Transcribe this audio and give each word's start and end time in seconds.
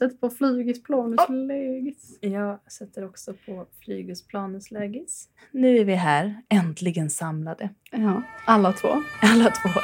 Jag 0.00 0.10
sätter 0.10 0.28
på 0.28 0.34
flygis, 0.34 0.82
planus, 0.82 1.20
lägis. 1.28 2.18
Jag 2.20 2.58
sätter 2.72 3.04
också 3.04 3.34
på 3.46 3.66
Flygus 3.84 4.26
Planus 4.26 4.70
Lägis. 4.70 5.28
Nu 5.50 5.78
är 5.78 5.84
vi 5.84 5.94
här, 5.94 6.42
äntligen 6.48 7.10
samlade. 7.10 7.70
Ja, 7.90 8.22
alla 8.46 8.72
två. 8.72 8.88
Alla 9.22 9.44
två. 9.50 9.80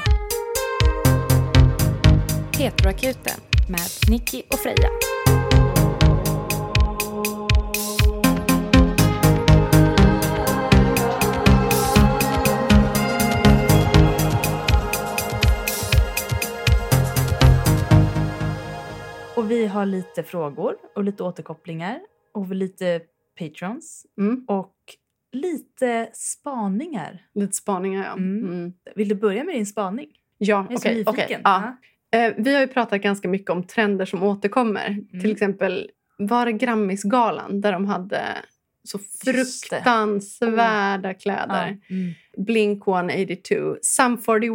Petroakuten 2.59 3.41
med 3.69 4.11
Nicky 4.11 4.43
och 4.51 4.59
Freja. 4.59 4.91
Och 19.37 19.51
vi 19.51 19.67
har 19.67 19.87
lite 19.87 20.23
frågor 20.23 20.77
och 20.95 21.05
lite 21.05 21.23
återkopplingar 21.23 22.01
och 22.33 22.55
lite 22.55 23.01
patrons 23.39 24.07
Mm. 24.19 24.45
och 24.49 24.75
lite 25.33 26.11
spaningar. 26.13 27.27
Lite 27.35 27.53
spaningar, 27.53 28.05
ja. 28.05 28.13
Mm. 28.13 28.45
Mm. 28.45 28.73
Vill 28.95 29.09
du 29.09 29.15
börja 29.15 29.45
med 29.45 29.55
din 29.55 29.67
spaning? 29.67 30.09
Ja, 30.39 30.67
okej. 30.71 30.95
nyfiken. 30.95 31.15
okej, 31.15 31.41
ja. 31.45 31.77
Eh, 32.15 32.35
vi 32.37 32.55
har 32.55 32.61
ju 32.61 32.67
pratat 32.67 33.01
ganska 33.01 33.29
mycket 33.29 33.51
om 33.51 33.63
trender 33.63 34.05
som 34.05 34.23
återkommer. 34.23 34.87
Mm. 34.87 35.21
Till 35.21 35.33
exempel 35.33 35.91
var 36.19 36.47
det 36.47 36.53
Grammisgalan 36.53 37.61
där 37.61 37.73
de 37.73 37.87
hade 37.87 38.23
så 38.85 38.99
fruktansvärda 39.25 41.15
kläder. 41.15 41.79
Ja. 41.89 41.95
Mm. 41.97 42.15
Blink 42.37 42.89
182. 42.89 43.77
Sum 43.83 44.19
41 44.19 44.51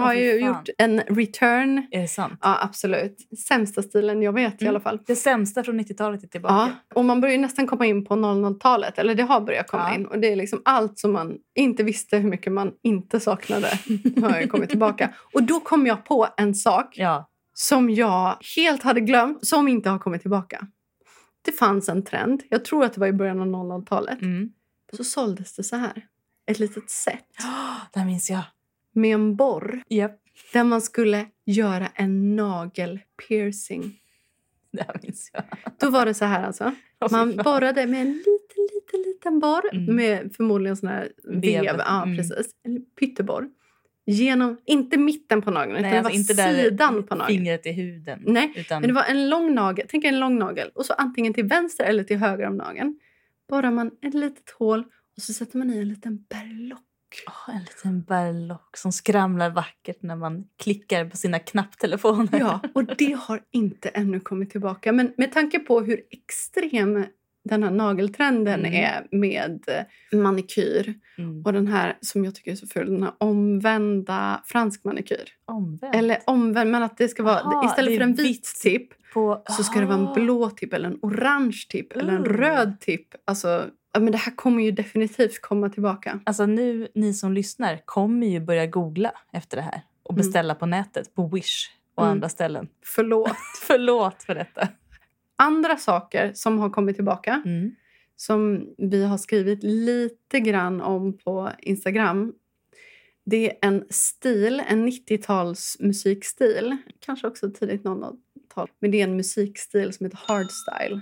har 0.00 0.14
fy 0.14 0.20
ju 0.20 0.40
fan. 0.40 0.48
gjort 0.48 0.68
en 0.78 1.00
return. 1.00 1.86
Är 1.90 2.00
det 2.00 2.08
sant? 2.08 2.38
Ja, 2.42 2.58
absolut. 2.62 3.16
Sämsta 3.48 3.82
stilen 3.82 4.22
jag 4.22 4.32
vet 4.32 4.62
i 4.62 4.64
Mm. 4.64 4.70
alla 4.72 4.80
fall. 4.80 4.98
Det 5.06 5.16
sämsta 5.16 5.62
från 5.64 5.80
90-talet 5.80 6.22
är 6.24 6.28
tillbaka. 6.28 6.54
Ja, 6.54 6.70
och 6.94 7.04
man 7.04 7.20
börjar 7.20 7.38
nästan 7.38 7.66
komma 7.66 7.86
in 7.86 8.04
på 8.04 8.14
00-talet. 8.16 8.98
Eller 8.98 9.14
det 9.14 9.22
har 9.22 9.40
börjat 9.40 9.66
komma 9.70 9.88
Ja. 9.88 9.94
in. 9.94 10.06
Och 10.06 10.18
det 10.18 10.32
är 10.32 10.36
liksom 10.36 10.62
allt 10.64 10.98
som 10.98 11.12
man 11.12 11.36
inte 11.54 11.82
visste 11.82 12.16
hur 12.16 12.28
mycket 12.30 12.52
man 12.52 12.72
inte 12.82 13.20
saknade 13.20 13.68
har 14.22 14.46
kommit 14.46 14.68
tillbaka. 14.70 15.14
Och 15.34 15.42
då 15.42 15.60
kom 15.60 15.86
jag 15.86 16.04
på 16.04 16.28
en 16.36 16.54
sak 16.54 16.86
Ja. 16.98 17.28
som 17.54 17.90
jag 17.90 18.36
helt 18.56 18.82
hade 18.82 19.00
glömt, 19.00 19.46
som 19.46 19.68
inte 19.68 19.90
har 19.90 19.98
kommit 19.98 20.20
tillbaka. 20.20 20.66
Det 21.50 21.56
fanns 21.56 21.88
en 21.88 22.02
trend, 22.02 22.42
jag 22.50 22.64
tror 22.64 22.84
att 22.84 22.92
det 22.94 23.00
var 23.00 23.06
i 23.06 23.12
början 23.12 23.40
av 23.40 23.46
00-talet. 23.46 24.22
Mm. 24.22 24.52
Så 24.92 25.04
såldes 25.04 25.56
det 25.56 25.62
så 25.62 25.76
här. 25.76 26.06
Ett 26.46 26.58
litet 26.58 26.90
set 26.90 27.26
Där 27.94 28.04
minns 28.04 28.30
jag. 28.30 28.42
med 28.92 29.14
en 29.14 29.36
borr 29.36 29.82
Japp. 29.88 30.20
där 30.52 30.64
man 30.64 30.82
skulle 30.82 31.26
göra 31.44 31.86
en 31.94 32.36
nagelpiercing. 32.36 33.96
Där 34.72 35.00
minns 35.02 35.30
jag. 35.32 35.44
Då 35.78 35.90
var 35.90 36.06
det 36.06 36.14
så 36.14 36.24
här 36.24 36.42
alltså. 36.46 36.74
Man 37.10 37.36
borrade 37.36 37.86
med 37.86 38.00
en 38.00 38.12
liten, 38.12 38.68
liten, 38.74 39.02
liten 39.12 39.38
borr 39.40 39.74
Mm. 39.74 39.96
med 39.96 40.32
förmodligen 40.36 40.76
sån 40.76 40.88
här 40.88 41.12
vev. 41.24 41.62
Vev, 41.64 41.76
Ja, 41.78 42.02
mm. 42.02 42.16
precis. 42.16 42.50
En 42.62 42.84
pytteborr. 43.00 43.48
Genom, 44.06 44.58
inte 44.64 44.96
mitten 44.98 45.42
på 45.42 45.50
nageln, 45.50 45.72
utan 45.76 45.82
Nej, 45.82 45.92
det 45.92 45.98
alltså 45.98 46.12
var 46.12 46.18
inte 46.18 46.34
där 46.34 46.62
sidan 46.62 47.02
på 47.02 47.14
nageln. 47.14 47.36
fingret 47.38 47.66
i 47.66 47.72
huden. 47.72 48.22
Nej, 48.26 48.52
Utan, 48.56 48.80
Men 48.80 48.88
det 48.88 48.94
var 48.94 49.04
en 49.04 49.28
lång 49.30 49.54
nagel. 49.54 49.86
Tänk 49.90 50.04
en 50.04 50.20
lång 50.20 50.38
nagel. 50.38 50.70
Och 50.74 50.86
så 50.86 50.92
antingen 50.92 51.34
till 51.34 51.44
vänster 51.44 51.84
eller 51.84 52.04
till 52.04 52.16
höger 52.18 52.46
om 52.46 52.56
nageln. 52.56 52.98
Borrar 53.48 53.70
man 53.70 53.90
ett 54.02 54.14
litet 54.14 54.50
hål 54.58 54.84
och 55.16 55.22
så 55.22 55.32
sätter 55.32 55.58
man 55.58 55.70
i 55.70 55.78
en 55.78 55.88
liten 55.88 56.24
berlock. 56.28 56.80
Åh, 57.26 57.54
en 57.56 57.62
liten 57.62 58.02
berlock 58.02 58.76
som 58.76 58.92
skramlar 58.92 59.50
vackert 59.50 60.02
när 60.02 60.16
man 60.16 60.44
klickar 60.58 61.04
på 61.04 61.16
sina 61.16 61.38
knapptelefoner. 61.38 62.38
Ja, 62.38 62.60
och 62.74 62.84
det 62.84 63.12
har 63.12 63.40
inte 63.50 63.88
ännu 63.88 64.20
kommit 64.20 64.50
tillbaka. 64.50 64.92
Men 64.92 65.12
med 65.16 65.32
tanke 65.32 65.58
på 65.58 65.80
hur 65.80 66.00
extrem 66.10 67.04
den 67.44 67.62
här 67.62 67.70
nageltrenden 67.70 68.60
Mm. 68.64 68.74
är 68.84 69.06
med 69.10 69.64
eh, 70.12 70.18
manikyr 70.18 70.94
Mm. 71.18 71.42
och 71.44 71.52
den 71.52 71.66
här 71.66 71.96
som 72.00 72.24
jag 72.24 72.34
tycker 72.34 72.50
är 72.52 72.56
så 72.56 72.66
ful, 72.66 72.90
den 72.92 73.02
här 73.02 73.12
omvända 73.18 74.42
fransk 74.46 74.84
manikyr. 74.84 75.28
Omvänt. 75.44 75.94
Eller 75.94 76.18
omvänd, 76.26 76.70
men 76.70 76.82
att 76.82 76.96
det 76.98 77.08
ska 77.08 77.22
vara 77.22 77.40
Aha, 77.40 77.66
istället 77.66 77.96
för 77.96 78.04
en 78.04 78.14
vit 78.14 78.26
vitt. 78.26 78.44
tipp 78.62 78.88
på, 79.14 79.42
så 79.48 79.62
ska 79.64 79.80
det 79.80 79.86
vara 79.86 79.98
Ah. 79.98 80.08
en 80.08 80.14
blå 80.24 80.50
tipp 80.50 80.72
eller 80.72 80.88
en 80.88 80.98
orange 81.02 81.66
tipp 81.68 81.92
eller 81.96 82.12
en 82.12 82.24
röd 82.24 82.80
tipp. 82.80 83.08
Alltså, 83.24 83.66
ja, 83.92 84.00
men 84.00 84.12
det 84.12 84.18
här 84.18 84.36
kommer 84.36 84.62
ju 84.62 84.70
definitivt 84.70 85.40
komma 85.42 85.68
tillbaka. 85.68 86.20
Alltså 86.24 86.46
nu, 86.46 86.88
ni 86.94 87.14
som 87.14 87.32
lyssnar 87.32 87.80
kommer 87.84 88.26
ju 88.26 88.40
börja 88.40 88.66
googla 88.66 89.12
efter 89.32 89.56
det 89.56 89.62
här 89.62 89.82
och 90.02 90.10
Mm. 90.12 90.16
beställa 90.18 90.54
på 90.54 90.66
nätet, 90.66 91.14
på 91.14 91.26
Wish 91.28 91.66
och 91.94 92.02
Mm. 92.02 92.12
andra 92.12 92.28
ställen. 92.28 92.68
Förlåt. 92.84 93.32
Förlåt 93.66 94.22
för 94.22 94.34
detta. 94.34 94.68
Andra 95.40 95.76
saker 95.76 96.32
som 96.34 96.58
har 96.58 96.70
kommit 96.70 96.96
tillbaka 96.96 97.42
Mm. 97.46 97.70
som 98.16 98.66
vi 98.78 99.04
har 99.04 99.18
skrivit 99.18 99.62
lite 99.62 100.40
grann 100.40 100.80
om 100.80 101.18
på 101.18 101.50
Instagram. 101.58 102.32
Det 103.24 103.50
är 103.50 103.68
en 103.68 103.84
stil, 103.90 104.62
en 104.68 104.84
90-tals 104.88 105.76
musikstil. 105.80 106.76
Kanske 107.00 107.26
också 107.26 107.50
tidigt 107.50 107.82
00-tal. 107.84 108.68
Men 108.78 108.90
det 108.90 109.00
är 109.00 109.04
en 109.04 109.16
musikstil 109.16 109.92
som 109.92 110.06
heter 110.06 110.18
hardstyle. 110.28 111.00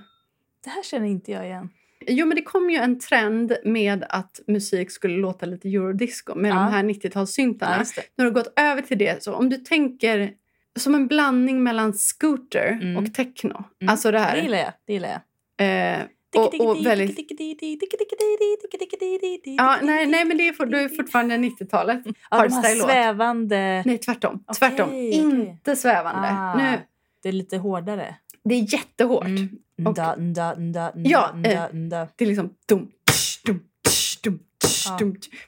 Det 0.65 0.71
här 0.71 0.83
känner 0.83 1.07
inte 1.07 1.33
jag 1.33 1.47
igen. 1.47 1.69
Jo, 2.07 2.27
men 2.27 2.37
det 2.37 2.43
kom 2.43 2.71
ju 2.71 2.77
en 2.77 2.99
trend 3.01 3.57
med 3.65 4.05
att 4.09 4.41
musik 4.47 4.91
skulle 4.91 5.17
låta 5.17 5.47
lite 5.47 5.69
eurodisco 5.69 6.35
med 6.35 6.51
Ja. 6.51 6.55
de 6.55 6.61
här 6.73 6.83
90-talssyntarna. 6.83 7.85
Ja. 7.97 8.03
Nu 8.17 8.25
har 8.25 8.31
det 8.31 8.35
gått 8.35 8.53
över 8.61 8.83
till 8.83 8.99
det. 8.99 9.23
Så 9.23 9.33
om 9.35 9.49
du 9.51 9.57
tänker 9.57 10.33
som 10.79 10.95
en 10.95 11.07
blandning 11.07 11.63
mellan 11.63 11.93
scooter 11.93 12.79
Mm. 12.83 12.97
och 12.97 13.15
techno. 13.15 13.65
Mm. 13.81 13.91
Alltså 13.91 14.11
det 14.11 14.19
Det 14.19 14.23
här. 14.25 14.37
gillar 14.43 14.59
jag. 14.59 14.73
Det 14.87 14.93
gillar 14.93 15.09
jag. 15.09 15.95
Eh, 15.97 16.03
och, 16.37 16.61
och 16.61 16.87
väldigt... 16.87 17.19
Ja, 19.45 19.77
nej, 19.83 20.07
nej, 20.07 20.25
men 20.25 20.37
det 20.39 20.49
är, 20.49 20.53
for, 20.53 20.67
det 20.67 20.81
är 20.81 20.89
fortfarande 20.89 21.37
90-talet. 21.37 22.03
Ja, 22.05 22.13
de 22.31 22.37
hardstyle-låt. 22.37 22.91
svävande... 22.91 23.83
Nej, 23.87 23.99
tvärtom. 23.99 24.35
Okej, 24.47 24.59
tvärtom. 24.59 24.89
okej. 24.89 25.11
Inte 25.13 25.77
svävande. 25.77 26.29
Ah, 26.29 26.57
Nu, 26.57 26.79
Det 27.23 27.29
är 27.29 27.33
lite 27.33 27.57
hårdare. 27.57 28.15
det 28.45 28.55
är 28.55 28.73
jättehårt. 28.75 29.25
Mm. 29.27 29.49
Och- 29.87 29.93
nda, 29.93 30.15
nda, 30.17 30.55
nda, 30.55 30.93
Ja, 30.95 31.29
eh. 31.45 31.63
Det 31.73 32.25
är 32.25 32.27
liksom 32.27 32.55
dum, 32.69 32.89
Ja. 34.87 34.99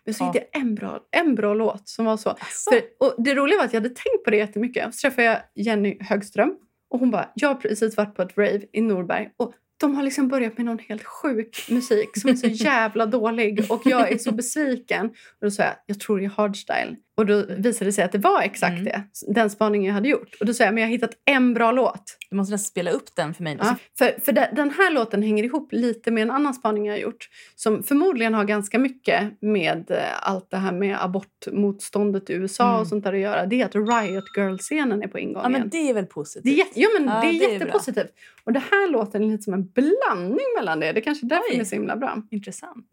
Men 0.05 0.15
så 0.15 0.25
Ja. 0.25 0.29
är 0.29 0.33
det 0.33 0.59
en 0.59 0.75
bra, 0.75 1.01
en 1.11 1.35
bra 1.35 1.55
låt 1.55 1.89
som 1.89 2.05
var 2.05 2.17
så. 2.17 2.37
För, 2.71 3.07
och 3.07 3.15
det 3.25 3.35
roliga 3.35 3.59
var 3.59 3.65
att 3.65 3.73
jag 3.73 3.81
hade 3.81 3.95
tänkt 3.95 4.25
på 4.25 4.31
det 4.31 4.37
jättemycket. 4.37 4.95
Så 4.95 5.01
träffade 5.01 5.27
jag 5.27 5.39
Jenny 5.55 5.97
Högström 6.01 6.55
och 6.91 6.99
hon 7.01 7.11
bara, 7.11 7.31
jag 7.35 7.49
har 7.49 7.55
precis 7.55 7.97
varit 7.97 8.15
på 8.15 8.23
ett 8.23 8.39
rave 8.39 8.61
i 8.73 8.81
Norberg 8.81 9.29
och 9.37 9.55
de 9.81 9.95
har 9.95 10.03
liksom 10.03 10.29
börjat 10.29 10.57
med 10.59 10.67
någon 10.67 10.79
helt 10.79 11.05
sjuk 11.05 11.67
musik 11.71 12.09
som 12.21 12.31
är 12.31 12.35
så 12.35 12.47
jävla 12.65 13.07
dålig 13.07 13.67
och 13.69 13.83
jag 13.85 14.13
är 14.13 14.19
så 14.19 14.33
besviken. 14.33 15.07
Och 15.07 15.13
då 15.41 15.51
sa 15.51 15.63
jag, 15.63 15.75
jag 15.87 16.01
tror 16.01 16.19
det 16.19 16.25
är 16.25 16.29
hardstyle. 16.29 16.97
Och 17.21 17.27
då 17.27 17.45
visade 17.49 17.85
det 17.85 17.93
sig 17.93 18.05
att 18.05 18.13
det 18.13 18.19
var 18.19 18.43
exakt 18.43 18.73
Mm. 18.73 18.85
det, 18.85 19.03
den 19.29 19.51
spaningen 19.51 19.87
jag 19.87 19.95
hade 19.95 20.09
gjort. 20.09 20.37
Och 20.41 20.47
då 20.47 20.55
sa 20.55 20.65
jag, 20.65 20.75
men 20.75 20.81
jag 20.81 20.89
har 20.89 20.93
hittat 20.93 21.11
en 21.25 21.55
bra 21.55 21.73
låt. 21.73 22.17
Du 22.31 22.37
måste 22.37 22.53
nästan 22.53 22.65
spela 22.71 22.91
upp 22.91 23.17
den 23.17 23.35
för 23.35 23.43
mig. 23.43 23.57
Ja, 23.61 23.77
för 23.99 24.21
för 24.25 24.33
de- 24.33 24.47
den 24.53 24.71
här 24.71 24.91
låten 24.93 25.23
hänger 25.23 25.45
ihop 25.45 25.69
lite 25.73 26.11
med 26.11 26.23
en 26.23 26.31
annan 26.31 26.55
spaning 26.55 26.87
jag 26.87 26.95
har 26.95 26.99
gjort 26.99 27.29
som 27.57 27.83
förmodligen 27.83 28.35
har 28.35 28.45
ganska 28.45 28.79
mycket 28.79 29.23
med 29.43 29.91
eh, 29.91 29.99
allt 30.31 30.51
det 30.51 30.57
här 30.57 30.73
med 30.73 31.05
abortmotståndet 31.05 32.31
i 32.31 32.33
USA 32.33 32.69
Mm. 32.69 32.81
och 32.81 32.87
sånt 32.87 33.05
där 33.05 33.13
att 33.13 33.19
göra. 33.21 33.47
Det 33.47 33.61
är 33.63 33.67
att 33.67 33.75
Riot 33.75 34.25
Girl-scenen 34.37 35.03
är 35.03 35.09
på 35.09 35.19
ingång 35.19 35.43
Ja, 35.43 35.49
men 35.49 35.69
det 35.69 35.91
är 35.91 35.95
väl 35.95 36.07
positivt? 36.07 36.45
Det 36.45 36.61
är, 36.61 36.67
ja, 36.75 36.89
men 36.99 37.09
Ja, 37.09 37.21
det 37.21 37.29
är 37.29 37.33
det 37.33 37.45
är 37.47 37.51
jättepositivt. 37.53 38.11
Och 38.45 38.53
det 38.53 38.63
här 38.71 38.91
låten 38.91 39.25
är 39.25 39.29
lite 39.29 39.43
som 39.43 39.55
en 39.55 39.67
blandning 39.69 40.47
mellan 40.59 40.81
det. 40.81 40.93
Det 40.93 41.01
är 41.01 41.05
kanske 41.05 41.27
är 41.27 41.29
därför 41.29 41.45
Oj. 41.45 41.51
den 41.53 41.61
är 41.61 41.65
så 41.65 41.75
himla 41.75 41.97
bra. 41.97 42.23
Intressant. 42.31 42.87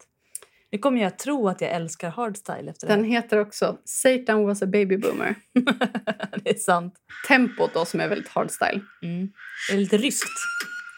Nu 0.72 0.78
kommer 0.78 1.02
jag 1.02 1.18
tro 1.18 1.48
att 1.48 1.60
jag 1.60 1.70
älskar 1.70 2.10
hardstyle 2.10 2.70
efter 2.70 2.86
Den 2.86 3.02
det 3.02 3.08
heter 3.08 3.38
också 3.38 3.78
Satan 3.84 4.44
was 4.44 4.62
a 4.62 4.66
baby 4.66 4.96
boomer. 4.96 5.34
det 6.44 6.50
är 6.50 6.58
sant. 6.58 6.94
Tempot 7.28 7.74
då 7.74 7.84
som 7.84 8.00
är 8.00 8.08
väldigt 8.08 8.28
hardstyle. 8.28 8.80
Mm. 9.02 9.28
Det 9.68 9.74
är 9.74 9.78
lite 9.78 9.96
ryskt. 9.96 10.38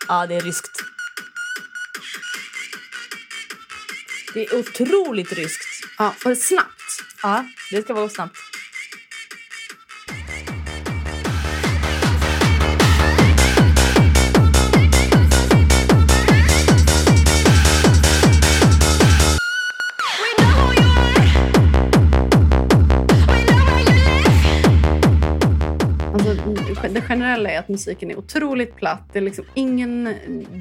Ja, 0.08 0.26
det 0.26 0.34
är 0.34 0.40
ryskt. 0.40 0.78
Det 4.34 4.46
är 4.46 4.58
otroligt 4.58 5.32
ryskt. 5.32 5.84
Ja, 5.98 6.14
och 6.24 6.36
snabbt. 6.36 7.02
Ja, 7.22 7.44
det 7.70 7.82
ska 7.82 7.94
vara 7.94 8.08
snabbt. 8.08 8.49
Generella 27.30 27.50
är 27.50 27.58
att 27.58 27.68
musiken 27.68 28.10
är 28.10 28.18
otroligt 28.18 28.76
platt. 28.76 29.02
Det 29.12 29.18
är 29.18 29.22
liksom 29.22 29.44
ingen 29.54 30.14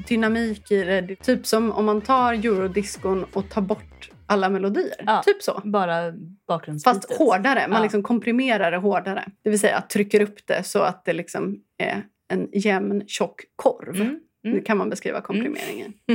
dynamik 0.08 0.70
i 0.70 0.84
det. 0.84 1.00
det 1.00 1.16
typ 1.16 1.46
som 1.46 1.72
om 1.72 1.84
man 1.84 2.00
tar 2.00 2.32
eurodiscon 2.34 3.24
och 3.32 3.48
tar 3.50 3.60
bort 3.62 4.10
alla 4.26 4.48
melodier. 4.48 4.94
Ja. 5.06 5.22
Typ 5.26 5.42
så. 5.42 5.60
Bara 5.64 6.12
bakgrundsbitet. 6.48 7.06
Fast 7.08 7.18
hårdare. 7.18 7.68
Man 7.68 7.76
Ja. 7.76 7.82
liksom 7.82 8.02
komprimerar 8.02 8.70
det 8.70 8.76
hårdare. 8.76 9.24
Det 9.42 9.50
vill 9.50 9.60
säga 9.60 9.80
trycker 9.80 10.20
upp 10.20 10.46
det 10.46 10.62
så 10.66 10.78
att 10.78 11.04
det 11.04 11.12
liksom 11.12 11.56
är 11.78 12.02
en 12.28 12.48
jämn 12.52 13.02
tjock 13.06 13.40
korv. 13.56 13.94
Mm. 14.00 14.18
Mm. 14.44 14.56
Det 14.58 14.62
kan 14.64 14.78
man 14.78 14.90
beskriva 14.90 15.20
komprimeringen. 15.20 15.92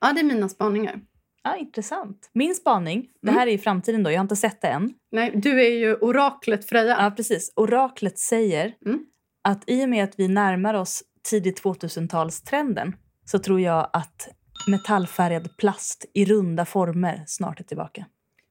Ja, 0.00 0.12
det 0.12 0.20
är 0.20 0.24
mina 0.24 0.48
spaningar. 0.48 1.00
ja, 1.42 1.56
intressant. 1.56 2.30
Min 2.32 2.54
spaning, 2.54 3.06
det 3.22 3.28
Mm. 3.28 3.38
här 3.38 3.46
är 3.46 3.50
i 3.52 3.58
framtiden 3.58 4.02
då, 4.02 4.10
jag 4.10 4.18
har 4.18 4.22
inte 4.24 4.36
sett 4.36 4.60
det 4.60 4.68
än. 4.68 4.94
Nej, 5.12 5.32
du 5.34 5.60
är 5.64 5.70
ju 5.70 5.94
oraklet 5.96 6.68
Freja. 6.68 6.96
Ja, 7.04 7.10
precis. 7.16 7.52
Oraklet 7.56 8.18
säger 8.18 8.74
Mm. 8.86 9.00
Att 9.44 9.64
i 9.66 9.84
och 9.84 9.88
med 9.88 10.04
att 10.04 10.14
vi 10.18 10.28
närmar 10.28 10.74
oss 10.74 11.02
tidigt 11.30 11.62
2000-talstrenden 11.64 12.92
så 13.24 13.38
tror 13.38 13.60
jag 13.60 13.90
att 13.92 14.28
metallfärgad 14.70 15.56
plast 15.56 16.04
i 16.14 16.24
runda 16.24 16.64
former 16.64 17.22
snart 17.26 17.60
är 17.60 17.64
tillbaka. 17.64 18.04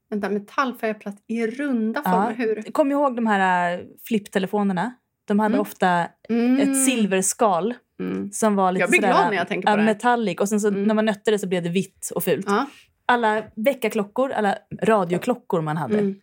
Vänta, 0.10 0.30
metallfärgad 0.30 1.00
plast 1.00 1.18
i 1.28 1.48
runda 1.48 2.02
Ja. 2.06 2.12
former. 2.12 2.34
Hur? 2.36 2.72
Kom 2.72 2.92
ihåg 2.92 3.16
de 3.16 3.28
här 3.28 3.74
äh, 3.74 3.80
flipptelefonerna? 4.08 4.94
De 5.26 5.40
hade 5.40 5.54
Mm. 5.56 5.62
ofta 5.62 6.08
Mm. 6.30 6.60
ett 6.60 6.86
silverskal 6.86 7.74
Mm. 8.00 8.32
som 8.32 8.56
var 8.56 8.72
lite 8.72 8.82
Jag 8.82 8.90
blir 8.90 9.00
sådär, 9.02 9.14
glad 9.14 9.30
när 9.30 9.38
jag 9.38 9.48
tänker 9.48 9.68
på 9.68 9.72
ja, 9.72 9.78
det 9.78 9.84
metallic. 9.84 10.40
Och 10.40 10.50
sen 10.50 10.60
så 10.62 10.68
Mm. 10.68 10.84
när 10.84 10.96
man 10.96 11.06
nötte 11.06 11.32
det 11.32 11.40
så 11.40 11.48
blev 11.48 11.64
det 11.64 11.70
vitt 11.70 12.12
och 12.16 12.24
fult. 12.24 12.46
Ja. 12.50 12.66
Alla 13.06 13.44
väckarklockor, 13.56 14.32
alla 14.32 14.58
radioklockor 14.82 15.62
man 15.62 15.78
hade. 15.78 16.14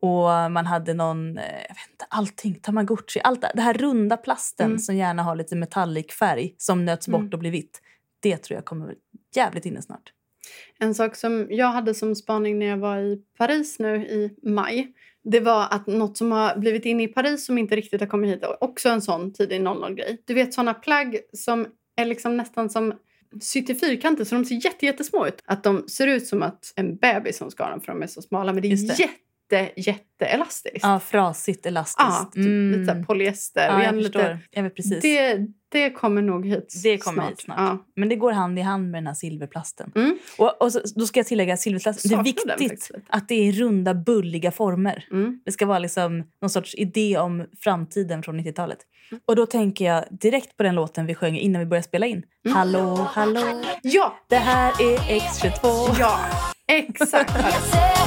Och 0.00 0.52
man 0.52 0.66
hade 0.66 0.94
någon, 0.94 1.38
eh, 1.38 1.44
jag 1.44 1.74
vet 1.74 1.90
inte, 1.92 2.04
allting, 2.08 2.54
tamagotchi. 2.54 3.20
Allt 3.24 3.44
det, 3.54 3.60
här 3.62 3.74
runda 3.74 4.16
plasten 4.16 4.66
Mm. 4.66 4.78
som 4.78 4.96
gärna 4.96 5.22
har 5.22 5.36
lite 5.36 5.56
metallic 5.56 6.06
färg 6.12 6.54
som 6.56 6.84
nöts 6.84 7.08
bort 7.08 7.20
Mm. 7.20 7.32
och 7.32 7.38
blir 7.38 7.50
vitt. 7.50 7.80
Det 8.20 8.36
tror 8.36 8.54
jag 8.56 8.64
kommer 8.64 8.94
jävligt 9.36 9.66
inne 9.66 9.82
snart. 9.82 10.12
En 10.78 10.94
sak 10.94 11.16
som 11.16 11.46
jag 11.50 11.66
hade 11.66 11.94
som 11.94 12.14
spaning 12.14 12.58
när 12.58 12.66
jag 12.66 12.76
var 12.76 12.98
i 12.98 13.22
Paris 13.38 13.78
nu 13.78 13.96
i 13.96 14.34
maj. 14.42 14.92
Det 15.24 15.40
var 15.40 15.66
att 15.70 15.86
något 15.86 16.16
som 16.18 16.32
har 16.32 16.56
blivit 16.58 16.84
inne 16.84 17.02
i 17.02 17.08
Paris 17.08 17.46
som 17.46 17.58
inte 17.58 17.76
riktigt 17.76 18.00
har 18.00 18.08
kommit 18.08 18.30
hit. 18.30 18.44
Också 18.60 18.88
en 18.88 19.02
sån 19.02 19.32
tidig 19.32 19.60
00-grej. 19.60 20.22
Du 20.24 20.34
vet 20.34 20.54
såna 20.54 20.74
plagg 20.74 21.18
som 21.32 21.66
är 21.96 22.04
liksom 22.04 22.36
nästan 22.36 22.70
som 22.70 22.94
sytt 23.40 23.70
i 23.70 23.74
fyrkanter 23.74 24.24
så 24.24 24.34
de 24.34 24.44
ser 24.44 24.64
jätte, 24.64 24.86
jättesmå 24.86 25.26
ut. 25.26 25.42
Att 25.44 25.64
de 25.64 25.88
ser 25.88 26.06
ut 26.06 26.26
som 26.26 26.42
att 26.42 26.72
en 26.76 26.96
bebis 26.96 27.36
som 27.38 27.50
ska 27.50 27.70
dem 27.70 27.80
för 27.80 27.92
de 27.92 28.02
är 28.02 28.06
så 28.06 28.22
smala. 28.22 28.52
Men 28.52 28.62
det 28.62 28.68
är 28.68 28.96
det. 28.96 29.10
Jätte, 29.56 29.80
jätte 29.80 30.26
elastiskt. 30.26 30.78
Ja, 30.82 31.00
frasigt, 31.00 31.66
elastiskt. 31.66 31.98
Ja, 31.98 32.30
typ 32.34 32.76
lite 32.76 32.84
så 32.84 32.92
här 32.92 33.02
polyester. 33.04 33.66
Ja, 33.66 33.72
jag 33.72 33.80
igen 33.82 34.02
förstår. 34.02 34.20
lite, 34.20 34.38
Jag 34.50 34.62
vet 34.62 34.76
precis. 34.76 35.02
Det, 35.02 35.34
det, 35.34 35.46
det 35.68 35.90
kommer 35.90 36.22
nog 36.22 36.46
hit 36.46 36.72
kommer 37.00 37.28
hit 37.28 37.40
snart. 37.40 37.58
Ja. 37.58 37.84
Men 37.96 38.08
det 38.08 38.16
går 38.16 38.32
hand 38.32 38.58
i 38.58 38.62
hand 38.62 38.90
med 38.90 38.98
den 39.02 39.06
här 39.06 39.14
silverplasten. 39.14 39.92
Mm. 39.94 40.18
Och, 40.38 40.62
och 40.62 40.72
så, 40.72 40.80
då 40.94 41.06
ska 41.06 41.20
jag 41.20 41.26
tillägga 41.26 41.56
silverplasten. 41.56 42.10
Det 42.10 42.16
är 42.16 42.24
viktigt 42.24 42.60
lite. 42.60 43.00
att 43.08 43.28
det 43.28 43.48
är 43.48 43.52
runda, 43.52 43.94
bulliga 43.94 44.50
former. 44.50 45.04
Mm. 45.10 45.40
Det 45.44 45.52
ska 45.52 45.66
vara 45.66 45.78
liksom 45.78 46.24
någon 46.42 46.50
sorts 46.50 46.74
idé 46.74 47.18
om 47.18 47.46
framtiden 47.60 48.22
från 48.22 48.40
90-talet. 48.40 48.78
Mm. 49.10 49.20
Och 49.26 49.36
då 49.36 49.46
tänker 49.46 49.84
jag 49.84 50.04
direkt 50.10 50.56
på 50.56 50.62
den 50.62 50.74
låten 50.74 51.06
vi 51.06 51.14
sjöng 51.14 51.36
innan 51.38 51.60
vi 51.60 51.66
började 51.66 51.86
spela 51.88 52.06
in. 52.06 52.22
Mm. 52.44 52.56
Hallå, 52.56 53.08
hallå, 53.12 53.62
Ja, 53.82 54.18
det 54.28 54.36
här 54.36 54.68
är 54.70 54.98
X22. 54.98 55.96
ja, 55.98 56.18
exakt. 56.68 57.32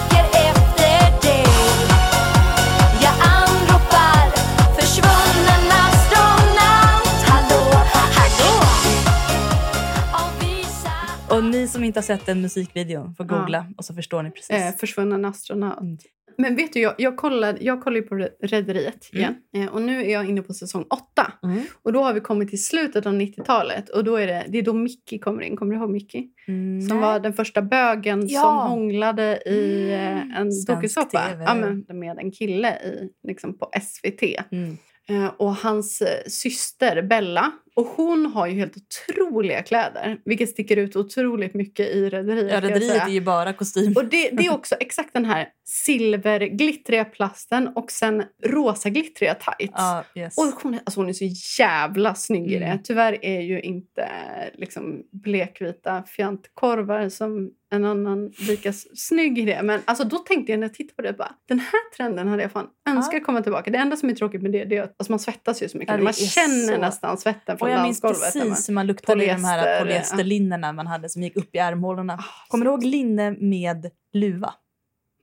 som 11.71 11.83
inte 11.83 11.97
har 11.99 12.03
sett 12.03 12.25
den 12.25 12.41
musikvideon 12.41 13.15
får 13.15 13.25
Ja. 13.29 13.37
googla 13.39 13.65
och 13.77 13.85
så 13.85 13.93
förstår 13.93 14.23
ni 14.23 14.31
precis. 14.31 14.49
Eh, 14.55 14.75
försvunnen 14.75 15.25
astronaut. 15.25 15.79
Mm. 15.81 15.97
Men 16.37 16.55
vet 16.55 16.73
du, 16.73 16.79
jag, 16.79 16.95
jag, 16.97 17.17
kollade, 17.17 17.57
jag 17.61 17.83
kollar 17.83 17.97
ju 17.97 18.01
på 18.03 18.15
Re- 18.15 18.29
Rederiet 18.41 19.09
igen. 19.13 19.35
Eh, 19.55 19.65
och 19.65 19.81
nu 19.81 20.01
är 20.05 20.11
jag 20.13 20.29
inne 20.29 20.41
på 20.41 20.53
säsong 20.53 20.85
åtta. 20.89 21.33
Mm. 21.43 21.61
Och 21.83 21.93
då 21.93 22.03
har 22.03 22.13
vi 22.13 22.19
kommit 22.19 22.49
till 22.49 22.63
slutet 22.63 23.05
av 23.05 23.13
90-talet. 23.13 23.89
Och 23.89 24.03
då 24.03 24.15
är 24.15 24.27
det, 24.27 24.45
det 24.47 24.57
är 24.57 24.61
då 24.61 24.73
Mickey 24.73 25.19
kommer 25.19 25.41
in. 25.41 25.55
Kommer 25.57 25.75
du 25.75 25.81
ihåg 25.81 25.89
Mickey? 25.89 26.27
Mm, 26.47 26.81
Som 26.81 26.99
var 26.99 27.19
den 27.19 27.33
första 27.33 27.61
bögen 27.61 28.27
Ja. 28.27 28.41
som 28.41 28.57
hånglade 28.69 29.41
i 29.45 29.91
eh, 29.93 30.39
en 30.39 30.49
dokusåpa. 30.67 31.21
Ja, 31.45 31.55
men 31.55 31.99
med 31.99 32.17
en 32.19 32.31
kille 32.31 32.75
i, 32.75 33.09
liksom 33.27 33.57
på 33.57 33.71
SVT. 33.81 34.23
Mm. 34.51 34.77
Eh, 35.09 35.27
och 35.37 35.55
hans 35.55 36.01
eh, 36.01 36.23
syster 36.27 37.01
Bella. 37.01 37.51
Och 37.75 37.85
hon 37.85 38.25
har 38.25 38.47
ju 38.47 38.53
helt 38.53 38.73
otroliga 38.77 39.61
kläder. 39.63 40.17
Vilket 40.25 40.49
sticker 40.49 40.77
ut 40.77 40.95
otroligt 40.95 41.53
mycket 41.53 41.87
i 41.87 42.09
Rederiet. 42.09 42.51
Ja, 42.51 42.61
Rederiet 42.61 43.07
är 43.07 43.11
ju 43.11 43.21
bara 43.21 43.53
kostym. 43.53 43.93
Och 43.95 44.05
det, 44.05 44.29
det 44.29 44.45
är 44.45 44.53
också 44.53 44.75
exakt 44.79 45.13
den 45.13 45.25
här 45.25 45.47
silverglittriga 45.67 47.05
plasten 47.05 47.67
och 47.75 47.91
sen 47.91 48.23
rosa 48.45 48.89
glittriga 48.89 49.33
tights. 49.35 49.73
Ja, 49.77 50.03
yes. 50.15 50.37
Och 50.37 50.61
hon, 50.63 50.73
är- 50.73 50.79
alltså 50.85 50.99
hon 50.99 51.09
är 51.09 51.13
så 51.13 51.25
jävla 51.61 52.15
snygg 52.15 52.51
i 52.51 52.59
det. 52.59 52.65
Mm. 52.65 52.79
Tyvärr 52.83 53.25
är 53.25 53.41
ju 53.41 53.61
inte 53.61 54.09
liksom 54.53 55.03
blekvita 55.11 56.03
fjantkorvar 56.03 57.09
som 57.09 57.51
en 57.71 57.85
annan 57.85 58.31
lika 58.47 58.73
snygg 58.95 59.39
i 59.39 59.45
det. 59.45 59.61
Men 59.63 59.81
alltså, 59.85 60.03
då 60.03 60.17
tänkte 60.17 60.51
jag 60.51 60.59
när 60.59 60.67
jag 60.67 60.73
tittade 60.73 60.95
på 60.95 61.01
det 61.01 61.13
bara, 61.13 61.31
den 61.47 61.59
här 61.59 61.91
trenden 61.97 62.27
hade 62.27 62.41
jag 62.41 62.51
fan 62.51 62.67
önskat 62.89 63.23
komma 63.23 63.41
tillbaka. 63.41 63.71
Det 63.71 63.77
enda 63.77 63.97
som 63.97 64.09
är 64.09 64.13
tråkigt 64.13 64.41
med 64.41 64.51
det, 64.51 64.65
det 64.65 64.77
är 64.77 64.83
att 64.83 64.95
alltså, 64.99 65.11
man 65.11 65.19
svettas 65.19 65.63
ju 65.63 65.69
så 65.69 65.77
mycket. 65.77 65.91
Ja, 65.93 65.97
man 65.97 66.07
är 66.07 66.13
känner 66.13 66.75
så- 66.75 66.81
nästan 66.81 67.17
svetten 67.17 67.53
och 67.53 67.59
från 67.59 67.71
jag 67.71 67.83
minns 67.83 68.01
dansgolvet. 68.01 68.35
när 68.35 68.41
man- 68.41 68.49
precis 68.51 68.69
hur 68.69 68.73
man 68.73 68.87
luktade 68.87 69.23
i 69.23 69.27
de 69.27 69.43
här 69.43 69.57
Polyester, 69.59 69.79
polyesterlinnena 69.85 70.73
man 70.73 70.87
hade 70.87 71.09
som 71.09 71.23
gick 71.23 71.35
upp 71.37 71.55
i 71.55 71.59
armhålorna. 71.59 72.13
Ah, 72.13 72.23
Kommer 72.47 72.65
du 72.65 72.71
ihåg 72.71 72.83
linne 72.83 73.31
med 73.31 73.91
luva? 74.13 74.53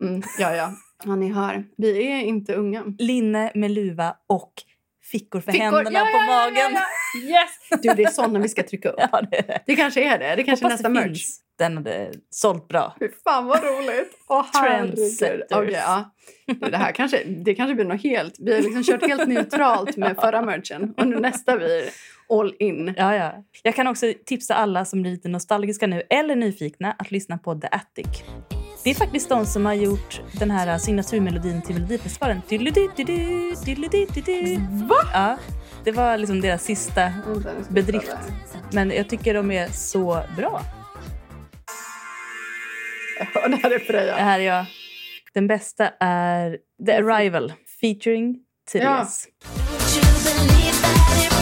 Mm, 0.03 0.23
ja, 0.39 0.55
ja. 0.57 0.73
Ja, 1.05 1.17
ni 1.17 1.33
hör. 1.33 1.65
Vi 1.77 2.13
är 2.13 2.21
inte 2.23 2.55
unga. 2.55 2.85
Linne 2.99 3.51
med 3.55 3.71
luva 3.71 4.17
och 4.27 4.53
fickor 5.13 5.41
för 5.41 5.53
Fickor. 5.53 5.65
händerna 5.65 5.91
Ja, 5.99 6.05
på 6.05 6.11
ja, 6.11 6.27
ja, 6.27 6.51
magen. 6.51 6.73
ja, 6.75 7.31
Yes! 7.31 7.81
Du, 7.83 7.95
det 7.95 8.03
är 8.03 8.11
såna 8.11 8.39
vi 8.39 8.49
ska 8.49 8.63
trycka 8.63 8.89
upp. 8.89 8.97
Ja, 9.13 9.21
det 9.31 9.39
är 9.39 9.43
det. 9.47 9.61
Det 9.67 9.77
kanske 9.77 10.15
är 10.15 10.19
det. 10.19 10.37
Det 10.37 10.43
kanske 10.45 10.67
är 10.67 10.71
Hoppas 10.71 10.83
nästa 10.83 10.89
det 10.89 10.95
merch. 11.09 11.23
Den 11.59 11.77
hade 11.77 12.13
sålt 12.31 12.69
bra. 12.69 12.95
Fy 12.99 13.09
fan 13.25 13.47
vad 13.47 13.65
roligt! 13.65 14.19
Åh, 14.29 14.47
herregud. 14.53 15.43
Okej, 15.51 15.73
ja. 15.73 16.11
Det 16.71 16.77
här 16.77 16.93
kanske, 16.93 17.25
det 17.25 17.55
kanske 17.55 17.75
blir 17.75 17.85
något 17.85 18.03
helt... 18.03 18.35
Vi 18.39 18.55
har 18.55 18.61
liksom 18.61 18.83
kört 18.83 19.09
helt 19.09 19.29
neutralt 19.29 19.97
med 19.97 20.17
förra 20.17 20.43
merchen. 20.43 20.95
Och 20.97 21.09
nu 21.09 21.21
nästa 21.21 21.57
blir 21.57 21.91
all 22.29 22.55
in. 22.59 22.95
Ja, 22.97 23.15
ja. 23.17 23.45
Jag 23.63 23.75
kan 23.75 23.87
också 23.87 24.13
tipsa 24.27 24.55
alla 24.55 24.85
som 24.85 25.03
blir 25.03 25.13
lite 25.13 25.29
nostalgiska 25.29 25.87
nu 25.87 26.03
eller 26.11 26.37
nyfikna 26.37 26.93
att 26.99 27.11
lyssna 27.11 27.39
på 27.39 27.55
The 27.55 27.69
Attic. 27.71 28.23
Det 28.85 28.91
är 28.91 28.95
faktiskt 28.95 29.29
de 29.29 29.47
som 29.47 29.67
har 29.67 29.75
gjort 29.75 30.21
den 30.39 30.51
här 30.51 30.79
signaturmelodin 30.79 31.63
till 31.63 31.75
Melodifestivalen. 31.75 32.43
Va? 34.89 34.97
Ja, 35.13 35.37
det 35.85 35.93
var 35.93 36.19
liksom 36.19 36.41
deras 36.41 36.65
sista 36.65 37.13
bedrift. 37.69 38.17
Men 38.73 38.91
jag 38.91 39.09
tycker 39.09 39.35
de 39.35 39.51
är 39.51 39.69
så 39.69 40.23
bra. 40.37 40.63
Ja, 43.35 43.49
det 43.49 43.57
här 43.57 43.71
är 43.71 43.79
Det 43.79 43.85
Freja. 43.85 44.15
här 44.17 44.41
är 44.41 44.45
jag. 44.45 44.65
Den 45.35 45.47
bästa 45.47 45.89
är 46.01 46.59
The 46.87 46.93
Arrival 46.93 47.53
featuring 47.81 48.37
Therese. 48.73 49.27
Don't 49.43 51.38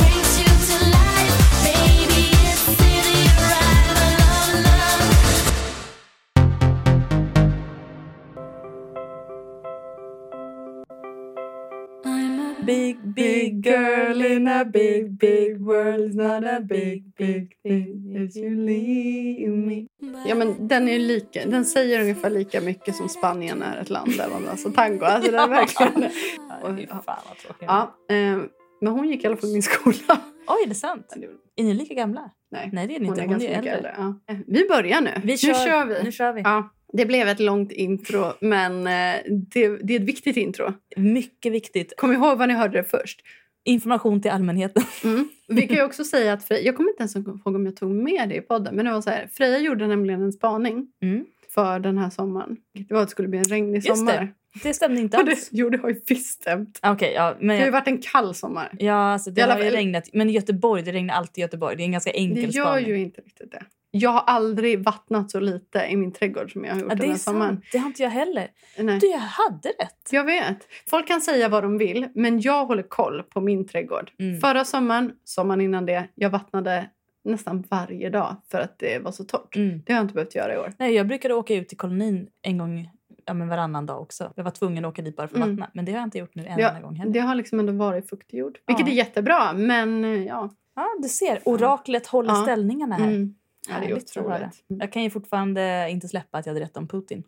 a 14.60 14.64
big, 14.64 15.18
big 15.18 15.60
world. 15.60 16.00
It's 16.12 16.16
not 16.16 16.44
a 16.52 16.60
big, 16.60 17.14
big 17.16 17.52
thing 17.62 18.16
if 18.16 18.36
you 18.36 18.50
leave 18.66 19.56
me. 19.56 19.86
Ja, 20.26 20.34
men 20.34 20.68
den, 20.68 20.88
är 20.88 20.98
lika, 20.98 21.46
den 21.46 21.64
säger 21.64 22.00
ungefär 22.00 22.30
lika 22.30 22.60
mycket 22.60 22.94
som 22.96 23.08
Spanien 23.08 23.62
är 23.62 23.76
ett 23.82 23.90
land. 23.90 24.16
Där 24.18 24.28
man, 24.28 24.48
alltså 24.48 24.70
tango. 24.70 25.04
Alltså, 25.04 25.30
det 25.30 25.38
är 25.38 25.48
verkligen... 25.48 26.10
Ja, 26.62 27.02
fan 27.06 27.22
vad 27.28 27.38
tråkigt. 27.38 27.64
Ja, 27.68 27.96
eh, 28.10 28.38
men 28.80 28.92
hon 28.92 29.08
gick 29.08 29.24
i 29.24 29.26
alla 29.26 29.36
fall 29.36 29.52
min 29.52 29.62
skola. 29.62 30.20
Oj, 30.48 30.62
är 30.64 30.68
det 30.68 30.74
sant? 30.74 31.14
Är 31.56 31.64
ni 31.64 31.74
lika 31.74 31.94
gamla? 31.94 32.30
Nej, 32.50 32.70
Nej, 32.72 32.86
det 32.86 32.96
är 32.96 33.00
ni 33.00 33.06
hon 33.06 33.14
inte. 33.18 33.22
är 33.22 33.26
Hon 33.28 33.34
är, 33.36 33.38
ganska 33.40 33.58
mycket 33.58 33.74
äldre. 33.74 33.90
äldre. 33.90 34.14
Ja. 34.26 34.34
Eh, 34.34 34.38
Vi 34.46 34.68
börjar 34.68 35.00
nu. 35.00 35.10
Vi 35.22 35.32
nu 35.32 35.36
kör, 35.36 35.54
kör 35.54 35.86
vi. 35.86 36.02
Nu 36.04 36.12
kör 36.12 36.32
vi. 36.32 36.40
Ja, 36.40 36.70
det 36.92 37.06
blev 37.06 37.28
ett 37.28 37.40
långt 37.40 37.72
intro, 37.72 38.32
men 38.40 38.86
eh, 38.86 39.22
det, 39.52 39.68
det 39.82 39.94
är 39.96 40.00
ett 40.00 40.08
viktigt 40.08 40.36
intro. 40.36 40.72
Mycket 40.96 41.52
viktigt. 41.52 41.92
Kom 41.96 42.12
ihåg 42.12 42.38
vad 42.38 42.48
ni 42.48 42.54
hörde 42.54 42.78
det 42.78 42.84
först. 42.84 43.20
Information 43.66 44.22
till 44.22 44.30
allmänheten. 44.30 44.82
Mm. 45.04 45.28
Vi 45.48 45.66
kan 45.68 45.76
ju 45.76 45.82
också 45.84 46.04
säga 46.04 46.32
att 46.32 46.44
Freja, 46.44 46.62
jag 46.62 46.76
kommer 46.76 46.90
inte 46.90 47.00
ens 47.02 47.16
ihåg 47.16 47.40
om 47.56 47.66
jag 47.66 47.76
tog 47.76 47.90
med 47.90 48.28
det 48.28 48.34
i 48.34 48.40
podden, 48.40 48.76
men 48.76 48.84
det 48.84 48.92
var 48.92 49.00
så 49.00 49.10
här, 49.10 49.28
Freja 49.32 49.58
gjorde 49.58 49.86
nämligen 49.86 50.22
en 50.22 50.32
spaning 50.32 50.86
Mm. 51.02 51.24
för 51.54 51.78
den 51.78 51.98
här 51.98 52.10
sommaren. 52.10 52.56
Det 52.88 52.94
var 52.94 53.00
att 53.02 53.08
det 53.08 53.10
skulle 53.10 53.28
bli 53.28 53.38
en 53.38 53.44
regnig 53.44 53.74
Just 53.76 53.86
det. 53.88 53.96
sommar. 53.96 54.32
Det 54.62 54.74
stämde 54.74 55.00
inte 55.00 55.16
Och 55.18 55.24
det, 55.24 55.30
alls. 55.32 55.48
jo, 55.52 55.70
det 55.70 55.78
har 55.78 55.88
ju 55.88 56.00
visst 56.08 56.40
stämt. 56.42 56.78
Okej, 56.82 57.12
ja, 57.14 57.36
men 57.40 57.48
Det 57.48 57.56
har 57.58 57.64
ju 57.66 57.70
varit 57.72 57.88
en 57.88 57.98
kall 57.98 58.34
sommar. 58.34 58.70
ja, 58.78 58.94
alltså, 59.12 59.30
det 59.30 59.42
har 59.42 59.58
ju 59.62 59.70
regnat. 59.70 60.08
Men 60.12 60.30
i 60.30 60.32
Göteborg, 60.32 60.82
det 60.82 60.92
regnar 60.92 61.14
alltid 61.14 61.38
i 61.38 61.40
Göteborg. 61.40 61.76
Det 61.76 61.82
är 61.82 61.84
en 61.84 61.92
ganska 61.92 62.10
Det 62.12 62.18
enkel 62.18 62.54
gör 62.54 62.64
spaning. 62.64 62.86
ju 62.86 62.98
inte 62.98 63.20
riktigt 63.20 63.50
det. 63.50 63.62
Jag 63.90 64.10
har 64.10 64.20
aldrig 64.20 64.84
vattnat 64.84 65.30
så 65.30 65.40
lite 65.40 65.78
i 65.90 65.96
min 65.96 66.12
trädgård 66.12 66.52
som 66.52 66.64
jag 66.64 66.72
har 66.74 66.80
gjort 66.80 66.88
Ja, 66.90 66.94
det 66.94 67.00
den 67.00 67.08
är 67.08 67.12
här 67.12 67.18
sommaren. 67.18 67.62
Det 67.72 67.78
har 67.78 67.86
inte 67.86 68.02
jag 68.02 68.10
heller. 68.10 68.48
Nej. 68.78 68.98
Du, 68.98 69.06
jag 69.06 69.18
hade 69.18 69.68
rätt. 69.68 70.08
Jag 70.10 70.24
vet. 70.24 70.58
Folk 70.90 71.06
kan 71.08 71.20
säga 71.20 71.48
vad 71.48 71.62
de 71.64 71.78
vill, 71.78 72.08
men 72.14 72.40
jag 72.40 72.66
håller 72.66 72.82
koll 72.82 73.22
på 73.22 73.40
min 73.40 73.66
trädgård. 73.68 74.10
Mm. 74.18 74.40
Förra 74.40 74.64
sommaren, 74.64 75.12
sommaren 75.24 75.60
innan 75.60 75.86
det, 75.86 76.08
jag 76.14 76.30
vattnade 76.30 76.90
nästan 77.24 77.64
varje 77.70 78.10
dag 78.10 78.36
för 78.50 78.58
att 78.60 78.78
det 78.78 78.98
var 78.98 79.12
så 79.12 79.24
torrt. 79.24 79.56
Mm. 79.56 79.82
Det 79.86 79.92
har 79.92 79.98
jag 79.98 80.04
inte 80.04 80.14
behövt 80.14 80.34
göra 80.34 80.54
i 80.54 80.58
år. 80.58 80.72
Nej, 80.78 80.94
jag 80.94 81.06
brukade 81.06 81.34
åka 81.34 81.54
ut 81.54 81.68
till 81.68 81.78
kolonin 81.78 82.28
en 82.42 82.58
gång 82.58 82.90
ja, 83.24 83.34
men 83.34 83.48
varannan 83.48 83.86
dag 83.86 84.02
också. 84.02 84.32
Jag 84.36 84.44
var 84.44 84.50
tvungen 84.50 84.84
att 84.84 84.88
åka 84.92 85.02
dit 85.02 85.16
bara 85.16 85.28
för 85.28 85.36
att 85.36 85.42
Mm. 85.44 85.56
vattna. 85.56 85.70
Men 85.74 85.84
det 85.84 85.92
har 85.92 85.98
jag 85.98 86.06
inte 86.06 86.18
gjort 86.18 86.34
nu 86.34 86.46
en 86.46 86.58
Ja, 86.58 86.68
enda 86.68 86.80
gång 86.80 86.96
heller. 86.96 87.12
Det 87.12 87.20
har 87.20 87.34
liksom 87.34 87.60
ändå 87.60 87.72
varit 87.72 88.08
fuktig 88.08 88.38
jord. 88.38 88.58
Vilket 88.66 88.86
Ja. 88.86 88.92
är 88.92 88.96
jättebra, 88.96 89.52
men 89.52 90.04
eh, 90.04 90.10
ja. 90.24 90.50
Ja, 90.74 90.86
du 91.02 91.08
ser. 91.08 91.40
Oraklet 91.44 92.06
håller 92.06 92.30
Ja. 92.30 92.42
ställningarna 92.42 92.96
här. 92.96 93.06
Mm. 93.06 93.34
Ja 93.68 93.80
det 93.80 93.86
är 93.86 93.96
otroligt. 93.96 94.64
Jag 94.66 94.92
kan 94.92 95.02
ju 95.02 95.10
fortfarande 95.10 95.86
inte 95.90 96.08
släppa 96.08 96.38
att 96.38 96.46
jag 96.46 96.52
hade 96.54 96.64
rätt 96.64 96.76
om 96.76 96.88
Putin. 96.88 97.22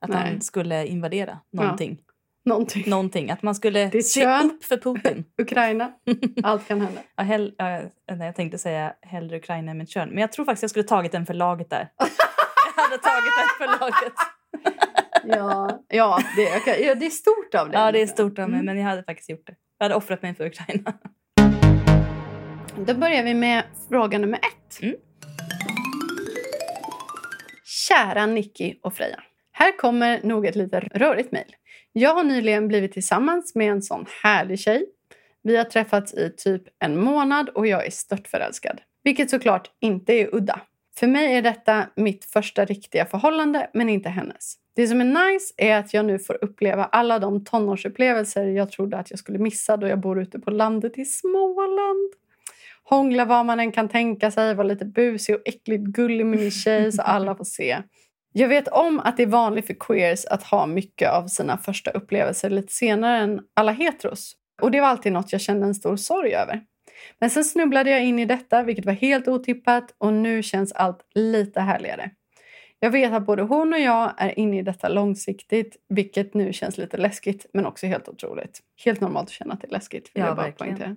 Att 0.00 0.10
Nej. 0.10 0.30
han 0.30 0.40
skulle 0.40 0.86
invadera 0.86 1.38
någonting. 1.52 1.98
Någonting. 2.44 2.84
någonting. 2.86 3.30
Att 3.30 3.42
man 3.42 3.54
skulle 3.54 3.86
Ditt 3.86 4.06
se 4.06 4.20
kön. 4.20 4.46
upp 4.50 4.64
för 4.64 4.76
Putin. 4.76 5.24
Ukraina. 5.42 5.92
Allt 6.42 6.68
kan 6.68 6.80
hända. 6.80 7.00
Ja, 7.16 7.22
hell, 7.22 7.54
ja, 7.58 7.82
jag 8.06 8.36
tänkte 8.36 8.58
säga 8.58 8.94
hellre 9.02 9.36
Ukraina 9.36 9.70
än 9.70 9.78
mitt 9.78 9.90
kön. 9.90 10.08
Men 10.08 10.18
jag 10.18 10.32
tror 10.32 10.44
faktiskt 10.44 10.62
jag 10.62 10.70
skulle 10.70 10.84
tagit 10.84 11.12
den 11.12 11.26
för 11.26 11.34
laget 11.34 11.70
där. 11.70 11.88
jag 12.76 12.82
hade 12.82 12.98
tagit 12.98 13.32
den 13.38 13.48
för 13.58 13.80
laget. 13.80 14.12
Ja, 15.24 15.82
ja, 15.88 16.22
det, 16.36 16.56
okej. 16.56 16.84
ja, 16.86 16.94
det 16.94 17.06
är 17.06 17.10
stort 17.10 17.54
av 17.54 17.70
dig. 17.70 17.80
Ja, 17.80 17.92
det 17.92 18.02
är 18.02 18.06
stort 18.06 18.38
av 18.38 18.50
mig. 18.50 18.60
Mm. 18.60 18.66
Men 18.66 18.84
jag 18.84 18.90
hade 18.90 19.02
faktiskt 19.02 19.30
gjort 19.30 19.46
det. 19.46 19.54
Jag 19.78 19.84
hade 19.84 19.94
offrat 19.94 20.22
mig 20.22 20.34
för 20.34 20.46
Ukraina. 20.46 20.92
Då 22.86 22.94
börjar 22.94 23.22
vi 23.22 23.34
med 23.34 23.62
fråga 23.88 24.18
nummer 24.18 24.38
ett. 24.38 24.82
Mm. 24.82 24.96
Kära 27.88 28.26
Nicky 28.26 28.74
och 28.82 28.94
Freja. 28.94 29.22
Här 29.52 29.76
kommer 29.76 30.22
nog 30.22 30.46
ett 30.46 30.56
lite 30.56 30.80
rörigt 30.80 31.32
mejl. 31.32 31.56
Jag 31.92 32.14
har 32.14 32.24
nyligen 32.24 32.68
blivit 32.68 32.92
tillsammans 32.92 33.54
med 33.54 33.70
en 33.70 33.82
sån 33.82 34.06
härlig 34.22 34.58
tjej. 34.58 34.86
Vi 35.42 35.56
har 35.56 35.64
träffats 35.64 36.14
i 36.14 36.34
typ 36.36 36.62
en 36.78 37.00
månad 37.00 37.48
och 37.48 37.66
jag 37.66 37.86
är 37.86 37.90
störtförälskad. 37.90 38.80
Vilket 39.04 39.30
såklart 39.30 39.70
inte 39.80 40.12
är 40.12 40.34
udda. 40.34 40.60
För 40.96 41.06
mig 41.06 41.34
är 41.36 41.42
detta 41.42 41.86
mitt 41.96 42.24
första 42.24 42.64
riktiga 42.64 43.06
förhållande, 43.06 43.70
men 43.74 43.88
inte 43.88 44.08
hennes. 44.08 44.54
Det 44.76 44.86
som 44.86 45.00
är 45.00 45.32
nice 45.32 45.54
är 45.56 45.76
att 45.76 45.94
jag 45.94 46.04
nu 46.04 46.18
får 46.18 46.44
uppleva 46.44 46.84
alla 46.84 47.18
de 47.18 47.44
tonårsupplevelser 47.44 48.44
jag 48.44 48.70
trodde 48.70 48.96
att 48.96 49.10
jag 49.10 49.18
skulle 49.18 49.38
missa 49.38 49.76
då 49.76 49.86
jag 49.86 50.00
bor 50.00 50.22
ute 50.22 50.38
på 50.38 50.50
landet 50.50 50.98
i 50.98 51.04
Småland. 51.04 52.12
Hångla 52.84 53.24
vad 53.24 53.46
man 53.46 53.60
än 53.60 53.72
kan 53.72 53.88
tänka 53.88 54.30
sig, 54.30 54.54
vara 54.54 54.66
lite 54.66 54.84
busig 54.84 55.34
och 55.34 55.42
äckligt 55.44 55.84
gullig 55.84 56.26
med 56.26 56.38
min 56.40 56.50
tjej 56.50 56.92
så 56.92 57.02
alla 57.02 57.34
får 57.34 57.44
se. 57.44 57.82
Jag 58.32 58.48
vet 58.48 58.68
om 58.68 59.00
att 59.00 59.16
det 59.16 59.22
är 59.22 59.26
vanligt 59.26 59.66
för 59.66 59.74
queers 59.74 60.24
att 60.24 60.42
ha 60.42 60.66
mycket 60.66 61.10
av 61.10 61.26
sina 61.26 61.58
första 61.58 61.90
upplevelser 61.90 62.50
lite 62.50 62.72
senare 62.72 63.18
än 63.18 63.40
alla 63.54 63.72
heteros. 63.72 64.36
Och 64.62 64.70
det 64.70 64.80
var 64.80 64.88
alltid 64.88 65.12
något 65.12 65.32
jag 65.32 65.40
kände 65.40 65.66
en 65.66 65.74
stor 65.74 65.96
sorg 65.96 66.34
över. 66.34 66.60
Men 67.18 67.30
sen 67.30 67.44
snubblade 67.44 67.90
jag 67.90 68.04
in 68.04 68.18
i 68.18 68.24
detta, 68.24 68.62
vilket 68.62 68.84
var 68.86 68.92
helt 68.92 69.28
otippat 69.28 69.94
och 69.98 70.12
nu 70.12 70.42
känns 70.42 70.72
allt 70.72 70.98
lite 71.14 71.60
härligare. 71.60 72.10
Jag 72.78 72.90
vet 72.90 73.12
att 73.12 73.26
både 73.26 73.42
hon 73.42 73.72
och 73.72 73.80
jag 73.80 74.12
är 74.18 74.38
inne 74.38 74.58
i 74.58 74.62
detta 74.62 74.88
långsiktigt, 74.88 75.76
vilket 75.88 76.34
nu 76.34 76.52
känns 76.52 76.78
lite 76.78 76.96
läskigt 76.96 77.46
men 77.52 77.66
också 77.66 77.86
helt 77.86 78.08
otroligt. 78.08 78.60
Helt 78.84 79.00
normalt 79.00 79.28
att 79.28 79.32
känna 79.32 79.54
att 79.54 79.60
det 79.60 79.66
är 79.66 79.70
läskigt. 79.72 80.10
Vill 80.14 80.20
Ja, 80.20 80.26
jag, 80.26 80.36
bara 80.36 80.46
verkligen. 80.46 80.76
poängtera 80.76 80.96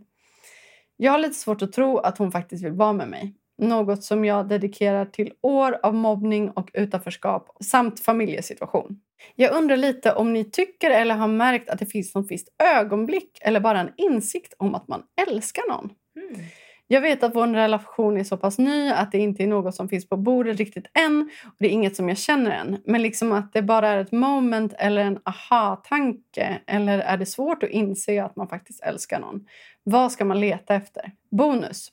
jag 0.98 1.12
har 1.12 1.20
lite 1.20 1.34
svårt 1.34 1.62
att 1.62 1.74
tro 1.74 1.98
att 1.98 2.18
hon 2.18 2.32
faktiskt 2.32 2.64
vill 2.64 2.72
vara 2.72 2.94
med 2.94 3.08
mig. 3.08 3.34
Något 3.58 4.04
som 4.04 4.26
jag 4.26 4.48
dedikerar 4.48 5.06
till 5.06 5.32
år 5.42 5.80
av 5.84 5.94
mobbning 5.94 6.50
och 6.50 6.72
utanförskap 6.74 7.58
samt 7.64 8.00
familjesituation. 8.00 9.00
Jag 9.36 9.56
undrar 9.56 9.78
lite 9.78 10.14
om 10.14 10.34
ni 10.34 10.44
tycker 10.52 10.92
eller 10.92 11.16
har 11.16 11.28
märkt 11.28 11.70
att 11.70 11.80
det 11.80 11.86
finns 11.86 12.16
något 12.16 12.32
visst 12.32 12.48
ögonblick 12.64 13.40
eller 13.42 13.60
bara 13.60 13.80
en 13.80 13.92
insikt 13.98 14.54
om 14.58 14.76
att 14.76 14.88
man 14.88 15.04
älskar 15.28 15.64
någon. 15.70 15.90
Mm. 16.16 16.42
Jag 16.88 17.02
vet 17.02 17.24
att 17.24 17.36
vår 17.36 17.48
relation 17.48 18.18
är 18.18 18.24
så 18.24 18.38
pass 18.38 18.58
ny 18.58 18.90
att 18.90 19.12
det 19.12 19.18
inte 19.18 19.44
är 19.44 19.48
något 19.48 19.76
som 19.76 19.90
finns 19.90 20.10
på 20.10 20.18
bordet 20.18 20.58
riktigt 20.58 20.86
än. 20.94 21.30
Och 21.46 21.56
Det 21.60 21.66
är 21.66 21.72
inget 21.72 21.96
som 21.96 22.10
jag 22.10 22.18
känner 22.18 22.52
än. 22.52 22.78
Men 22.86 23.02
liksom 23.02 23.32
att 23.32 23.54
det 23.54 23.62
bara 23.62 23.90
är 23.90 23.98
ett 23.98 24.12
moment 24.12 24.74
eller 24.78 25.02
en 25.02 25.20
aha-tanke. 25.24 26.62
Eller 26.68 27.00
är 27.00 27.18
det 27.18 27.26
svårt 27.26 27.64
att 27.64 27.70
inse 27.70 28.24
att 28.24 28.36
man 28.36 28.48
faktiskt 28.48 28.84
älskar 28.84 29.20
någon? 29.20 29.46
Vad 29.84 30.12
ska 30.12 30.26
man 30.26 30.40
leta 30.40 30.76
efter? 30.76 31.12
Bonus. 31.32 31.92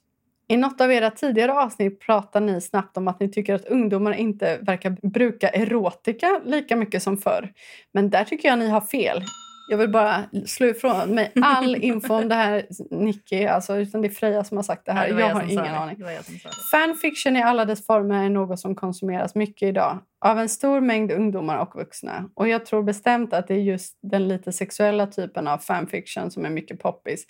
I 0.49 0.57
något 0.57 0.81
av 0.81 0.93
era 0.93 1.11
tidigare 1.11 1.53
avsnitt 1.53 2.01
pratar 2.01 2.41
ni 2.41 2.61
snabbt 2.61 2.97
om 2.97 3.09
att 3.09 3.21
ni 3.21 3.29
tycker 3.29 3.55
att 3.55 3.65
ungdomar 3.65 4.13
inte 4.13 4.59
verkar 4.63 4.91
bruka 5.09 5.49
erotika 5.49 6.41
lika 6.45 6.77
mycket 6.77 7.03
som 7.03 7.19
förr. 7.19 7.53
Men 7.93 8.11
där 8.11 8.25
tycker 8.25 8.49
jag 8.49 8.59
ni 8.59 8.69
har 8.69 8.81
fel. 8.81 9.23
Jag 9.73 9.79
vill 9.79 9.88
bara 9.88 10.25
slå 10.47 10.67
ifrån 10.67 11.14
mig 11.14 11.33
all 11.43 11.76
info 11.85 12.14
om 12.14 12.29
det 12.29 12.35
här, 12.35 12.67
Nicky. 12.91 13.45
Alltså, 13.45 13.76
utan 13.76 14.02
det 14.02 14.09
är 14.09 14.11
Freja 14.11 14.45
som 14.45 14.57
har 14.59 14.62
sagt 14.62 14.87
det 14.87 14.93
här. 14.93 15.09
Ja, 15.09 15.14
det 15.14 15.21
jag 15.21 15.31
jag 15.31 15.35
har 15.35 15.43
ingen 15.43 15.64
det. 15.64 15.71
aning. 15.71 15.99
Det. 15.99 16.50
Fanfiction 16.71 17.37
i 17.37 17.43
alla 17.43 17.64
dess 17.64 17.87
former 17.87 18.25
är 18.25 18.29
något 18.29 18.61
som 18.61 18.75
konsumeras 18.75 19.35
mycket 19.35 19.69
idag 19.69 19.99
av 20.25 20.38
en 20.38 20.49
stor 20.49 20.81
mängd 20.81 21.12
ungdomar 21.12 21.59
och 21.59 21.75
vuxna. 21.75 22.31
Och 22.35 22.49
jag 22.49 22.67
tror 22.67 22.83
bestämt 22.83 23.33
att 23.33 23.49
det 23.49 23.55
är 23.55 23.59
just 23.59 23.99
den 24.02 24.29
lite 24.29 24.52
sexuella 24.52 25.07
typen 25.07 25.49
av 25.49 25.59
fanfiction 25.59 26.31
som 26.31 26.45
är 26.45 26.50
mycket 26.50 26.81
poppis. 26.81 27.26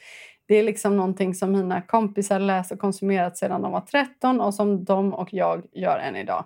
Det 0.49 0.55
är 0.55 0.63
liksom 0.63 0.97
någonting 0.97 1.35
som 1.35 1.53
mina 1.53 1.83
kompisar 1.83 2.39
läst 2.39 2.73
och 2.73 2.79
konsumerat 2.79 3.37
sedan 3.37 3.63
de 3.63 3.73
var 3.73 3.81
13 3.81 4.41
och 4.41 4.55
som 4.55 4.85
de 4.85 5.15
och 5.15 5.29
jag 5.33 5.63
gör 5.73 5.99
än 5.99 6.17
idag. 6.17 6.45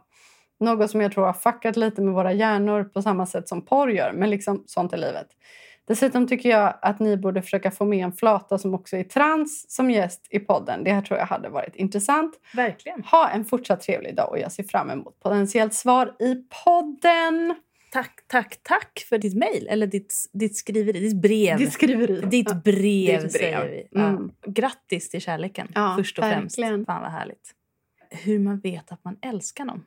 Något 0.60 0.90
som 0.90 1.00
jag 1.00 1.12
tror 1.12 1.26
har 1.26 1.32
fuckat 1.32 1.76
lite 1.76 2.02
med 2.02 2.14
våra 2.14 2.32
hjärnor 2.32 2.84
på 2.84 3.02
samma 3.02 3.26
sätt 3.26 3.48
som 3.48 3.64
porr 3.64 3.90
gör, 3.90 4.12
men 4.12 4.30
liksom 4.30 4.64
sånt 4.66 4.92
är 4.92 4.96
livet. 4.96 5.26
Dessutom 5.86 6.26
tycker 6.28 6.48
jag 6.48 6.78
att 6.82 7.00
ni 7.00 7.16
borde 7.16 7.42
försöka 7.42 7.70
få 7.70 7.84
med 7.84 8.04
en 8.04 8.12
flata 8.12 8.58
som 8.58 8.74
också 8.74 8.96
är 8.96 9.04
trans 9.04 9.70
som 9.74 9.90
gäst 9.90 10.26
i 10.30 10.38
podden. 10.38 10.84
Det 10.84 10.92
här 10.92 11.02
tror 11.02 11.18
jag 11.18 11.26
hade 11.26 11.48
varit 11.48 11.76
intressant. 11.76 12.34
Verkligen. 12.54 13.02
Ha 13.04 13.28
en 13.28 13.44
fortsatt 13.44 13.80
trevlig 13.80 14.16
dag 14.16 14.30
och 14.30 14.38
jag 14.38 14.52
ser 14.52 14.62
fram 14.62 14.90
emot 14.90 15.20
potentiellt 15.20 15.74
svar 15.74 16.14
i 16.18 16.34
podden. 16.64 17.54
Tack, 17.92 18.20
tack, 18.26 18.60
tack 18.62 19.06
för 19.08 19.18
ditt 19.18 19.34
mejl. 19.36 19.66
Eller 19.70 19.86
ditt, 19.86 20.14
ditt 20.32 20.56
skriveri. 20.56 21.00
Ditt 21.00 21.22
brev. 21.22 21.58
Ditt 21.58 21.72
skriveri. 21.72 22.20
Ditt 22.20 22.48
Ja. 22.50 22.54
brev, 22.54 22.72
Ditt 22.82 23.20
brev. 23.20 23.28
säger 23.28 23.68
vi. 23.68 23.88
Ja. 23.90 24.06
Mm. 24.08 24.30
Grattis 24.46 25.10
till 25.10 25.20
kärleken, 25.20 25.68
Ja, 25.74 25.94
först 25.98 26.18
och 26.18 26.24
främst. 26.24 26.58
verkligen. 26.58 26.86
Fan 26.86 27.02
vad 27.02 27.10
härligt. 27.12 27.50
Hur 28.10 28.38
man 28.38 28.58
vet 28.60 28.92
att 28.92 29.04
man 29.04 29.16
älskar 29.22 29.64
någon. 29.64 29.84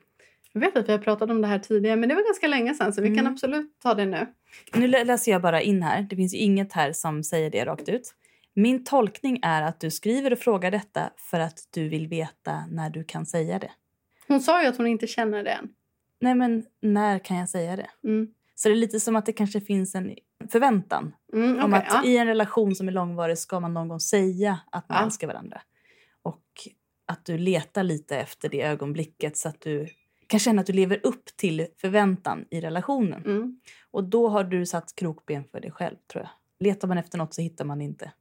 Jag 0.52 0.60
vet 0.60 0.76
att 0.76 0.88
vi 0.88 0.92
har 0.92 0.98
pratat 0.98 1.30
om 1.30 1.40
det 1.40 1.46
här 1.48 1.58
tidigare 1.58 1.96
men 1.96 2.08
det 2.08 2.14
var 2.14 2.22
ganska 2.22 2.48
länge 2.48 2.74
sedan 2.74 2.92
så 2.92 3.02
vi 3.02 3.08
kan 3.08 3.18
Mm. 3.18 3.32
absolut 3.32 3.78
ta 3.82 3.94
det 3.94 4.06
nu. 4.06 4.26
Nu 4.74 4.86
lä- 4.86 5.04
läser 5.04 5.32
jag 5.32 5.42
bara 5.42 5.60
in 5.60 5.82
här. 5.82 6.02
Det 6.10 6.16
finns 6.16 6.34
ju 6.34 6.38
inget 6.38 6.72
här 6.72 6.92
som 6.92 7.22
säger 7.24 7.50
det 7.50 7.64
rakt 7.64 7.88
ut. 7.88 8.14
Min 8.54 8.84
tolkning 8.84 9.38
är 9.42 9.62
att 9.62 9.80
du 9.80 9.90
skriver 9.90 10.32
och 10.32 10.38
frågar 10.38 10.70
detta 10.70 11.10
för 11.16 11.40
att 11.40 11.58
du 11.70 11.88
vill 11.88 12.08
veta 12.08 12.66
när 12.70 12.90
du 12.90 13.04
kan 13.04 13.26
säga 13.26 13.58
det. 13.58 13.70
Hon 14.28 14.40
sa 14.40 14.62
ju 14.62 14.68
att 14.68 14.76
hon 14.76 14.86
inte 14.86 15.06
känner 15.06 15.44
det 15.44 15.50
än. 15.50 15.68
Nej, 16.20 16.34
men 16.34 16.64
när 16.82 17.18
kan 17.18 17.36
jag 17.36 17.48
säga 17.48 17.76
det? 17.76 17.86
Mm. 18.04 18.28
Så 18.54 18.68
det 18.68 18.74
är 18.74 18.76
lite 18.76 19.00
som 19.00 19.16
att 19.16 19.26
det 19.26 19.32
kanske 19.32 19.60
finns 19.60 19.94
en 19.94 20.14
förväntan 20.48 21.12
Mm, 21.32 21.64
om 21.64 21.74
okej, 21.74 21.86
att 21.88 21.94
ja. 22.04 22.10
i 22.10 22.16
en 22.16 22.26
relation 22.26 22.74
som 22.74 22.88
är 22.88 22.92
långvarig 22.92 23.38
ska 23.38 23.60
man 23.60 23.74
någon 23.74 23.88
gång 23.88 24.00
säga 24.00 24.60
att 24.72 24.88
man 24.88 24.98
Ja. 24.98 25.04
älskar 25.04 25.26
varandra. 25.26 25.60
Och 26.22 26.42
att 27.06 27.24
du 27.24 27.38
letar 27.38 27.82
lite 27.82 28.16
efter 28.16 28.48
det 28.48 28.62
ögonblicket 28.62 29.36
så 29.36 29.48
att 29.48 29.60
du 29.60 29.88
kan 30.30 30.40
känna 30.40 30.60
att 30.60 30.66
du 30.66 30.72
lever 30.72 31.00
upp 31.02 31.24
till 31.36 31.66
förväntan 31.76 32.44
i 32.50 32.60
relationen. 32.60 33.24
Mm. 33.24 33.60
Och 33.90 34.04
då 34.04 34.28
har 34.28 34.44
du 34.44 34.66
satt 34.66 34.94
krokben 34.94 35.44
för 35.44 35.60
dig 35.60 35.70
själv 35.70 35.96
tror 36.12 36.24
jag. 36.24 36.30
Letar 36.66 36.88
man 36.88 36.98
efter 36.98 37.18
något 37.18 37.34
så 37.34 37.42
hittar 37.42 37.64
man 37.64 37.80
inte. 37.80 38.12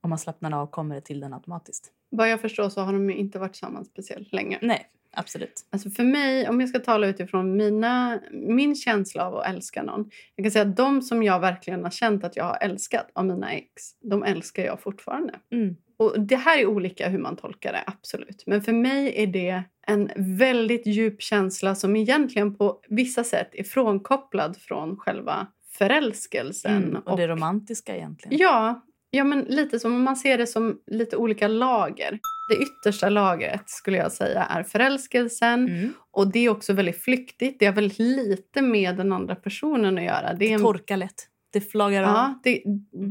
Om 0.00 0.10
man 0.10 0.18
slappnar 0.18 0.52
av 0.62 0.66
kommer 0.66 0.94
det 0.94 1.00
till 1.00 1.20
den 1.20 1.34
automatiskt. 1.34 1.92
Vad 2.10 2.30
jag 2.30 2.40
förstår 2.40 2.68
så 2.68 2.80
har 2.80 2.92
de 2.92 3.10
inte 3.10 3.38
varit 3.38 3.52
tillsammans 3.52 3.88
speciellt 3.88 4.32
länge. 4.32 4.58
Nej, 4.62 4.86
absolut. 5.12 5.66
Alltså 5.70 5.90
för 5.90 6.04
mig, 6.04 6.48
om 6.48 6.60
jag 6.60 6.68
ska 6.68 6.78
tala 6.78 7.06
utifrån 7.06 7.56
mina, 7.56 8.20
min 8.32 8.74
känsla 8.74 9.26
av 9.26 9.36
att 9.36 9.46
älska 9.46 9.82
någon. 9.82 10.10
Jag 10.36 10.44
kan 10.44 10.50
säga 10.50 10.64
att 10.64 10.76
de 10.76 11.02
som 11.02 11.22
jag 11.22 11.40
verkligen 11.40 11.82
har 11.82 11.90
känt 11.90 12.24
att 12.24 12.36
jag 12.36 12.44
har 12.44 12.58
älskat 12.60 13.10
av 13.12 13.26
mina 13.26 13.52
ex, 13.52 13.82
de 14.00 14.22
älskar 14.22 14.64
jag 14.64 14.80
fortfarande. 14.80 15.34
Mm. 15.50 15.76
Och 15.96 16.20
det 16.20 16.36
här 16.36 16.58
är 16.58 16.66
olika 16.66 17.08
hur 17.08 17.18
man 17.18 17.36
tolkar 17.36 17.72
det, 17.72 17.82
absolut. 17.86 18.42
Men 18.46 18.62
för 18.62 18.72
mig 18.72 19.22
är 19.22 19.26
det 19.26 19.62
en 19.86 20.10
väldigt 20.16 20.86
djup 20.86 21.22
känsla 21.22 21.74
som 21.74 21.96
egentligen 21.96 22.54
på 22.54 22.80
vissa 22.88 23.24
sätt 23.24 23.50
är 23.52 23.64
frånkopplad 23.64 24.56
från 24.56 24.96
själva 24.96 25.46
förälskelsen. 25.78 26.84
Mm. 26.84 27.02
Och 27.06 27.16
det 27.16 27.26
romantiska 27.28 27.96
egentligen. 27.96 28.38
Ja, 28.38 28.84
ja, 29.10 29.24
men 29.24 29.40
lite 29.40 29.80
som 29.80 29.94
om 29.94 30.02
man 30.02 30.16
ser 30.16 30.38
det 30.38 30.46
som 30.46 30.78
lite 30.86 31.16
olika 31.16 31.48
lager. 31.48 32.18
Det 32.48 32.56
yttersta 32.56 33.08
lagret 33.08 33.62
skulle 33.66 33.96
jag 33.96 34.12
säga 34.12 34.42
är 34.44 34.62
förälskelsen. 34.62 35.68
Mm. 35.68 35.92
Och 36.10 36.32
det 36.32 36.38
är 36.38 36.48
också 36.48 36.72
väldigt 36.72 37.02
flyktigt. 37.02 37.58
Det 37.58 37.66
har 37.66 37.72
väldigt 37.72 37.98
lite 37.98 38.62
med 38.62 38.96
den 38.96 39.12
andra 39.12 39.34
personen 39.34 39.98
att 39.98 40.04
göra. 40.04 40.34
Det 40.34 40.52
är 40.52 40.58
Det 40.58 40.64
torkar 40.64 40.96
lätt. 40.96 41.28
Det 41.52 41.60
flaggar 41.60 42.02
av. 42.02 42.08
ja, 42.08 42.40
det, 42.44 42.62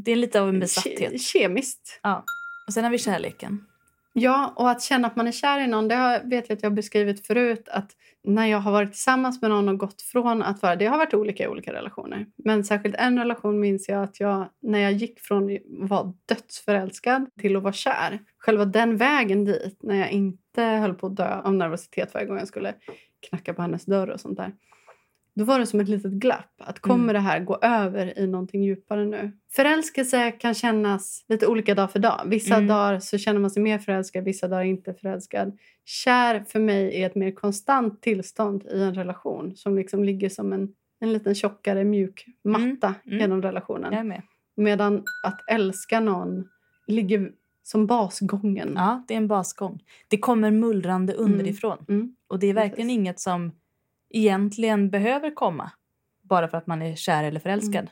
Det 0.03 0.11
är 0.11 0.15
lite 0.15 0.41
av 0.41 0.49
en 0.49 0.55
ke, 0.55 0.59
besatthet. 0.59 1.21
kemiskt. 1.21 1.99
Ja. 2.03 2.23
Och 2.67 2.73
sen 2.73 2.83
har 2.83 2.91
vi 2.91 2.97
kärleken. 2.97 3.65
Ja, 4.13 4.53
och 4.55 4.69
att 4.69 4.81
känna 4.81 5.07
att 5.07 5.15
man 5.15 5.27
är 5.27 5.31
kär 5.31 5.59
i 5.59 5.67
någon, 5.67 5.87
det 5.87 5.95
har, 5.95 6.29
vet 6.29 6.49
jag 6.49 6.55
att 6.55 6.63
jag 6.63 6.69
har 6.69 6.75
beskrivit 6.75 7.27
förut. 7.27 7.69
Att 7.71 7.91
när 8.23 8.47
jag 8.47 8.57
har 8.57 8.71
varit 8.71 8.91
tillsammans 8.91 9.41
med 9.41 9.51
någon 9.51 9.69
och 9.69 9.77
gått 9.77 10.01
från 10.01 10.43
att 10.43 10.61
vara... 10.61 10.75
Det 10.75 10.85
har 10.85 10.97
varit 10.97 11.13
olika 11.13 11.43
i 11.43 11.47
olika 11.47 11.73
relationer. 11.73 12.25
Men 12.35 12.63
särskilt 12.63 12.95
en 12.95 13.19
relation 13.19 13.59
minns 13.59 13.89
jag 13.89 14.03
att 14.03 14.19
jag, 14.19 14.49
när 14.61 14.79
jag 14.79 14.91
gick 14.91 15.19
från 15.19 15.55
att 15.55 15.89
vara 15.89 16.13
dödsförälskad 16.25 17.25
till 17.39 17.55
att 17.55 17.63
vara 17.63 17.73
kär. 17.73 18.19
Själva 18.37 18.65
den 18.65 18.97
vägen 18.97 19.45
dit, 19.45 19.79
när 19.83 19.95
jag 19.95 20.11
inte 20.11 20.61
höll 20.61 20.93
på 20.93 21.07
att 21.07 21.15
dö 21.15 21.41
av 21.43 21.53
nervositet 21.53 22.13
varje 22.13 22.27
gång 22.27 22.37
jag 22.37 22.47
skulle 22.47 22.73
knacka 23.29 23.53
på 23.53 23.61
hennes 23.61 23.85
dörr 23.85 24.07
och 24.07 24.19
sånt 24.19 24.37
där. 24.37 24.51
Då 25.35 25.43
var 25.43 25.59
det 25.59 25.65
som 25.65 25.79
ett 25.79 25.89
litet 25.89 26.11
glapp. 26.11 26.53
Att 26.57 26.79
kommer 26.79 27.03
Mm. 27.03 27.13
det 27.13 27.19
här 27.19 27.39
gå 27.39 27.57
över 27.61 28.19
i 28.19 28.27
någonting 28.27 28.63
djupare 28.63 29.05
nu? 29.05 29.31
Förälskelse 29.51 30.31
kan 30.31 30.53
kännas 30.53 31.25
lite 31.27 31.47
olika 31.47 31.75
dag 31.75 31.91
för 31.91 31.99
dag. 31.99 32.21
Vissa 32.25 32.55
Mm. 32.55 32.67
dagar 32.67 32.99
så 32.99 33.17
känner 33.17 33.39
man 33.39 33.49
sig 33.51 33.63
mer 33.63 33.79
förälskad, 33.79 34.23
vissa 34.23 34.47
dagar 34.47 34.63
inte 34.63 34.93
förälskad. 34.93 35.57
Kär 35.85 36.43
för 36.47 36.59
mig 36.59 37.01
är 37.01 37.05
ett 37.07 37.15
mer 37.15 37.31
konstant 37.31 38.01
tillstånd 38.01 38.63
i 38.73 38.81
en 38.81 38.93
relation 38.95 39.55
som 39.55 39.75
liksom 39.75 40.03
ligger 40.03 40.29
som 40.29 40.53
en, 40.53 40.69
en 40.99 41.13
liten 41.13 41.35
tjockare 41.35 41.83
mjuk 41.83 42.25
matta 42.43 42.95
Mm. 43.05 43.19
genom 43.19 43.41
relationen. 43.41 44.13
Medan 44.55 45.03
att 45.23 45.39
älska 45.51 45.99
någon 45.99 46.47
ligger 46.87 47.31
som 47.63 47.87
basgången. 47.87 48.73
Ja, 48.75 49.05
det 49.07 49.13
är 49.13 49.17
en 49.17 49.27
basgång. 49.27 49.79
Det 50.07 50.17
kommer 50.17 50.51
mullrande 50.51 51.13
underifrån. 51.13 51.77
Mm. 51.89 52.15
Och 52.27 52.39
det 52.39 52.47
är 52.47 52.53
verkligen 52.53 52.87
Precis. 52.87 52.99
inget 52.99 53.19
som 53.19 53.51
egentligen 54.13 54.89
behöver 54.89 55.35
komma 55.35 55.71
bara 56.21 56.47
för 56.47 56.57
att 56.57 56.67
man 56.67 56.81
är 56.81 56.95
kär 56.95 57.23
eller 57.23 57.39
förälskad. 57.39 57.75
Mm. 57.75 57.91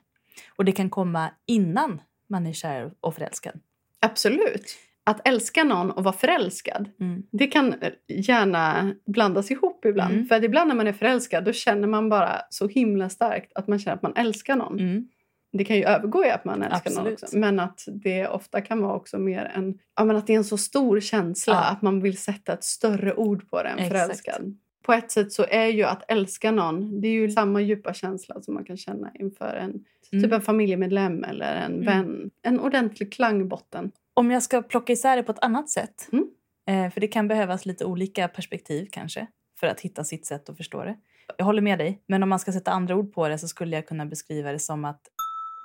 Och 0.55 0.65
det 0.65 0.71
kan 0.71 0.89
komma 0.89 1.29
innan 1.45 2.01
man 2.29 2.47
är 2.47 2.53
kär 2.53 2.91
och 2.99 3.15
förälskad. 3.15 3.59
Absolut. 3.99 4.77
Att 5.03 5.27
älska 5.27 5.63
någon 5.63 5.91
och 5.91 6.03
vara 6.03 6.15
förälskad 6.15 6.89
Mm. 6.99 7.23
Det 7.31 7.47
kan 7.47 7.75
gärna 8.07 8.93
blandas 9.05 9.51
ihop 9.51 9.85
ibland. 9.85 10.13
Mm. 10.13 10.25
För 10.25 10.43
ibland 10.43 10.67
när 10.67 10.75
man 10.75 10.87
är 10.87 10.93
förälskad 10.93 11.43
då 11.45 11.53
känner 11.53 11.87
man 11.87 12.09
bara 12.09 12.41
så 12.49 12.67
himla 12.67 13.09
starkt 13.09 13.51
att 13.55 13.67
man 13.67 13.79
känner 13.79 13.95
att 13.95 14.01
man 14.01 14.15
älskar 14.15 14.55
någon. 14.55 14.79
Mm. 14.79 15.07
Det 15.53 15.65
kan 15.65 15.75
ju 15.75 15.83
övergå 15.83 16.25
i 16.25 16.29
att 16.29 16.45
man 16.45 16.63
älskar 16.63 16.89
någon 16.91 16.99
Absolut. 16.99 17.23
också. 17.23 17.37
Men 17.37 17.59
att 17.59 17.81
det 17.87 18.27
ofta 18.27 18.61
kan 18.61 18.81
vara 18.81 18.95
också 18.95 19.19
mer 19.19 19.51
en... 19.55 19.79
Ja, 19.95 20.05
men 20.05 20.15
att 20.15 20.27
det 20.27 20.33
är 20.33 20.37
en 20.37 20.43
så 20.43 20.57
stor 20.57 20.99
känsla 20.99 21.53
Ja. 21.53 21.63
att 21.63 21.81
man 21.81 22.01
vill 22.01 22.17
sätta 22.17 22.53
ett 22.53 22.63
större 22.63 23.13
ord 23.13 23.49
på 23.49 23.63
det 23.63 23.69
än 23.69 23.79
Exakt. 23.79 23.91
förälskad. 24.01 24.57
På 24.81 24.93
ett 24.93 25.11
sätt 25.11 25.33
så 25.33 25.45
är 25.49 25.65
ju 25.67 25.83
att 25.83 26.03
älska 26.11 26.51
någon 26.51 27.01
det 27.01 27.07
är 27.07 27.11
ju 27.11 27.31
samma 27.31 27.61
djupa 27.61 27.93
känsla 27.93 28.41
som 28.41 28.53
man 28.53 28.65
kan 28.65 28.77
känna 28.77 29.11
inför 29.19 29.55
en, 29.55 29.85
Mm. 30.13 30.23
typ 30.23 30.31
en 30.33 30.41
familjemedlem 30.41 31.23
eller 31.23 31.55
en 31.55 31.73
Mm. 31.73 31.85
vän. 31.85 32.31
En 32.41 32.59
ordentlig 32.59 33.13
klangbotten. 33.13 33.91
Om 34.13 34.31
jag 34.31 34.43
ska 34.43 34.61
plocka 34.61 34.93
isär 34.93 35.15
det 35.17 35.23
på 35.23 35.31
ett 35.31 35.43
annat 35.43 35.69
sätt. 35.69 36.09
Mm. 36.11 36.27
Eh, 36.67 36.93
för 36.93 37.01
det 37.01 37.07
kan 37.07 37.27
behövas 37.27 37.65
lite 37.65 37.85
olika 37.85 38.27
perspektiv 38.27 38.87
kanske. 38.91 39.27
För 39.59 39.67
att 39.67 39.79
hitta 39.79 40.03
sitt 40.03 40.25
sätt 40.25 40.49
att 40.49 40.57
förstå 40.57 40.83
det. 40.83 40.95
Jag 41.37 41.45
håller 41.45 41.61
med 41.61 41.79
dig. 41.79 42.01
Men 42.07 42.23
om 42.23 42.29
man 42.29 42.39
ska 42.39 42.51
sätta 42.51 42.71
andra 42.71 42.95
ord 42.95 43.13
på 43.13 43.27
det 43.27 43.37
så 43.37 43.47
skulle 43.47 43.75
jag 43.75 43.87
kunna 43.87 44.05
beskriva 44.05 44.51
det 44.51 44.59
som 44.59 44.85
att 44.85 45.01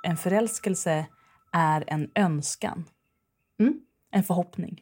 en 0.03 0.17
förälskelse 0.17 1.05
är 1.51 1.83
en 1.87 2.11
önskan. 2.15 2.85
Mm. 3.59 3.79
En 4.11 4.23
förhoppning. 4.23 4.81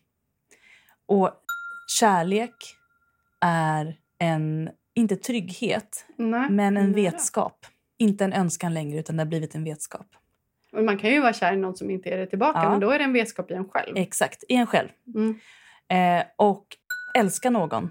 Och 1.06 1.32
kärlek 2.00 2.56
är 3.42 4.00
en, 4.20 4.70
inte 4.94 5.16
trygghet, 5.16 6.06
Nej, 6.18 6.50
men 6.50 6.78
en 6.78 6.94
vetskap. 6.94 7.66
Inte 7.98 8.24
en 8.24 8.34
önskan 8.34 8.74
längre 8.74 9.00
utan 9.00 9.18
det 9.18 9.24
har 9.24 9.28
blivit 9.28 9.56
en 9.56 9.64
vetskap. 9.64 10.08
Och 10.72 10.84
Man 10.84 10.98
kan 10.98 11.10
ju 11.10 11.22
vara 11.22 11.34
kär 11.34 11.54
i 11.54 11.58
någon 11.58 11.76
som 11.76 11.90
inte 11.92 12.10
är 12.10 12.18
det 12.18 12.28
tillbaka 12.28 12.60
Ja. 12.64 12.70
men 12.70 12.80
då 12.80 12.92
är 12.92 12.98
det 13.00 13.06
en 13.06 13.14
vetskap 13.14 13.52
i 13.52 13.54
en 13.54 13.70
själv. 13.70 13.98
Exakt, 13.98 14.44
i 14.50 14.54
en 14.56 14.68
själv. 14.68 14.90
Mm. 15.16 15.40
Eh, 15.90 16.26
och 16.36 16.66
älska 17.18 17.50
någon, 17.50 17.90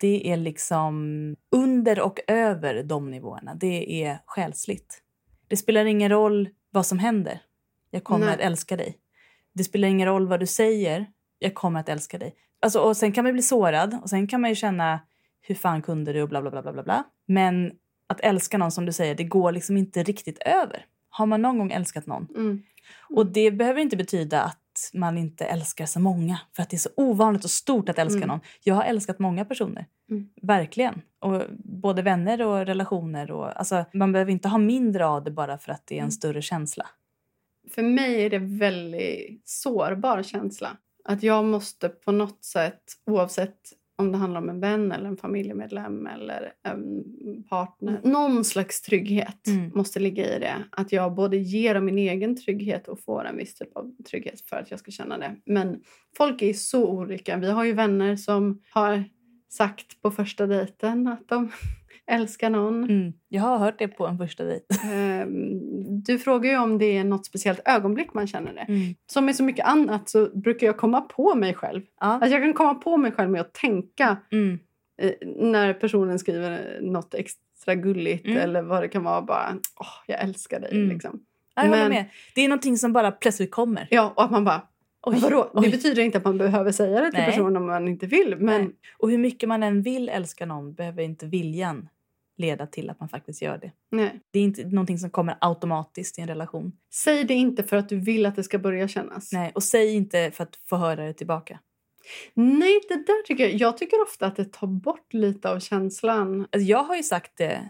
det 0.00 0.30
är 0.32 0.36
liksom 0.36 0.94
under 1.50 2.00
och 2.00 2.20
över 2.26 2.82
de 2.82 3.10
nivåerna. 3.10 3.54
Det 3.54 4.04
är 4.04 4.18
själsligt. 4.26 5.00
Det 5.48 5.56
spelar 5.56 5.84
ingen 5.84 6.10
roll 6.10 6.48
vad 6.70 6.86
som 6.86 6.98
händer. 6.98 7.40
Jag 7.90 8.04
kommer 8.04 8.26
Nej. 8.26 8.34
att 8.34 8.40
älska 8.40 8.76
dig. 8.76 8.98
Det 9.52 9.64
spelar 9.64 9.88
ingen 9.88 10.08
roll 10.08 10.28
vad 10.28 10.40
du 10.40 10.46
säger. 10.46 11.06
Jag 11.38 11.54
kommer 11.54 11.80
att 11.80 11.88
älska 11.88 12.18
dig. 12.18 12.34
Alltså, 12.60 12.80
och 12.80 12.96
sen 12.96 13.12
kan 13.12 13.24
man 13.24 13.32
bli 13.32 13.42
sårad 13.42 13.98
och 14.02 14.10
sen 14.10 14.26
kan 14.26 14.40
man 14.40 14.50
ju 14.50 14.56
känna 14.56 15.00
hur 15.46 15.54
fan 15.54 15.82
kunde 15.82 16.12
du 16.12 16.22
och 16.22 16.28
bla 16.28 16.42
bla 16.42 16.50
bla 16.50 16.72
bla 16.72 16.82
bla. 16.82 17.04
Men 17.26 17.72
att 18.06 18.20
älska 18.20 18.58
någon 18.58 18.70
som 18.70 18.86
du 18.86 18.92
säger, 18.92 19.14
det 19.14 19.24
går 19.24 19.52
liksom 19.52 19.76
inte 19.76 20.02
riktigt 20.02 20.38
över. 20.38 20.86
Har 21.08 21.26
man 21.26 21.42
någon 21.42 21.58
gång 21.58 21.72
älskat 21.72 22.06
någon 22.06 22.26
Mm. 22.36 22.62
och 23.10 23.26
det 23.26 23.50
behöver 23.50 23.80
inte 23.80 23.96
betyda 23.96 24.42
att 24.42 24.90
man 24.94 25.18
inte 25.18 25.44
älskar 25.44 25.86
så 25.86 26.00
många. 26.00 26.40
För 26.56 26.62
att 26.62 26.70
det 26.70 26.76
är 26.76 26.78
så 26.78 26.88
ovanligt 26.96 27.44
och 27.44 27.50
stort 27.50 27.88
att 27.88 27.98
älska 27.98 28.16
Mm. 28.16 28.28
någon. 28.28 28.40
Jag 28.64 28.74
har 28.74 28.82
älskat 28.84 29.18
många 29.18 29.44
personer. 29.44 29.86
Mm. 30.10 30.28
Verkligen. 30.42 31.02
Och 31.20 31.42
både 31.64 32.02
vänner 32.02 32.42
och 32.42 32.66
relationer. 32.66 33.30
Och, 33.30 33.58
alltså, 33.58 33.84
man 33.92 34.12
behöver 34.12 34.32
inte 34.32 34.48
ha 34.48 34.58
mindre 34.58 35.06
av 35.06 35.24
det 35.24 35.30
bara 35.30 35.58
för 35.58 35.72
att 35.72 35.86
det 35.86 35.94
är 35.94 35.98
en 35.98 36.02
Mm. 36.02 36.10
större 36.10 36.42
känsla. 36.42 36.86
För 37.74 37.82
mig 37.82 38.24
är 38.24 38.30
det 38.30 38.36
en 38.36 38.58
väldigt 38.58 39.48
sårbar 39.48 40.22
känsla. 40.22 40.76
Att 41.04 41.22
jag 41.22 41.44
måste 41.44 41.88
på 41.88 42.12
något 42.12 42.44
sätt, 42.44 42.82
oavsett 43.06 43.58
om 43.96 44.12
det 44.12 44.18
handlar 44.18 44.40
om 44.40 44.48
en 44.48 44.60
vän 44.60 44.92
eller 44.92 45.08
en 45.08 45.16
familjemedlem 45.16 46.06
eller 46.06 46.52
en 46.62 47.04
partner. 47.48 48.00
Någon 48.04 48.44
slags 48.44 48.82
trygghet 48.82 49.46
Mm. 49.46 49.70
måste 49.74 50.00
ligga 50.00 50.36
i 50.36 50.38
det. 50.38 50.54
Att 50.70 50.92
jag 50.92 51.14
både 51.14 51.36
ger 51.36 51.74
av 51.74 51.82
min 51.82 51.98
egen 51.98 52.36
trygghet 52.36 52.88
och 52.88 53.00
får 53.00 53.24
en 53.24 53.36
viss 53.36 53.54
typ 53.54 53.76
av 53.76 53.94
trygghet 54.10 54.40
för 54.40 54.56
att 54.56 54.70
jag 54.70 54.80
ska 54.80 54.90
känna 54.90 55.18
det. 55.18 55.36
Men 55.46 55.80
folk 56.16 56.42
är 56.42 56.52
så 56.52 56.88
olika. 56.88 57.36
Vi 57.36 57.50
har 57.50 57.64
ju 57.64 57.72
vänner 57.72 58.16
som 58.16 58.62
har 58.70 59.04
sagt 59.48 60.02
på 60.02 60.10
första 60.10 60.46
dejten 60.46 61.06
att 61.08 61.28
de 61.28 61.50
älskar 62.10 62.50
någon. 62.50 62.84
Mm. 62.84 63.12
Jag 63.28 63.42
har 63.42 63.58
hört 63.58 63.78
det 63.78 63.88
på 63.88 64.06
en 64.06 64.18
första 64.18 64.44
dejt. 64.44 64.64
Ehm, 64.92 65.60
Du 66.02 66.18
frågar 66.18 66.50
ju 66.50 66.58
om 66.58 66.78
det 66.78 66.96
är 66.98 67.04
något 67.04 67.26
speciellt 67.26 67.60
ögonblick 67.64 68.14
man 68.14 68.26
känner 68.26 68.52
det. 68.54 68.60
Mm. 68.60 68.94
Som 69.06 69.24
med 69.24 69.36
så 69.36 69.44
mycket 69.44 69.66
annat 69.66 70.08
så 70.08 70.28
brukar 70.38 70.66
jag 70.66 70.76
komma 70.76 71.00
på 71.00 71.34
mig 71.34 71.54
själv. 71.54 71.82
Ja. 72.00 72.06
Alltså 72.06 72.28
jag 72.30 72.42
kan 72.42 72.52
komma 72.52 72.74
på 72.74 72.96
mig 72.96 73.12
själv 73.12 73.30
med 73.30 73.40
att 73.40 73.52
tänka 73.54 74.16
Mm. 74.32 74.58
eh, 75.02 75.12
när 75.36 75.72
personen 75.74 76.18
skriver 76.18 76.78
något 76.82 77.14
extra 77.14 77.74
gulligt 77.74 78.26
Mm. 78.26 78.38
eller 78.38 78.62
vad 78.62 78.82
det 78.82 78.88
kan 78.88 79.04
vara. 79.04 79.22
Bara, 79.22 79.54
åh, 79.80 79.86
jag 80.06 80.20
älskar 80.22 80.60
dig. 80.60 80.70
Mm. 80.72 80.88
Liksom. 80.88 81.20
Ja, 81.56 81.62
Jag 81.62 81.70
Men- 81.70 81.88
med. 81.90 82.04
Det 82.34 82.40
är 82.40 82.48
någonting 82.48 82.78
som 82.78 82.92
bara 82.92 83.10
plötsligt 83.10 83.50
kommer. 83.50 83.88
Ja, 83.90 84.12
och 84.16 84.24
att 84.24 84.30
man 84.30 84.44
bara, 84.44 84.62
Oj, 85.06 85.18
vadå? 85.22 85.50
oj. 85.54 85.64
Det 85.64 85.70
betyder 85.70 86.02
inte 86.02 86.18
att 86.18 86.24
man 86.24 86.38
behöver 86.38 86.72
säga 86.72 87.00
det 87.00 87.10
till 87.10 87.20
Nej. 87.20 87.30
personen 87.30 87.56
om 87.56 87.66
man 87.66 87.88
inte 87.88 88.06
vill. 88.06 88.36
Men 88.38 88.62
Nej. 88.62 88.70
Och 88.98 89.10
hur 89.10 89.18
mycket 89.18 89.48
man 89.48 89.62
än 89.62 89.82
vill 89.82 90.08
älska 90.08 90.46
någon 90.46 90.74
behöver 90.74 91.02
inte 91.02 91.26
viljan 91.26 91.88
leda 92.36 92.66
till 92.66 92.90
att 92.90 93.00
man 93.00 93.08
faktiskt 93.08 93.42
gör 93.42 93.58
det. 93.58 93.72
nej. 93.90 94.20
Det 94.30 94.38
är 94.38 94.42
inte 94.42 94.64
någonting 94.64 94.98
som 94.98 95.10
kommer 95.10 95.36
automatiskt 95.40 96.18
i 96.18 96.22
en 96.22 96.28
relation. 96.28 96.72
säg 96.94 97.24
det 97.24 97.34
inte 97.34 97.62
för 97.62 97.76
att 97.76 97.88
du 97.88 97.96
vill 97.96 98.26
att 98.26 98.36
det 98.36 98.42
ska 98.42 98.58
börja 98.58 98.88
kännas. 98.88 99.32
Nej, 99.32 99.52
och 99.54 99.62
säg 99.62 99.94
inte 99.94 100.30
för 100.30 100.44
att 100.44 100.56
få 100.56 100.76
höra 100.76 101.04
det 101.04 101.12
tillbaka. 101.12 101.58
Nej, 102.34 102.80
det 102.88 102.94
där 102.94 103.22
tycker 103.22 103.44
jag. 103.44 103.54
Jag 103.54 103.78
tycker 103.78 104.02
ofta 104.02 104.26
att 104.26 104.36
det 104.36 104.52
tar 104.52 104.66
bort 104.66 105.12
lite 105.12 105.50
av 105.50 105.60
känslan. 105.60 106.40
Alltså, 106.40 106.58
jag 106.58 106.84
har 106.84 106.96
ju 106.96 107.02
sagt 107.02 107.32
det 107.36 107.68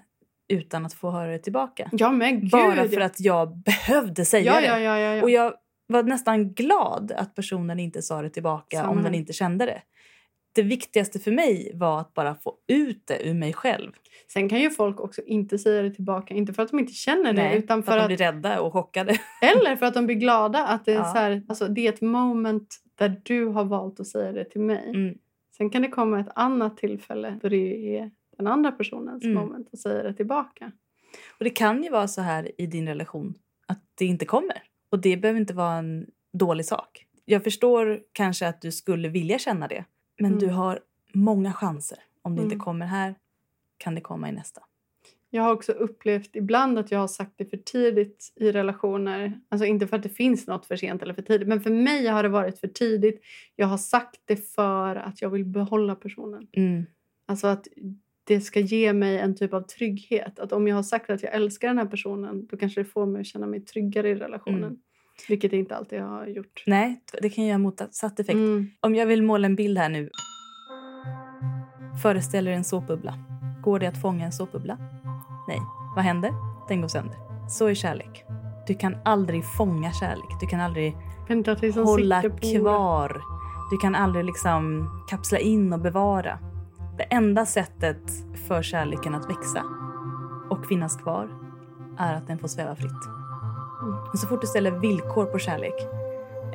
utan 0.48 0.86
att 0.86 0.94
få 0.94 1.10
höra 1.10 1.32
det 1.32 1.38
tillbaka. 1.38 1.88
Ja, 1.92 2.12
men 2.12 2.40
gud. 2.40 2.50
Bara 2.50 2.88
för 2.88 3.00
att 3.00 3.20
jag 3.20 3.56
behövde 3.64 4.24
säga 4.24 4.44
ja, 4.44 4.60
det. 4.60 4.66
ja, 4.66 4.78
ja, 4.78 4.98
ja, 4.98 5.14
ja. 5.14 5.22
Och 5.22 5.30
jag 5.30 5.54
var 5.86 6.02
nästan 6.02 6.54
glad 6.54 7.12
att 7.12 7.34
personen 7.34 7.80
inte 7.80 8.02
sa 8.02 8.22
det 8.22 8.30
tillbaka 8.30 8.76
Samma 8.76 8.90
om 8.90 9.02
den 9.02 9.14
inte 9.14 9.32
kände 9.32 9.66
det. 9.66 9.82
Det 10.54 10.62
viktigaste 10.62 11.18
för 11.18 11.30
mig 11.32 11.70
var 11.74 12.00
att 12.00 12.14
bara 12.14 12.34
få 12.34 12.54
ut 12.66 13.06
det 13.06 13.28
ur 13.28 13.34
mig 13.34 13.52
själv. 13.52 13.92
Sen 14.32 14.48
kan 14.48 14.60
ju 14.60 14.70
folk 14.70 15.00
också 15.00 15.22
inte 15.22 15.58
säga 15.58 15.82
det 15.82 15.90
tillbaka. 15.90 16.34
Inte 16.34 16.52
för 16.52 16.62
att 16.62 16.70
de 16.70 16.78
inte 16.78 16.92
känner 16.92 17.32
det, 17.32 17.42
Nej, 17.42 17.58
utan 17.58 17.82
för 17.82 17.92
för 17.92 17.98
att 17.98 18.02
att, 18.04 18.08
de 18.10 18.16
blir 18.16 18.26
rädda 18.26 18.60
och 18.60 18.72
chockade. 18.72 19.12
eller 19.42 19.76
för 19.76 19.86
att 19.86 19.94
de 19.94 20.06
blir 20.06 20.16
glada. 20.16 20.66
Att 20.66 20.84
det, 20.84 20.92
är 20.92 20.96
Ja. 20.96 21.04
så 21.04 21.18
här, 21.18 21.42
alltså, 21.48 21.68
det 21.68 21.86
är 21.86 21.92
ett 21.92 22.00
moment 22.00 22.76
där 22.94 23.20
du 23.22 23.46
har 23.46 23.64
valt 23.64 24.00
att 24.00 24.06
säga 24.06 24.32
det 24.32 24.44
till 24.44 24.60
mig. 24.60 24.88
Mm. 24.88 25.18
Sen 25.56 25.70
kan 25.70 25.82
det 25.82 25.88
komma 25.88 26.20
ett 26.20 26.28
annat 26.34 26.76
tillfälle 26.76 27.38
då 27.42 27.48
det 27.48 27.96
är 27.98 28.10
den 28.38 28.46
andra 28.46 28.72
personens 28.72 29.24
Mm. 29.24 29.34
moment 29.36 29.68
att 29.72 29.78
säga 29.78 30.02
det 30.02 30.14
tillbaka. 30.14 30.72
Och 31.38 31.44
det 31.44 31.50
kan 31.50 31.82
ju 31.82 31.90
vara 31.90 32.08
så 32.08 32.20
här 32.20 32.50
i 32.60 32.66
din 32.66 32.88
relation 32.88 33.34
att 33.66 33.82
det 33.94 34.04
inte 34.04 34.24
kommer. 34.24 34.62
Och 34.90 34.98
det 35.00 35.16
behöver 35.16 35.40
inte 35.40 35.54
vara 35.54 35.74
en 35.74 36.06
dålig 36.32 36.66
sak. 36.66 37.06
Jag 37.24 37.44
förstår 37.44 38.00
kanske 38.12 38.48
att 38.48 38.60
du 38.60 38.72
skulle 38.72 39.08
vilja 39.08 39.38
känna 39.38 39.68
det. 39.68 39.84
Men 40.18 40.26
Mm. 40.32 40.38
du 40.38 40.48
har 40.48 40.80
många 41.12 41.52
chanser. 41.52 41.98
Om 42.22 42.36
det 42.36 42.42
inte 42.42 42.54
Mm. 42.54 42.64
kommer 42.64 42.86
här 42.86 43.14
kan 43.76 43.94
det 43.94 44.00
komma 44.00 44.28
i 44.28 44.32
nästa. 44.32 44.62
Jag 45.30 45.42
har 45.42 45.52
också 45.52 45.72
upplevt 45.72 46.36
ibland 46.36 46.78
att 46.78 46.90
jag 46.90 46.98
har 46.98 47.08
sagt 47.08 47.32
det 47.36 47.44
för 47.44 47.56
tidigt 47.56 48.32
i 48.36 48.52
relationer. 48.52 49.40
Alltså 49.48 49.66
inte 49.66 49.86
för 49.86 49.96
att 49.96 50.02
det 50.02 50.08
finns 50.08 50.46
något 50.46 50.66
för 50.66 50.76
sent 50.76 51.02
eller 51.02 51.14
för 51.14 51.22
tidigt. 51.22 51.48
Men 51.48 51.60
för 51.60 51.70
mig 51.70 52.06
har 52.06 52.22
det 52.22 52.28
varit 52.28 52.58
för 52.58 52.68
tidigt. 52.68 53.20
Jag 53.56 53.66
har 53.66 53.76
sagt 53.78 54.20
det 54.24 54.36
för 54.36 54.96
att 54.96 55.22
jag 55.22 55.30
vill 55.30 55.44
behålla 55.44 55.94
personen. 55.94 56.46
Mm. 56.52 56.84
Alltså 57.26 57.46
att 57.46 57.68
det 58.24 58.40
ska 58.40 58.60
ge 58.60 58.92
mig 58.92 59.18
en 59.18 59.36
typ 59.36 59.52
av 59.54 59.60
trygghet. 59.62 60.38
Att 60.38 60.52
om 60.52 60.68
jag 60.68 60.76
har 60.76 60.82
sagt 60.82 61.10
att 61.10 61.22
jag 61.22 61.34
älskar 61.34 61.68
den 61.68 61.78
här 61.78 61.86
personen 61.86 62.46
då 62.46 62.56
kanske 62.56 62.80
det 62.80 62.84
får 62.84 63.06
mig 63.06 63.20
att 63.20 63.26
känna 63.26 63.46
mig 63.46 63.60
tryggare 63.60 64.08
i 64.10 64.14
relationen. 64.14 64.64
Mm. 64.64 64.78
Vilket 65.28 65.50
det 65.50 65.56
inte 65.56 65.76
alltid 65.76 66.00
har 66.00 66.26
gjort. 66.26 66.64
Nej, 66.66 67.00
det 67.22 67.30
kan 67.30 67.44
göra 67.44 67.58
motsatt 67.58 68.20
effekt. 68.20 68.34
Mm. 68.34 68.70
Om 68.80 68.94
jag 68.94 69.06
vill 69.06 69.22
måla 69.22 69.46
en 69.46 69.56
bild 69.56 69.78
här 69.78 69.88
nu. 69.88 70.10
Föreställer 72.02 72.52
en 72.52 72.64
såpbubbla. 72.64 73.14
Går 73.62 73.78
det 73.78 73.86
att 73.86 74.00
fånga 74.00 74.24
en 74.24 74.32
såpbubbla? 74.32 74.78
Nej. 75.48 75.60
Vad 75.96 76.04
händer? 76.04 76.30
Den 76.68 76.80
går 76.80 76.88
sönder. 76.88 77.16
Så 77.48 77.66
är 77.66 77.74
kärlek. 77.74 78.24
Du 78.66 78.74
kan 78.74 78.96
aldrig 79.04 79.44
fånga 79.44 79.92
kärlek. 79.92 80.40
Du 80.40 80.46
kan 80.46 80.60
aldrig 80.60 80.96
liksom 81.28 81.84
hålla 81.84 82.22
kvar. 82.22 83.22
Du 83.70 83.78
kan 83.78 83.94
aldrig 83.94 84.24
liksom 84.24 84.88
kapsla 85.10 85.38
in 85.38 85.72
och 85.72 85.80
bevara. 85.80 86.38
Det 86.98 87.02
enda 87.02 87.46
sättet 87.46 88.02
för 88.48 88.62
kärleken 88.62 89.14
att 89.14 89.30
växa 89.30 89.64
och 90.50 90.66
finnas 90.66 90.96
kvar 90.96 91.28
är 91.98 92.14
att 92.14 92.26
den 92.26 92.38
får 92.38 92.48
sväva 92.48 92.76
fritt. 92.76 93.23
Mm. 93.84 93.96
Men 94.06 94.16
så 94.16 94.26
fort 94.26 94.40
du 94.40 94.46
ställer 94.46 94.70
villkor 94.70 95.24
på 95.24 95.38
kärlek 95.38 95.74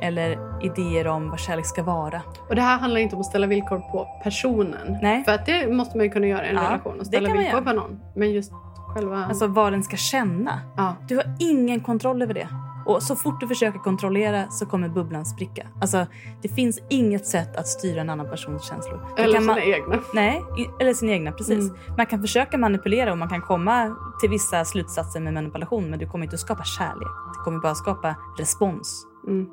eller 0.02 0.38
idéer 0.64 1.06
om 1.06 1.30
vad 1.30 1.38
kärlek 1.40 1.66
ska 1.66 1.82
vara. 1.82 2.22
Och 2.48 2.54
det 2.54 2.62
här 2.62 2.78
handlar 2.78 3.00
inte 3.00 3.14
om 3.16 3.20
att 3.20 3.26
ställa 3.26 3.46
villkor 3.46 3.78
på 3.78 4.08
personen. 4.22 4.98
Nej. 5.02 5.24
För 5.24 5.32
att 5.32 5.46
det 5.46 5.72
måste 5.72 5.96
man 5.96 6.04
ju 6.06 6.10
kunna 6.12 6.26
göra 6.26 6.46
i 6.46 6.48
en 6.48 6.54
Ja, 6.54 6.62
relation. 6.62 7.00
Och 7.00 7.06
ställa 7.06 7.32
villkor 7.32 7.60
på 7.60 7.72
någon. 7.72 8.00
Men 8.14 8.32
just 8.32 8.52
själva... 8.94 9.24
Alltså 9.24 9.46
vad 9.46 9.72
den 9.72 9.82
ska 9.82 9.96
känna. 9.96 10.60
ja. 10.76 10.94
Du 11.08 11.16
har 11.16 11.24
ingen 11.40 11.80
kontroll 11.80 12.22
över 12.22 12.34
det. 12.34 12.48
Och 12.90 13.02
så 13.02 13.16
fort 13.16 13.40
du 13.40 13.48
försöker 13.48 13.78
kontrollera 13.78 14.50
så 14.50 14.66
kommer 14.66 14.88
bubblan 14.88 15.26
spricka. 15.26 15.66
Alltså, 15.80 16.06
det 16.42 16.48
finns 16.48 16.80
inget 16.90 17.26
sätt 17.26 17.56
att 17.56 17.68
styra 17.68 18.00
en 18.00 18.10
annan 18.10 18.30
persons 18.30 18.64
känslor. 18.68 19.00
Eller 19.16 19.40
sina 19.40 19.52
man- 19.52 19.62
egna. 19.62 20.00
Nej, 20.14 20.42
eller 20.80 20.94
sina 20.94 21.12
egna. 21.12 21.32
Precis. 21.32 21.70
Mm. 21.70 21.76
Man 21.96 22.06
kan 22.06 22.20
försöka 22.20 22.58
manipulera 22.58 23.12
och 23.12 23.18
man 23.18 23.28
kan 23.28 23.42
komma 23.42 23.96
till 24.20 24.30
vissa 24.30 24.64
slutsatser 24.64 25.20
med 25.20 25.34
manipulation 25.34 25.90
men 25.90 25.98
du 25.98 26.06
kommer 26.06 26.24
inte 26.24 26.34
att 26.34 26.40
skapa 26.40 26.64
kärlek. 26.64 27.08
Du 27.34 27.44
kommer 27.44 27.58
bara 27.60 27.74
skapa 27.74 28.16
respons. 28.38 29.06
Mm. 29.26 29.48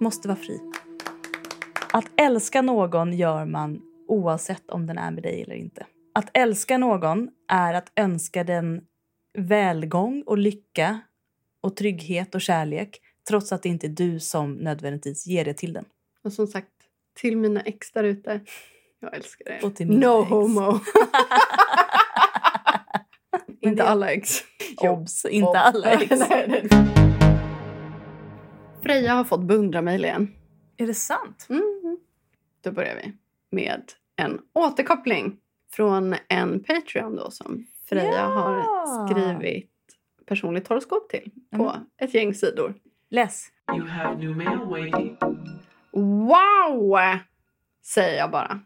Måste 0.00 0.28
vara 0.28 0.38
fri. 0.38 0.60
Att 1.92 2.04
älska 2.16 2.62
någon 2.62 3.12
gör 3.12 3.44
man 3.44 3.80
oavsett 4.08 4.70
om 4.70 4.86
den 4.86 4.98
är 4.98 5.10
med 5.10 5.22
dig 5.22 5.42
eller 5.42 5.54
inte. 5.54 5.86
Att 6.14 6.30
älska 6.34 6.78
någon 6.78 7.28
är 7.48 7.74
att 7.74 7.92
önska 7.96 8.44
den 8.44 8.80
välgång 9.38 10.22
och 10.26 10.38
lycka 10.38 11.00
och 11.60 11.76
trygghet 11.76 12.34
och 12.34 12.40
kärlek 12.40 13.00
trots 13.28 13.52
att 13.52 13.62
det 13.62 13.68
inte 13.68 13.86
är 13.86 13.88
du 13.88 14.20
som 14.20 14.52
nödvändigtvis 14.54 15.26
ger 15.26 15.44
det 15.44 15.54
till 15.54 15.72
den. 15.72 15.84
Och 16.24 16.32
som 16.32 16.46
sagt, 16.46 16.68
till 17.14 17.36
mina 17.36 17.60
ex 17.60 17.92
där 17.92 18.04
ute. 18.04 18.40
Jag 19.00 19.14
älskar 19.16 19.50
er. 19.52 19.64
Och 19.64 19.76
till 19.76 19.86
mina 19.88 20.06
no 20.06 20.20
ex. 20.22 20.30
homo. 20.30 20.60
Inte 23.60 23.82
det- 23.82 23.88
alla 23.88 24.10
ex. 24.12 24.38
Obs, 24.76 25.24
inte 25.24 25.48
Obs. 25.48 25.56
alla 25.56 25.90
ex. 25.90 26.10
Freja 28.82 29.14
har 29.14 29.24
fått 29.24 29.44
beundra-mejl 29.44 30.04
igen. 30.04 30.34
Är 30.76 30.86
det 30.86 30.94
sant? 30.94 31.46
Mm. 31.50 31.98
Då 32.64 32.72
börjar 32.72 32.94
vi 32.96 33.12
med 33.56 33.82
en 34.16 34.40
återkoppling 34.54 35.36
från 35.72 36.14
en 36.28 36.64
Patreon 36.64 37.16
då 37.16 37.30
som 37.30 37.66
Freja 37.88 38.12
Ja. 38.12 38.24
har 38.24 39.08
skrivit 39.08 39.69
personligt 40.30 40.68
horoskop 40.68 41.08
till 41.10 41.30
på 41.56 41.62
Mm. 41.70 41.86
ett 42.00 42.14
gäng 42.14 42.34
sidor. 42.34 42.74
Läs. 43.10 43.48
You 43.76 43.86
have 43.88 44.16
new 44.18 44.36
mail 44.36 44.58
waiting. 44.58 45.16
Wow! 45.92 46.98
Säger 47.84 48.18
jag 48.18 48.30
bara. 48.30 48.60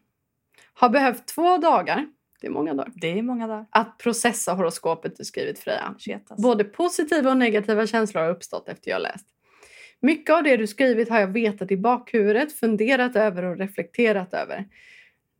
Har 0.74 0.88
behövt 0.88 1.27
två 1.27 1.57
dagar, 1.59 2.07
det 2.40 2.46
är 2.46 2.50
många 2.50 2.74
dagar, 2.74 2.92
Det 2.94 3.18
är 3.18 3.22
många 3.22 3.46
dagar. 3.46 3.66
att 3.70 3.98
processa 3.98 4.53
horoskopet 4.55 5.16
du 5.16 5.24
skrivit 5.24 5.59
Freja. 5.59 5.94
Shit, 5.98 6.14
alltså. 6.31 6.42
Både 6.48 6.64
positiva 6.64 7.31
och 7.31 7.37
negativa 7.37 7.87
känslor 7.87 8.22
har 8.22 8.31
uppstått 8.31 8.68
efter 8.68 8.90
jag 8.90 9.03
läst. 9.03 9.27
Mycket 10.00 10.35
av 10.37 10.42
det 10.42 10.57
du 10.57 10.66
skrivit 10.66 11.09
har 11.11 11.20
jag 11.20 11.27
vetat 11.29 11.70
i 11.70 11.77
bakhuvudet, 11.77 12.53
funderat 12.53 13.16
över 13.16 13.42
och 13.42 13.57
reflekterat 13.59 14.35
över. 14.35 14.64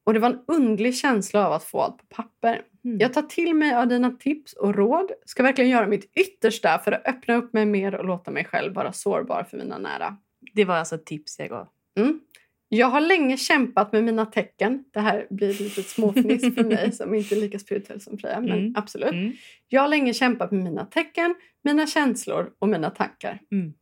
Och 0.05 0.15
det 0.15 0.19
var 0.21 0.31
en 0.31 0.41
underlig 0.47 0.97
känsla 0.97 1.47
av 1.47 1.53
att 1.53 1.65
få 1.65 1.81
allt 1.81 1.99
på 1.99 2.05
papper. 2.07 2.63
Mm. 2.85 2.99
Jag 3.01 3.13
tar 3.13 3.23
till 3.23 3.55
mig 3.55 3.75
av 3.75 3.89
dina 3.89 4.11
tips 4.11 4.53
och 4.53 4.75
råd. 4.75 5.11
Ska 5.25 5.43
verkligen 5.43 5.71
göra 5.71 5.87
mitt 5.87 6.13
yttersta 6.17 6.79
för 6.79 6.93
att 6.93 7.07
öppna 7.09 7.35
upp 7.35 7.53
mig 7.53 7.67
mer 7.67 7.95
och 7.95 8.05
låta 8.05 8.31
mig 8.31 8.45
själv 8.45 8.75
vara 8.75 8.93
sårbar 8.93 9.47
för 9.51 9.57
mina 9.59 9.79
nära. 9.79 10.17
Det 10.55 10.65
var 10.65 10.75
alltså 10.77 10.95
ett 10.95 11.07
tips 11.07 11.39
jag 11.39 11.49
gav. 11.49 11.69
Mm. 11.99 12.21
Jag 12.69 12.87
har 12.87 13.01
länge 13.01 13.37
kämpat 13.37 13.93
med 13.93 14.05
mina 14.05 14.27
tecken. 14.27 14.85
Det 14.91 15.01
här 15.01 15.27
blir 15.31 15.51
ett 15.51 15.61
litet 15.61 15.87
småfniss 15.89 16.55
för 16.55 16.65
mig 16.65 16.93
som 16.97 17.15
inte 17.15 17.35
är 17.35 17.41
lika 17.41 17.59
spirituell 17.59 18.01
som 18.01 18.19
Freja. 18.19 18.41
Men 18.41 18.51
Mm. 18.59 18.75
absolut. 18.77 19.13
Mm. 19.13 19.33
Jag 19.69 19.81
har 19.81 19.89
länge 19.89 20.15
kämpat 20.15 20.51
med 20.51 20.65
mina 20.65 20.87
tecken, 20.87 21.35
mina 21.65 21.87
känslor 21.87 22.53
och 22.59 22.69
mina 22.69 22.91
tankar. 22.91 23.41
Mm. 23.53 23.73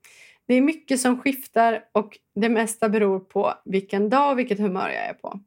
Det 0.49 0.55
är 0.55 0.61
mycket 0.61 1.01
som 1.01 1.21
skiftar 1.21 1.85
och 1.93 2.19
det 2.35 2.49
mesta 2.49 2.89
beror 2.89 3.21
på 3.21 3.55
vilken 3.65 4.11
dag 4.11 4.33
och 4.33 4.39
vilket 4.39 4.59
humör 4.59 4.89
jag 4.89 5.07
är 5.09 5.15
på. 5.15 5.41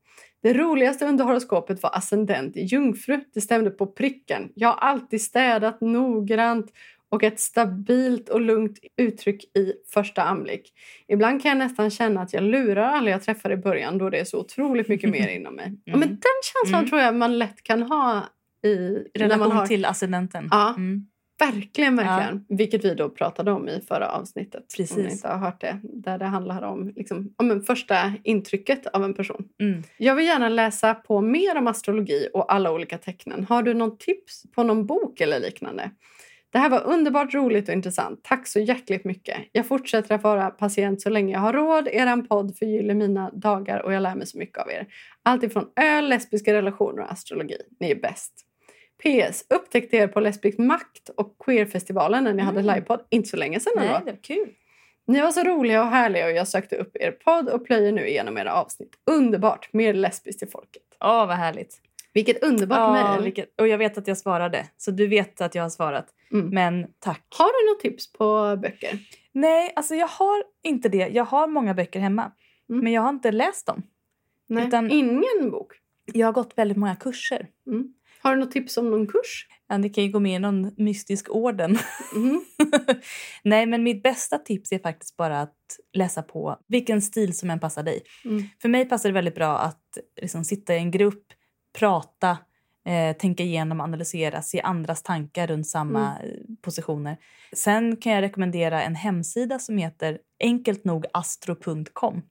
Det 0.45 0.53
roligaste 0.53 1.05
under 1.05 1.23
horoskopet 1.25 1.83
var 1.83 1.97
ascendent 1.97 2.57
i 2.57 2.61
jungfru. 2.61 3.19
Det 3.33 3.41
stämde 3.41 3.71
på 3.71 3.87
pricken. 3.87 4.51
Jag 4.55 4.69
har 4.69 4.75
alltid 4.75 5.21
städat 5.21 5.81
noggrant 5.81 6.71
och 7.09 7.23
ett 7.23 7.39
stabilt 7.39 8.29
och 8.29 8.41
lugnt 8.41 8.79
uttryck 8.97 9.43
i 9.57 9.73
första 9.93 10.23
anblick. 10.23 10.73
Ibland 11.07 11.41
kan 11.41 11.49
jag 11.49 11.57
nästan 11.57 11.89
känna 11.89 12.21
att 12.21 12.33
jag 12.33 12.43
lurar 12.43 12.83
alla 12.83 13.09
jag 13.09 13.23
träffar 13.23 13.51
i 13.51 13.57
början 13.57 13.97
då 13.97 14.09
det 14.09 14.19
är 14.19 14.25
så 14.25 14.39
otroligt 14.39 14.87
mycket 14.87 15.09
mer 15.09 15.27
inom 15.27 15.55
mig. 15.55 15.73
Ja, 15.85 15.97
men 15.97 16.09
den 16.09 16.19
känslan 16.53 16.79
Mm. 16.79 16.89
tror 16.89 17.01
jag 17.01 17.15
man 17.15 17.37
lätt 17.37 17.63
kan 17.63 17.83
ha 17.83 18.23
i 18.65 18.77
relation 19.19 19.51
har 19.51 19.67
till 19.67 19.85
ascendenten. 19.85 20.47
Ja. 20.51 20.69
Mm. 20.77 21.05
Verkligen, 21.51 21.95
verkligen. 21.95 22.45
Vilket 22.49 22.85
vi 22.85 22.95
då 22.95 23.09
pratade 23.09 23.51
om 23.51 23.69
i 23.69 23.81
förra 23.87 24.09
avsnittet. 24.09 24.61
Om 24.61 24.65
Precis. 24.77 24.97
ni 24.97 25.11
inte 25.11 25.27
har 25.27 25.37
hört 25.37 25.61
det. 25.61 25.79
Där 25.83 26.17
det 26.17 26.25
handlar 26.25 26.61
om, 26.61 26.93
liksom, 26.95 27.33
om 27.37 27.61
första 27.61 28.13
intrycket 28.23 28.87
av 28.87 29.03
en 29.03 29.13
person. 29.13 29.47
Mm. 29.61 29.83
Jag 29.97 30.15
vill 30.15 30.25
gärna 30.25 30.49
läsa 30.49 30.93
på 30.93 31.21
mer 31.21 31.57
om 31.57 31.67
astrologi 31.67 32.27
och 32.33 32.53
alla 32.53 32.71
olika 32.71 32.97
tecknen. 32.97 33.45
Har 33.49 33.63
du 33.63 33.73
någon 33.73 33.97
tips 33.97 34.43
på 34.55 34.63
någon 34.63 34.85
bok 34.85 35.21
eller 35.21 35.39
liknande? 35.39 35.91
Det 36.55 36.59
här 36.59 36.69
var 36.69 36.83
underbart 36.83 37.33
roligt 37.33 37.69
och 37.69 37.75
intressant. 37.75 38.19
Tack 38.23 38.47
så 38.47 38.59
hjärtligt 38.59 39.05
mycket. 39.05 39.37
Jag 39.51 39.67
fortsätter 39.67 40.15
att 40.15 40.23
vara 40.23 40.49
patient 40.49 41.01
så 41.01 41.09
länge 41.09 41.33
jag 41.33 41.39
har 41.39 41.53
råd. 41.53 41.87
Er 41.87 42.21
podd 42.21 42.57
förgyller 42.57 42.93
mina 42.93 43.31
dagar 43.31 43.79
och 43.79 43.93
jag 43.93 44.03
lär 44.03 44.15
mig 44.15 44.27
så 44.27 44.37
mycket 44.37 44.57
av 44.57 44.71
er. 44.71 44.87
Allt 45.23 45.43
ifrån 45.43 45.65
öl, 45.75 46.09
lesbiska 46.09 46.53
relationer 46.53 47.01
och 47.01 47.11
astrologi. 47.11 47.57
Ni 47.79 47.91
är 47.91 47.95
bäst. 47.95 48.45
PS. 49.03 49.45
Upptäckte 49.49 49.97
er 49.97 50.07
på 50.07 50.19
Lesbisk 50.19 50.57
makt 50.57 51.09
och 51.17 51.35
queerfestivalen 51.45 52.23
när 52.23 52.33
ni 52.33 52.41
hade 52.41 52.59
Mm. 52.59 52.75
livepodd. 52.75 53.05
Inte 53.09 53.29
så 53.29 53.37
länge 53.37 53.59
sedan 53.59 53.73
Nej, 53.75 53.87
det 54.05 54.11
var 54.11 54.17
kul. 54.23 54.49
Ni 55.07 55.21
var 55.21 55.31
så 55.31 55.43
roliga 55.43 55.81
och 55.83 55.87
härliga 55.89 56.25
och 56.25 56.31
jag 56.31 56.47
sökte 56.47 56.75
upp 56.75 56.95
er 56.99 57.11
podd 57.11 57.49
och 57.49 57.65
plöjer 57.65 57.91
nu 57.91 58.07
igenom 58.07 58.37
era 58.37 58.53
avsnitt. 58.53 58.95
Underbart! 59.11 59.73
Mer 59.73 59.93
lesbiskt 59.93 60.39
till 60.39 60.49
folket. 60.49 60.83
Åh, 60.99 61.27
vad 61.27 61.35
härligt. 61.35 61.81
Vilket 62.13 62.43
underbart 62.43 62.91
mejl. 63.11 63.23
vilket, 63.23 63.59
och 63.61 63.67
jag 63.67 63.77
vet 63.77 63.97
att 63.97 64.07
jag 64.07 64.17
svarade, 64.17 64.65
så 64.77 64.91
du 64.91 65.07
vet 65.07 65.41
att 65.41 65.55
jag 65.55 65.63
har 65.63 65.69
svarat. 65.69 66.07
Mm. 66.33 66.49
Men 66.49 66.87
tack. 66.99 67.25
Har 67.37 67.45
du 67.65 67.71
något 67.73 67.79
tips 67.81 68.13
på 68.13 68.57
böcker? 68.61 68.99
Nej, 69.31 69.73
alltså 69.75 69.95
jag 69.95 70.07
har 70.07 70.43
inte 70.63 70.89
det. 70.89 71.07
Jag 71.07 71.23
har 71.25 71.47
många 71.47 71.73
böcker 71.73 71.99
hemma, 71.99 72.31
Mm. 72.69 72.83
men 72.83 72.93
jag 72.93 73.01
har 73.01 73.09
inte 73.09 73.31
läst 73.31 73.65
dem. 73.67 73.83
Nej. 74.47 74.67
Utan- 74.67 74.91
Ingen 74.91 75.51
bok? 75.51 75.73
Jag 76.13 76.27
har 76.27 76.33
gått 76.33 76.57
väldigt 76.57 76.77
många 76.77 76.95
kurser. 76.95 77.47
Mm. 77.67 77.93
Har 78.25 78.35
du 78.35 78.39
något 78.39 78.51
tips 78.51 78.77
om 78.77 78.91
någon 78.91 79.07
kurs? 79.07 79.47
Ja, 79.67 79.77
ni 79.77 79.89
kan 79.89 80.03
ju 80.03 80.11
gå 80.11 80.19
med 80.19 80.35
i 80.35 80.39
någon 80.39 80.71
mystisk 80.77 81.29
orden. 81.29 81.77
Mhm. 82.15 82.45
Nej, 83.43 83.65
men 83.65 83.83
mitt 83.83 84.03
bästa 84.03 84.37
tips 84.37 84.71
är 84.71 84.79
faktiskt 84.79 85.17
bara 85.17 85.41
att 85.41 85.55
läsa 85.93 86.23
på 86.23 86.57
vilken 86.67 87.01
stil 87.01 87.37
som 87.37 87.49
än 87.49 87.59
passar 87.59 87.83
dig. 87.83 88.01
Mm. 88.25 88.43
För 88.61 88.69
mig 88.69 88.85
passar 88.85 89.09
det 89.09 89.13
väldigt 89.13 89.35
bra 89.35 89.57
att 89.57 89.97
liksom, 90.21 90.43
sitta 90.43 90.75
i 90.75 90.77
en 90.77 90.91
grupp, 90.91 91.23
prata, 91.79 92.37
eh, 92.85 93.17
tänka 93.17 93.43
igenom, 93.43 93.81
analysera, 93.81 94.41
se 94.41 94.61
andras 94.61 95.03
tankar 95.03 95.47
runt 95.47 95.67
samma 95.67 96.19
eh, 96.23 96.29
positioner. 96.61 97.17
Sen 97.53 97.97
kan 97.97 98.11
jag 98.11 98.21
rekommendera 98.21 98.83
en 98.83 98.95
hemsida 98.95 99.59
som 99.59 99.77
heter 99.77 100.19
enkeltnogastro.com. 100.39 102.21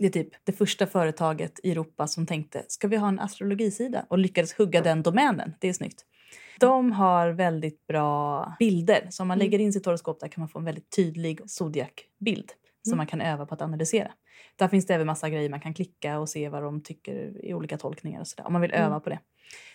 Det 0.00 0.06
är 0.06 0.10
typ 0.10 0.28
det 0.44 0.52
första 0.52 0.86
företaget 0.86 1.60
i 1.62 1.70
Europa 1.70 2.06
som 2.06 2.26
tänkte 2.26 2.64
ska 2.68 2.88
vi 2.88 2.96
ha 2.96 3.08
en 3.08 3.18
astrologisida 3.20 4.06
och 4.08 4.18
lyckades 4.18 4.52
hugga 4.52 4.80
den 4.82 5.02
domänen. 5.02 5.54
Det 5.58 5.68
är 5.68 5.72
snyggt. 5.72 6.04
De 6.60 6.92
har 6.92 7.28
väldigt 7.30 7.86
bra 7.86 8.52
bilder. 8.58 9.06
Så 9.10 9.22
om 9.22 9.28
man 9.28 9.38
Mm. 9.38 9.44
lägger 9.46 9.58
in 9.58 9.72
sitt 9.72 9.86
horoskop 9.86 10.20
där 10.20 10.28
kan 10.28 10.40
man 10.40 10.48
få 10.48 10.58
en 10.58 10.64
väldigt 10.64 10.90
tydlig 10.96 11.40
zodiakbild 11.50 12.52
som 12.82 12.90
Mm. 12.92 12.96
man 12.96 13.06
kan 13.06 13.20
öva 13.20 13.46
på 13.46 13.54
att 13.54 13.62
analysera. 13.62 14.12
Där 14.56 14.68
finns 14.68 14.86
det 14.86 14.94
även 14.94 15.06
massa 15.06 15.30
grejer 15.30 15.50
man 15.50 15.60
kan 15.60 15.74
klicka 15.74 16.18
och 16.18 16.28
se 16.28 16.48
vad 16.48 16.62
de 16.62 16.80
tycker 16.82 17.44
i 17.44 17.54
olika 17.54 17.78
tolkningar 17.78 18.20
och 18.20 18.26
sådär. 18.28 18.46
Om 18.46 18.52
man 18.52 18.62
vill 18.62 18.70
Mm. 18.72 18.84
öva 18.86 19.00
på 19.00 19.10
det. 19.10 19.18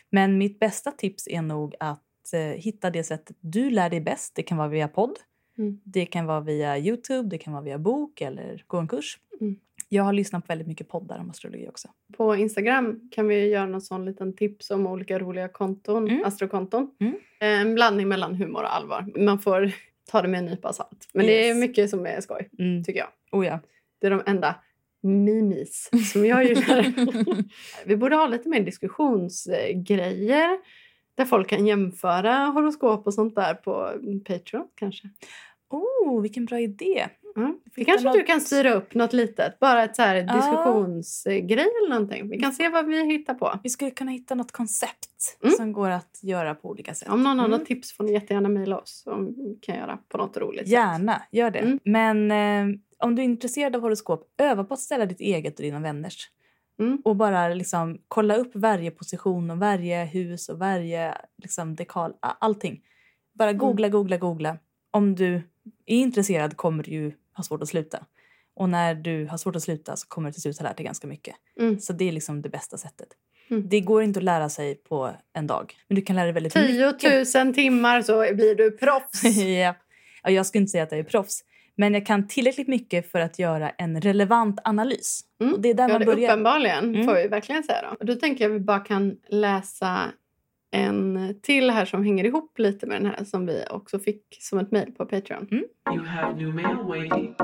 Men 0.10 0.38
mitt 0.38 0.60
bästa 0.60 0.92
tips 0.92 1.28
är 1.28 1.42
nog 1.42 1.76
att 1.80 2.34
eh, 2.34 2.40
hitta 2.40 2.90
det 2.90 3.04
sättet 3.04 3.36
du 3.40 3.70
lär 3.70 3.90
dig 3.90 4.02
bäst. 4.02 4.36
Det 4.36 4.44
kan 4.44 4.58
vara 4.58 4.68
via 4.68 4.88
podd. 4.88 5.20
Mm. 5.58 5.80
Det 5.84 6.06
kan 6.06 6.26
vara 6.26 6.40
via 6.42 6.78
Youtube, 6.78 7.30
det 7.30 7.38
kan 7.38 7.54
vara 7.54 7.64
via 7.64 7.78
bok 7.78 8.22
eller 8.22 8.64
gå 8.68 8.78
en 8.78 8.88
kurs. 8.88 9.20
Mm. 9.42 9.56
Jag 9.90 10.04
har 10.04 10.14
lyssnat 10.14 10.44
på 10.48 10.52
väldigt 10.52 10.68
mycket 10.68 10.88
poddar 10.88 11.20
om 11.20 11.30
astrologi 11.30 11.68
också. 11.70 11.88
På 12.18 12.36
Instagram 12.36 13.10
kan 13.12 13.28
vi 13.28 13.48
göra 13.48 13.66
någon 13.66 13.82
sån 13.82 14.06
liten 14.06 14.36
tips 14.36 14.72
om 14.72 14.88
olika 14.88 15.20
roliga 15.20 15.48
konton, 15.48 16.08
Mm. 16.08 16.24
astrokonton. 16.26 16.92
Mm. 17.00 17.14
En 17.40 17.76
blandning 17.76 18.08
mellan 18.08 18.36
humor 18.36 18.64
och 18.64 18.76
allvar. 18.76 19.06
Man 19.16 19.40
får 19.40 19.72
ta 20.12 20.22
det 20.22 20.28
med 20.28 20.38
en 20.38 20.46
nypa 20.46 20.74
salt. 20.74 21.08
Men 21.14 21.26
det 21.26 21.44
är 21.46 21.48
Yes. 21.48 21.58
mycket 21.58 21.90
som 21.90 22.06
är 22.06 22.22
skoj, 22.22 22.50
Mm. 22.60 22.84
tycker 22.84 23.00
jag. 23.00 23.10
Oh 23.32 23.46
ja. 23.46 23.60
Det 24.02 24.08
är 24.08 24.12
de 24.12 24.22
enda 24.26 24.56
mimis 25.02 25.90
som 26.14 26.26
jag 26.26 26.44
gillar. 26.46 26.94
Vi 27.86 27.96
borde 27.98 28.16
ha 28.16 28.28
lite 28.28 28.50
mer 28.50 28.60
diskussionsgrejer 28.60 30.60
där 31.16 31.26
folk 31.26 31.48
kan 31.50 31.68
jämföra 31.68 32.36
horoskop 32.38 33.08
och 33.08 33.14
sånt 33.14 33.36
där 33.36 33.54
på 33.54 33.92
Patreon 34.26 34.68
kanske. 34.76 35.10
Oh, 35.70 36.22
vilken 36.22 36.46
bra 36.46 36.60
idé. 36.60 37.08
Mm. 37.38 37.58
Det 37.76 37.86
kanske 37.86 38.10
du 38.12 38.18
något- 38.18 38.28
kan 38.28 38.42
styra 38.42 38.74
upp 38.74 38.94
något 38.94 39.14
litet. 39.14 39.60
Bara 39.60 39.84
ett 39.84 39.96
så 39.96 40.02
här 40.02 40.16
Ja. 40.16 40.34
diskussionsgrej 40.36 41.52
eller 41.82 41.90
någonting. 41.90 42.30
Vi 42.30 42.40
kan 42.40 42.52
se 42.54 42.70
vad 42.70 42.86
vi 42.86 43.06
hittar 43.06 43.34
på. 43.34 43.60
Vi 43.64 43.70
skulle 43.70 43.92
kunna 43.92 44.12
hitta 44.12 44.36
något 44.36 44.52
koncept 44.52 45.38
Mm. 45.44 45.56
som 45.56 45.74
går 45.74 45.90
att 45.90 46.20
göra 46.22 46.56
på 46.56 46.70
olika 46.70 46.94
sätt. 46.94 47.10
Om 47.10 47.24
någon 47.24 47.40
har 47.40 47.46
Mm. 47.46 47.60
något 47.60 47.68
tips 47.68 47.92
får 47.94 48.04
ni 48.04 48.14
jättegärna 48.14 48.50
mejla 48.50 48.78
oss 48.80 49.02
som 49.04 49.36
kan 49.62 49.76
göra 49.76 49.98
på 50.10 50.18
något 50.18 50.38
roligt 50.38 50.60
sätt. 50.62 50.70
Gärna, 50.70 51.22
gör 51.32 51.52
det. 51.52 51.60
Mm. 51.60 51.80
Men 51.84 52.32
eh, 52.72 52.78
om 53.00 53.16
du 53.16 53.22
är 53.22 53.26
intresserad 53.26 53.76
av 53.76 53.82
horoskop, 53.82 54.34
öva 54.38 54.64
på 54.64 54.74
att 54.74 54.80
ställa 54.80 55.06
ditt 55.06 55.20
eget 55.22 55.56
och 55.60 55.64
dina 55.64 55.80
vänners. 55.80 56.30
Mm. 56.80 56.98
Och 57.04 57.16
bara 57.16 57.48
liksom 57.48 57.98
kolla 58.08 58.36
upp 58.36 58.52
varje 58.56 58.92
position 58.92 59.52
och 59.52 59.58
varje 59.58 60.06
hus 60.06 60.50
och 60.50 60.60
varje 60.60 61.18
liksom, 61.38 61.76
dekal, 61.76 62.14
allting. 62.20 62.82
Bara 63.34 63.50
Mm. 63.50 63.60
googla, 63.60 63.90
googla, 63.90 64.18
googla. 64.18 64.58
Om 64.92 65.16
du 65.16 65.36
är 65.86 65.96
intresserad 65.96 66.58
kommer 66.58 66.84
du 66.84 67.18
ju 67.34 67.38
ha 67.38 67.44
svårt 67.44 67.62
att 67.62 67.68
sluta. 67.70 68.06
Och 68.56 68.70
när 68.70 68.96
du 68.96 69.26
har 69.26 69.38
svårt 69.38 69.56
att 69.56 69.64
sluta 69.64 69.96
så 69.96 70.08
kommer 70.08 70.30
du 70.30 70.34
till 70.34 70.42
slut 70.42 70.60
ha 70.60 70.64
lärt 70.68 70.78
dig 70.78 70.86
ganska 70.86 71.08
mycket. 71.08 71.36
Mm. 71.60 71.80
Så 71.80 71.94
det 71.94 72.08
är 72.08 72.12
liksom 72.12 72.42
det 72.42 72.50
bästa 72.50 72.78
sättet. 72.78 73.08
Mm. 73.50 73.70
Det 73.70 73.82
går 73.82 74.04
inte 74.04 74.20
att 74.20 74.24
lära 74.24 74.50
sig 74.50 74.76
på 74.76 75.12
en 75.34 75.48
dag. 75.48 75.74
Men 75.88 75.96
du 75.96 76.02
kan 76.02 76.16
lära 76.16 76.26
dig 76.26 76.34
väldigt 76.34 76.56
mycket. 76.56 77.00
10 77.34 77.44
000 77.46 77.54
timmar 77.54 78.02
så 78.02 78.20
blir 78.36 78.56
du 78.56 78.72
proffs. 78.72 79.24
ja. 79.38 79.76
ja, 80.24 80.30
jag 80.30 80.46
skulle 80.46 80.60
inte 80.62 80.72
säga 80.72 80.84
att 80.84 80.92
jag 80.92 81.00
är 81.00 81.04
proffs. 81.04 81.44
Men 81.76 81.94
jag 81.94 82.06
kan 82.06 82.28
tillräckligt 82.28 82.68
mycket 82.68 83.12
för 83.12 83.20
att 83.20 83.40
göra 83.40 83.70
en 83.70 84.02
relevant 84.02 84.60
analys. 84.64 85.22
Mm. 85.42 85.54
Och 85.54 85.62
det 85.62 85.70
är 85.70 85.74
där 85.74 85.90
Ja, 85.90 86.00
man 86.00 86.06
börjar. 86.06 86.30
uppenbarligen 86.30 86.96
Mm. 86.96 87.06
får 87.06 87.14
vi 87.14 87.28
verkligen 87.28 87.64
säga. 87.64 87.82
Då. 87.82 87.96
Och 88.00 88.06
då 88.06 88.16
tänker 88.16 88.44
jag 88.44 88.52
att 88.52 88.56
vi 88.56 88.60
bara 88.66 88.80
kan 88.80 89.16
läsa 89.30 90.02
en 90.74 91.36
till 91.42 91.70
här 91.70 91.86
som 91.86 92.04
hänger 92.04 92.24
ihop 92.24 92.60
lite 92.60 92.88
med 92.88 93.02
den 93.02 93.12
här 93.12 93.24
som 93.24 93.46
vi 93.46 93.64
också 93.70 94.00
fick 94.00 94.24
som 94.40 94.60
ett 94.60 94.72
mejl 94.72 94.92
på 94.92 95.06
Patreon. 95.06 95.48
You 95.52 96.06
have 96.06 96.36
new 96.36 96.56
mail 96.56 96.78
waiting. 96.88 97.36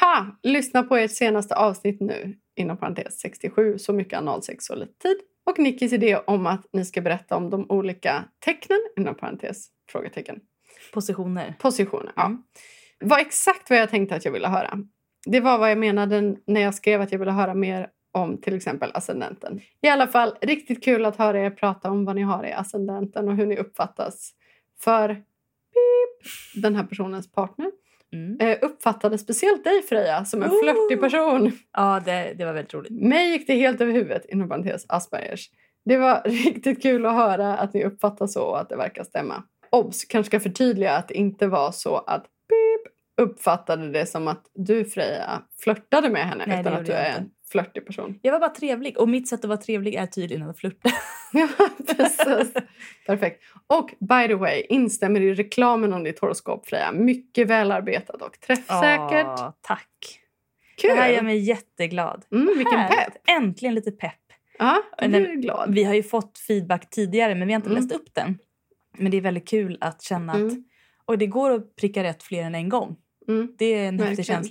Ha! 0.00 0.26
Lyssna 0.42 0.82
på 0.82 0.96
ert 0.96 1.10
senaste 1.10 1.54
avsnitt 1.56 2.00
nu, 2.00 2.36
inom 2.56 2.76
parentes 2.76 3.20
67, 3.20 3.78
så 3.78 3.92
mycket 3.92 4.18
analsex 4.18 4.70
och 4.70 4.78
lite 4.78 4.92
tid. 4.98 5.16
Och 5.46 5.58
Nickis 5.58 5.92
idé 5.92 6.16
om 6.16 6.46
att 6.46 6.66
ni 6.72 6.84
ska 6.84 7.00
berätta 7.00 7.36
om 7.36 7.50
de 7.50 7.66
olika 7.70 8.24
tecknen, 8.44 8.78
inom 8.96 9.14
parentes, 9.14 9.66
frågetecken, 9.92 10.40
Positioner. 10.92 11.54
positioner. 11.58 12.12
Ja. 12.16 12.26
Mm. 12.26 12.42
var 13.00 13.18
exakt 13.18 13.70
vad 13.70 13.78
jag 13.78 13.90
tänkte 13.90 14.14
att 14.14 14.24
jag 14.24 14.32
ville 14.32 14.48
höra. 14.48 14.78
Det 15.26 15.40
var 15.40 15.58
vad 15.58 15.70
jag 15.70 15.78
menade 15.78 16.36
när 16.46 16.60
jag 16.60 16.74
skrev 16.74 17.00
att 17.00 17.12
jag 17.12 17.18
ville 17.18 17.32
höra 17.32 17.54
mer 17.54 17.88
om 18.12 18.40
till 18.40 18.56
exempel 18.56 18.90
ascendenten. 18.94 19.60
I 19.82 19.88
alla 19.88 20.06
fall, 20.06 20.34
riktigt 20.40 20.84
kul 20.84 21.04
att 21.04 21.16
höra 21.16 21.40
er 21.40 21.50
prata 21.50 21.90
om 21.90 22.04
vad 22.04 22.16
ni 22.16 22.22
har 22.22 22.44
i 22.44 22.52
ascendenten 22.52 23.28
och 23.28 23.36
hur 23.36 23.46
ni 23.46 23.56
uppfattas 23.56 24.32
för 24.80 25.08
beep, 25.08 26.32
den 26.54 26.76
här 26.76 26.84
personens 26.84 27.32
partner. 27.32 27.70
Mm. 28.12 28.40
Eh, 28.40 28.58
uppfattade 28.62 29.18
speciellt 29.18 29.64
dig 29.64 29.82
Freja 29.82 30.24
som 30.24 30.42
en 30.42 30.50
Oh! 30.50 30.62
flörtig 30.62 31.00
person. 31.00 31.52
Ja, 31.72 32.02
det, 32.04 32.34
det 32.38 32.44
var 32.44 32.52
väldigt 32.52 32.74
roligt. 32.74 32.92
Mig 32.92 33.30
gick 33.30 33.46
det 33.46 33.54
helt 33.54 33.80
över 33.80 33.92
huvudet, 33.92 34.24
inom 34.28 34.48
parentes 34.48 34.86
Aspergers. 34.88 35.50
Det 35.84 35.96
var 35.96 36.22
riktigt 36.24 36.82
kul 36.82 37.06
att 37.06 37.14
höra 37.14 37.56
att 37.56 37.74
ni 37.74 37.84
uppfattar 37.84 38.26
så 38.26 38.42
och 38.42 38.60
att 38.60 38.68
det 38.68 38.76
verkar 38.76 39.04
stämma. 39.04 39.42
Obs! 39.70 40.04
Kanske 40.04 40.30
ska 40.30 40.40
förtydliga 40.40 40.92
att 40.92 41.08
det 41.08 41.14
inte 41.14 41.46
var 41.46 41.72
så 41.72 41.96
att 41.96 42.22
beep, 42.48 42.94
uppfattade 43.28 43.90
det 43.90 44.06
som 44.06 44.28
att 44.28 44.42
du 44.54 44.84
Freja 44.84 45.42
flörtade 45.62 46.10
med 46.10 46.26
henne 46.26 46.44
Nej, 46.46 46.60
utan 46.60 46.72
att 46.72 46.86
du 46.86 46.92
är 46.92 47.18
en 47.18 47.30
flörtig 47.48 47.86
person. 47.86 48.18
Jag 48.22 48.32
var 48.32 48.40
bara 48.40 48.50
trevlig. 48.50 48.98
Och 48.98 49.08
mitt 49.08 49.28
sätt 49.28 49.40
att 49.40 49.48
vara 49.48 49.58
trevlig 49.58 49.94
är 49.94 50.06
tydligen 50.06 50.50
att. 50.50 50.58
Ja, 51.32 51.48
precis. 51.96 52.52
Perfekt. 53.06 53.42
Och 53.66 53.94
by 54.00 54.26
the 54.28 54.34
way, 54.34 54.62
instämmer 54.68 55.20
i 55.20 55.34
reklamen 55.34 55.92
om 55.92 56.04
ditt 56.04 56.18
horoskop 56.18 56.68
Freja. 56.68 56.92
Mycket 56.92 57.48
välarbetat 57.48 58.22
och 58.22 58.40
träffsäkert. 58.40 59.26
Åh, 59.26 59.52
tack. 59.60 60.20
Kul! 60.76 60.90
Det 60.90 60.96
här 60.96 61.08
gör 61.08 61.22
mig 61.22 61.38
jätteglad. 61.38 62.24
mm, 62.32 62.48
vilken 62.56 62.88
pepp! 62.88 63.12
Äntligen 63.28 63.74
lite 63.74 63.90
pepp. 63.92 64.12
Ja, 64.58 64.82
Nej, 65.00 65.08
blir 65.08 65.34
glad. 65.34 65.74
Vi 65.74 65.84
har 65.84 65.94
ju 65.94 66.02
fått 66.02 66.38
feedback 66.38 66.90
tidigare 66.90 67.34
men 67.34 67.46
vi 67.48 67.52
har 67.54 67.58
inte 67.58 67.70
Mm. 67.70 67.82
läst 67.82 67.92
upp 67.94 68.14
den. 68.14 68.38
Men 68.98 69.10
det 69.10 69.16
är 69.16 69.20
väldigt 69.20 69.48
kul 69.48 69.78
att 69.80 70.02
känna 70.02 70.32
att 70.32 70.38
Mm. 70.38 70.64
och 71.04 71.18
det 71.18 71.26
går 71.26 71.50
att 71.50 71.76
pricka 71.76 72.02
rätt 72.02 72.22
fler 72.22 72.42
än 72.42 72.54
en 72.54 72.68
gång. 72.68 72.96
Mm. 73.28 73.54
Det 73.58 73.64
är 73.64 73.88
en 73.88 73.98
häftig 73.98 74.16
Verkligen. 74.16 74.42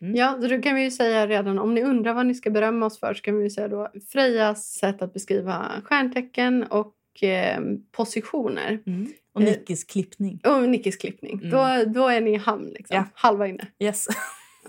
Känsla. 0.00 0.18
Ja, 0.18 0.48
då 0.48 0.62
kan 0.62 0.74
vi 0.74 0.82
ju 0.82 0.90
säga 0.90 1.26
redan, 1.26 1.58
om 1.58 1.74
ni 1.74 1.82
undrar 1.82 2.14
vad 2.14 2.26
ni 2.26 2.34
ska 2.34 2.50
berömma 2.50 2.86
oss 2.86 3.00
för 3.00 3.14
så 3.14 3.22
kan 3.22 3.38
vi 3.38 3.50
säga 3.50 3.68
då 3.68 3.88
Frejas 4.08 4.66
sätt 4.72 5.02
att 5.02 5.12
beskriva 5.12 5.72
stjärntecken 5.84 6.62
och 6.64 7.22
eh, 7.22 7.60
positioner. 7.92 8.82
Mm. 8.86 9.12
Och 9.32 9.40
Eh. 9.42 9.46
Nickis 9.46 9.84
klippning. 9.84 10.40
Och 10.44 10.68
Nickis 10.68 10.96
klippning. 10.96 11.38
Mm. 11.38 11.50
Då, 11.50 11.92
då 12.00 12.08
är 12.08 12.20
ni 12.20 12.30
i 12.34 12.36
hamn 12.36 12.66
liksom. 12.68 12.96
Ja. 12.96 13.04
Halva 13.14 13.46
inne. 13.48 13.66
Yes. 13.78 14.06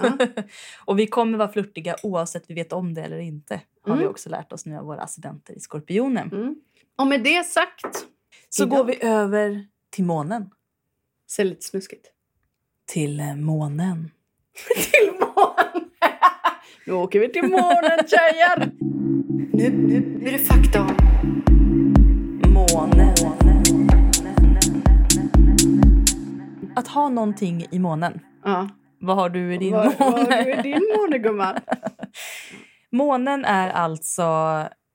Ja. 0.02 0.18
och 0.86 1.00
vi 1.00 1.08
kommer 1.08 1.38
vara 1.38 1.52
flörtiga 1.52 1.96
oavsett 2.04 2.44
vi 2.48 2.54
vet 2.54 2.74
om 2.74 2.94
det 2.94 3.02
eller 3.02 3.18
inte. 3.20 3.62
Har 3.82 3.94
vi 3.94 4.00
Mm. 4.02 4.12
också 4.12 4.30
lärt 4.30 4.54
oss 4.54 4.66
nu 4.66 4.78
av 4.78 4.86
våra 4.86 5.02
assistenter 5.02 5.54
i 5.54 5.60
Skorpionen. 5.60 6.32
Mm. 6.32 6.56
Och 6.98 7.08
med 7.08 7.24
det 7.24 7.46
sagt, 7.46 8.06
Så 8.50 8.64
Idag. 8.64 8.78
går 8.78 8.86
vi 8.86 9.04
över 9.04 9.68
till 9.90 10.04
månen. 10.06 10.50
ser 11.32 11.44
lite 11.44 11.66
snuskigt. 11.66 12.12
Till 12.88 13.20
eh, 13.20 13.36
månen. 13.36 14.12
till! 14.92 15.07
Nu 16.88 16.94
åker 16.94 17.20
vi 17.20 17.30
till 17.30 17.44
månen 17.44 18.00
tjejer! 18.08 18.72
Nu, 19.54 19.70
nu 20.20 20.28
är 20.28 20.32
det 20.32 20.38
fakta 20.38 20.82
om 20.82 20.96
Månen. 22.54 23.16
Att 26.76 26.88
ha 26.88 27.10
någonting 27.10 27.66
i 27.72 27.80
månen. 27.80 28.20
ja. 28.44 28.70
Vad 29.00 29.16
har 29.16 29.30
du 29.30 29.54
i 29.54 29.58
din 29.58 29.74
vad, 29.74 29.94
vad 30.00 30.12
måne? 30.12 30.36
har 30.36 30.44
du 30.44 30.54
i 30.54 30.62
din 30.62 30.82
måne 30.98 31.18
gumman? 31.18 31.56
Månen 32.92 33.46
är 33.46 33.70
alltså, 33.70 34.24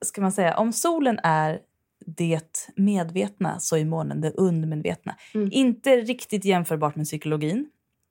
ska 0.05 0.21
man 0.21 0.33
säga, 0.33 0.57
om 0.57 0.73
solen 0.73 1.19
är 1.23 1.59
det 2.07 2.71
medvetna 2.77 3.61
så 3.61 3.77
är 3.77 3.85
månen 3.85 4.21
det 4.21 4.31
undermedvetna. 4.31 5.17
Mm. 5.35 5.49
Inte 5.53 5.97
riktigt 5.97 6.45
jämförbart 6.45 6.97
med 6.97 7.07
psykologin, 7.07 7.67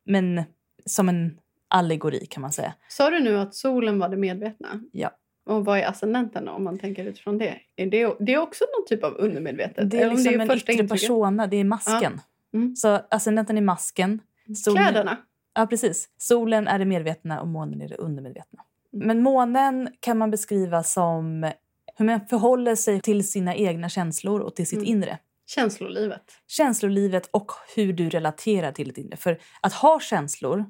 men 0.05 0.43
som 0.85 1.09
en 1.09 1.37
allegori 1.71 2.25
kan 2.25 2.41
man 2.41 2.51
säga. 2.51 2.73
Sa 2.89 3.09
du 3.09 3.19
nu 3.19 3.37
att 3.39 3.55
solen 3.55 3.99
var 3.99 4.09
det 4.09 4.17
medvetna? 4.17 4.67
Ja. 4.91 5.11
Och 5.45 5.65
vad 5.65 5.79
är 5.79 5.85
ascendenten 5.85 6.45
då, 6.45 6.51
om 6.51 6.63
man 6.63 6.79
tänker 6.79 7.05
utifrån 7.05 7.37
det? 7.37 7.57
Är 7.75 7.85
det, 7.85 8.15
det 8.19 8.33
är 8.33 8.37
också 8.37 8.63
någon 8.77 8.87
typ 8.87 9.03
av 9.03 9.13
undermedvetet? 9.17 9.89
Det 9.91 9.97
är 9.97 10.01
Eller 10.01 10.09
om 10.11 10.15
liksom 10.17 10.33
en 10.33 10.41
yttre 10.41 10.53
intrycket? 10.55 10.89
persona, 10.89 11.47
det 11.47 11.57
är 11.57 11.63
masken. 11.63 12.21
Mm. 12.53 12.75
Så 12.75 12.99
ascendenten 13.09 13.57
är 13.57 13.61
masken. 13.61 14.19
Solen, 14.55 14.83
Kläderna? 14.83 15.17
Ja, 15.55 15.67
precis. 15.67 16.09
Solen 16.17 16.67
är 16.67 16.79
det 16.79 16.85
medvetna 16.85 17.41
och 17.41 17.47
månen 17.47 17.81
är 17.81 17.87
det 17.87 17.95
undermedvetna. 17.95 18.59
Mm. 18.93 19.07
Men 19.07 19.23
månen 19.23 19.89
kan 19.99 20.17
man 20.17 20.31
beskriva 20.31 20.83
som 20.83 21.51
hur 21.97 22.05
man 22.05 22.27
förhåller 22.27 22.75
sig 22.75 23.01
till 23.01 23.29
sina 23.31 23.55
egna 23.55 23.89
känslor 23.89 24.41
och 24.41 24.55
till 24.55 24.67
sitt 24.67 24.77
Mm. 24.79 24.89
inre. 24.89 25.17
Känslolivet. 25.45 26.23
Känslolivet 26.47 27.29
och 27.31 27.51
hur 27.75 27.93
du 27.93 28.09
relaterar 28.09 28.71
till 28.71 28.87
ditt 28.87 28.97
inre. 28.97 29.17
För 29.17 29.39
att 29.61 29.73
ha 29.73 29.99
känslor 29.99 30.59
är 30.59 30.65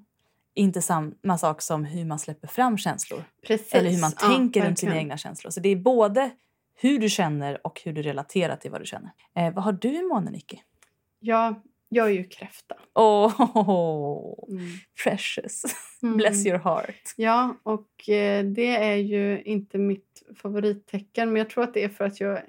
inte 0.56 0.82
samma 0.82 1.38
sak 1.38 1.62
som 1.62 1.86
hur 1.86 2.06
man 2.06 2.20
släpper 2.20 2.48
fram 2.48 2.78
känslor. 2.78 3.24
Precis. 3.48 3.74
Eller 3.74 3.90
hur 3.90 4.02
man 4.02 4.12
Ja, 4.22 4.28
tänker 4.30 4.66
runt 4.66 4.80
sina 4.80 4.98
egna 4.98 5.18
känslor. 5.18 5.52
Så 5.52 5.60
det 5.60 5.70
är 5.70 5.76
både 5.76 6.30
hur 6.76 7.00
du 7.00 7.10
känner 7.10 7.68
och 7.68 7.82
hur 7.86 7.94
du 7.94 8.02
relaterar 8.02 8.56
till 8.56 8.72
vad 8.72 8.82
du 8.82 8.86
känner. 8.86 9.12
Eh, 9.36 9.54
vad 9.54 9.64
har 9.64 9.72
du 9.74 9.90
i 9.90 10.02
månen, 10.04 10.34
Nicky? 10.34 10.58
Ja, 11.20 11.62
jag 11.90 12.08
är 12.08 12.12
ju 12.12 12.24
kräfta. 12.24 12.76
Oh, 12.96 14.34
Mm. 14.50 14.66
precious. 15.04 15.64
Mm. 16.04 16.18
Bless 16.18 16.46
your 16.46 16.58
heart. 16.60 17.14
Ja, 17.16 17.56
och 17.64 18.10
eh, 18.10 18.44
det 18.46 18.76
är 18.76 18.96
ju 18.96 19.42
inte 19.42 19.78
mitt 19.78 20.24
favorittecken. 20.42 21.30
Men 21.34 21.36
jag 21.40 21.50
tror 21.50 21.64
att 21.64 21.74
det 21.74 21.84
är 21.84 21.90
för 21.90 22.06
att 22.06 22.20
jag... 22.22 22.40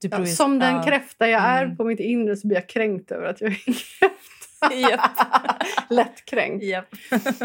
Ja, 0.00 0.26
som 0.26 0.58
den 0.58 0.82
kräfta 0.82 1.28
jag 1.28 1.42
är 1.42 1.64
Mm. 1.64 1.76
på 1.76 1.84
mitt 1.84 2.00
inre 2.00 2.36
så 2.36 2.46
blir 2.46 2.56
jag 2.56 2.68
kränkt 2.68 3.10
över 3.12 3.26
att 3.26 3.40
jag 3.40 3.50
är 3.52 3.54
kräfta. 3.56 4.06
Japp. 4.74 5.10
Lätt 5.90 6.24
kränkt. 6.24 6.64
Japp. 6.64 6.88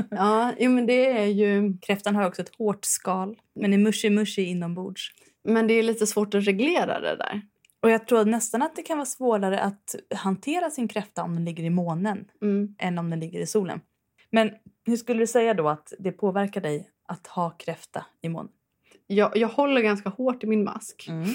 Ja, 0.09 0.53
jo, 0.59 0.71
men 0.71 0.85
det 0.85 1.07
är 1.21 1.25
ju... 1.25 1.77
Kräftan 1.77 2.15
har 2.15 2.27
också 2.27 2.41
ett 2.41 2.55
hårt 2.55 2.85
skal, 2.85 3.37
men 3.59 3.73
är 3.73 3.77
mushy-mushy 3.77 4.41
inombords. 4.41 5.11
Men 5.43 5.67
det 5.67 5.73
är 5.73 5.83
lite 5.83 6.07
svårt 6.07 6.33
att 6.33 6.43
reglera 6.47 6.99
det 6.99 7.15
där. 7.15 7.41
Och 7.83 7.89
jag 7.89 8.07
tror 8.07 8.25
nästan 8.25 8.61
att 8.61 8.75
det 8.75 8.81
kan 8.81 8.97
vara 8.97 9.05
svårare 9.05 9.59
att 9.61 9.95
hantera 10.15 10.69
sin 10.69 10.87
kräfta 10.87 11.23
om 11.23 11.35
den 11.35 11.45
ligger 11.45 11.63
i 11.63 11.69
månen 11.69 12.25
Mm. 12.41 12.75
än 12.79 12.97
om 12.97 13.09
den 13.09 13.19
ligger 13.19 13.39
i 13.39 13.45
solen. 13.47 13.81
Men 14.31 14.51
hur 14.85 14.97
skulle 14.97 15.19
du 15.19 15.27
säga 15.27 15.53
då 15.53 15.69
att 15.69 15.93
det 15.99 16.11
påverkar 16.11 16.61
dig 16.61 16.89
att 17.07 17.27
ha 17.27 17.49
kräfta 17.49 18.05
i 18.21 18.29
månen? 18.29 18.51
Jag, 19.15 19.37
jag 19.37 19.47
håller 19.47 19.81
ganska 19.81 20.09
hårt 20.09 20.43
i 20.43 20.47
min 20.47 20.63
mask. 20.63 21.07
Mm. 21.09 21.29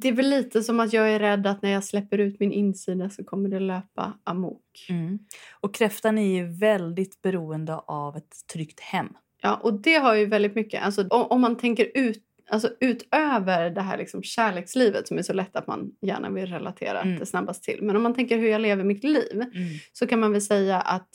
Det 0.00 0.08
är 0.08 0.12
väl 0.12 0.30
lite 0.30 0.62
som 0.62 0.80
att 0.80 0.92
jag 0.92 1.10
är 1.10 1.18
rädd 1.18 1.46
att 1.46 1.62
när 1.62 1.70
jag 1.70 1.84
släpper 1.84 2.18
ut 2.18 2.40
min 2.40 2.52
insida 2.52 3.10
så 3.10 3.24
kommer 3.24 3.48
det 3.48 3.60
löpa 3.60 4.12
amok. 4.24 4.86
Mm. 4.88 5.18
Och 5.60 5.74
kräftan 5.74 6.18
är 6.18 6.36
ju 6.36 6.46
väldigt 6.52 7.22
beroende 7.22 7.74
av 7.76 8.16
ett 8.16 8.46
tryggt 8.52 8.80
hem. 8.80 9.08
Ja, 9.42 9.54
och 9.54 9.74
det 9.80 9.94
har 9.94 10.14
ju 10.14 10.26
väldigt 10.26 10.54
mycket, 10.54 10.82
alltså 10.84 11.08
om, 11.08 11.40
man 11.40 11.56
tänker 11.56 11.88
ut, 11.94 12.22
alltså 12.50 12.70
utöver 12.80 13.70
det 13.70 13.80
här 13.80 13.98
liksom 13.98 14.22
kärlekslivet 14.22 15.08
som 15.08 15.18
är 15.18 15.22
så 15.22 15.32
lätt 15.32 15.56
att 15.56 15.66
man 15.66 15.92
gärna 16.00 16.30
vill 16.30 16.46
relatera 16.46 17.00
Mm. 17.00 17.18
det 17.18 17.26
snabbast 17.26 17.62
till. 17.64 17.78
Men 17.82 17.96
om 17.96 18.02
man 18.02 18.14
tänker 18.14 18.38
hur 18.38 18.48
jag 18.48 18.60
lever 18.60 18.84
mitt 18.84 19.04
liv 19.04 19.32
Mm. 19.34 19.50
så 19.92 20.06
kan 20.06 20.20
man 20.20 20.32
väl 20.32 20.42
säga 20.42 20.80
att 20.80 21.08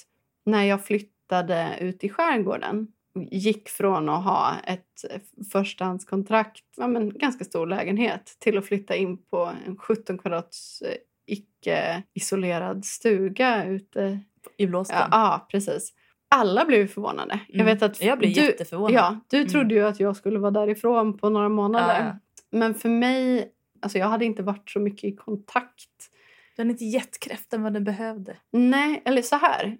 när 0.45 0.63
jag 0.63 0.85
flyttade 0.85 1.77
ut 1.81 2.03
i 2.03 2.09
skärgården 2.09 2.87
gick 3.15 3.69
från 3.69 4.10
att 4.10 4.23
ha 4.23 4.56
ett 4.67 5.06
förstahandskontrakt, 5.51 6.63
ja, 6.78 6.88
men 6.88 7.17
ganska 7.17 7.45
stor 7.45 7.67
lägenhet 7.67 8.36
till 8.39 8.58
att 8.58 8.65
flytta 8.65 8.95
in 8.95 9.17
på 9.25 9.51
en 9.67 9.78
17 9.78 10.17
kvadrats 10.17 10.82
eh, 10.82 10.95
icke-isolerad 11.28 12.86
stuga 12.86 13.65
ute. 13.65 14.19
I 14.58 14.67
blåsten. 14.67 14.97
Ja, 14.99 15.08
ja, 15.12 15.47
precis. 15.51 15.93
Alla 16.30 16.65
blev 16.65 16.88
förvånade. 16.88 17.39
Jag 17.47 17.62
Mm. 17.62 17.65
vet 17.65 17.84
att 17.84 18.01
Jag 18.01 18.19
blev 18.19 18.34
du, 18.34 18.41
jätteförvånad. 18.41 18.91
Ja, 18.93 19.19
du 19.30 19.38
Mm. 19.38 19.49
trodde 19.49 19.75
ju 19.75 19.82
att 19.88 19.99
jag 19.99 20.15
skulle 20.15 20.39
vara 20.39 20.51
därifrån 20.51 21.17
på 21.17 21.30
några 21.30 21.49
månader. 21.49 21.99
Ja, 21.99 22.06
ja. 22.06 22.19
Men 22.51 22.73
för 22.75 22.89
mig, 22.89 23.51
alltså 23.82 23.97
jag 23.97 24.08
hade 24.08 24.25
inte 24.25 24.43
varit 24.43 24.69
så 24.69 24.80
mycket 24.80 25.04
i 25.04 25.15
kontakt. 25.15 26.10
Du 26.56 26.62
hade 26.62 26.71
inte 26.71 26.86
gett 26.86 27.19
kräftan 27.19 27.63
vad 27.63 27.73
den 27.73 27.84
behövde. 27.84 28.38
Nej, 28.51 29.01
eller 29.06 29.21
så 29.21 29.36
här. 29.36 29.78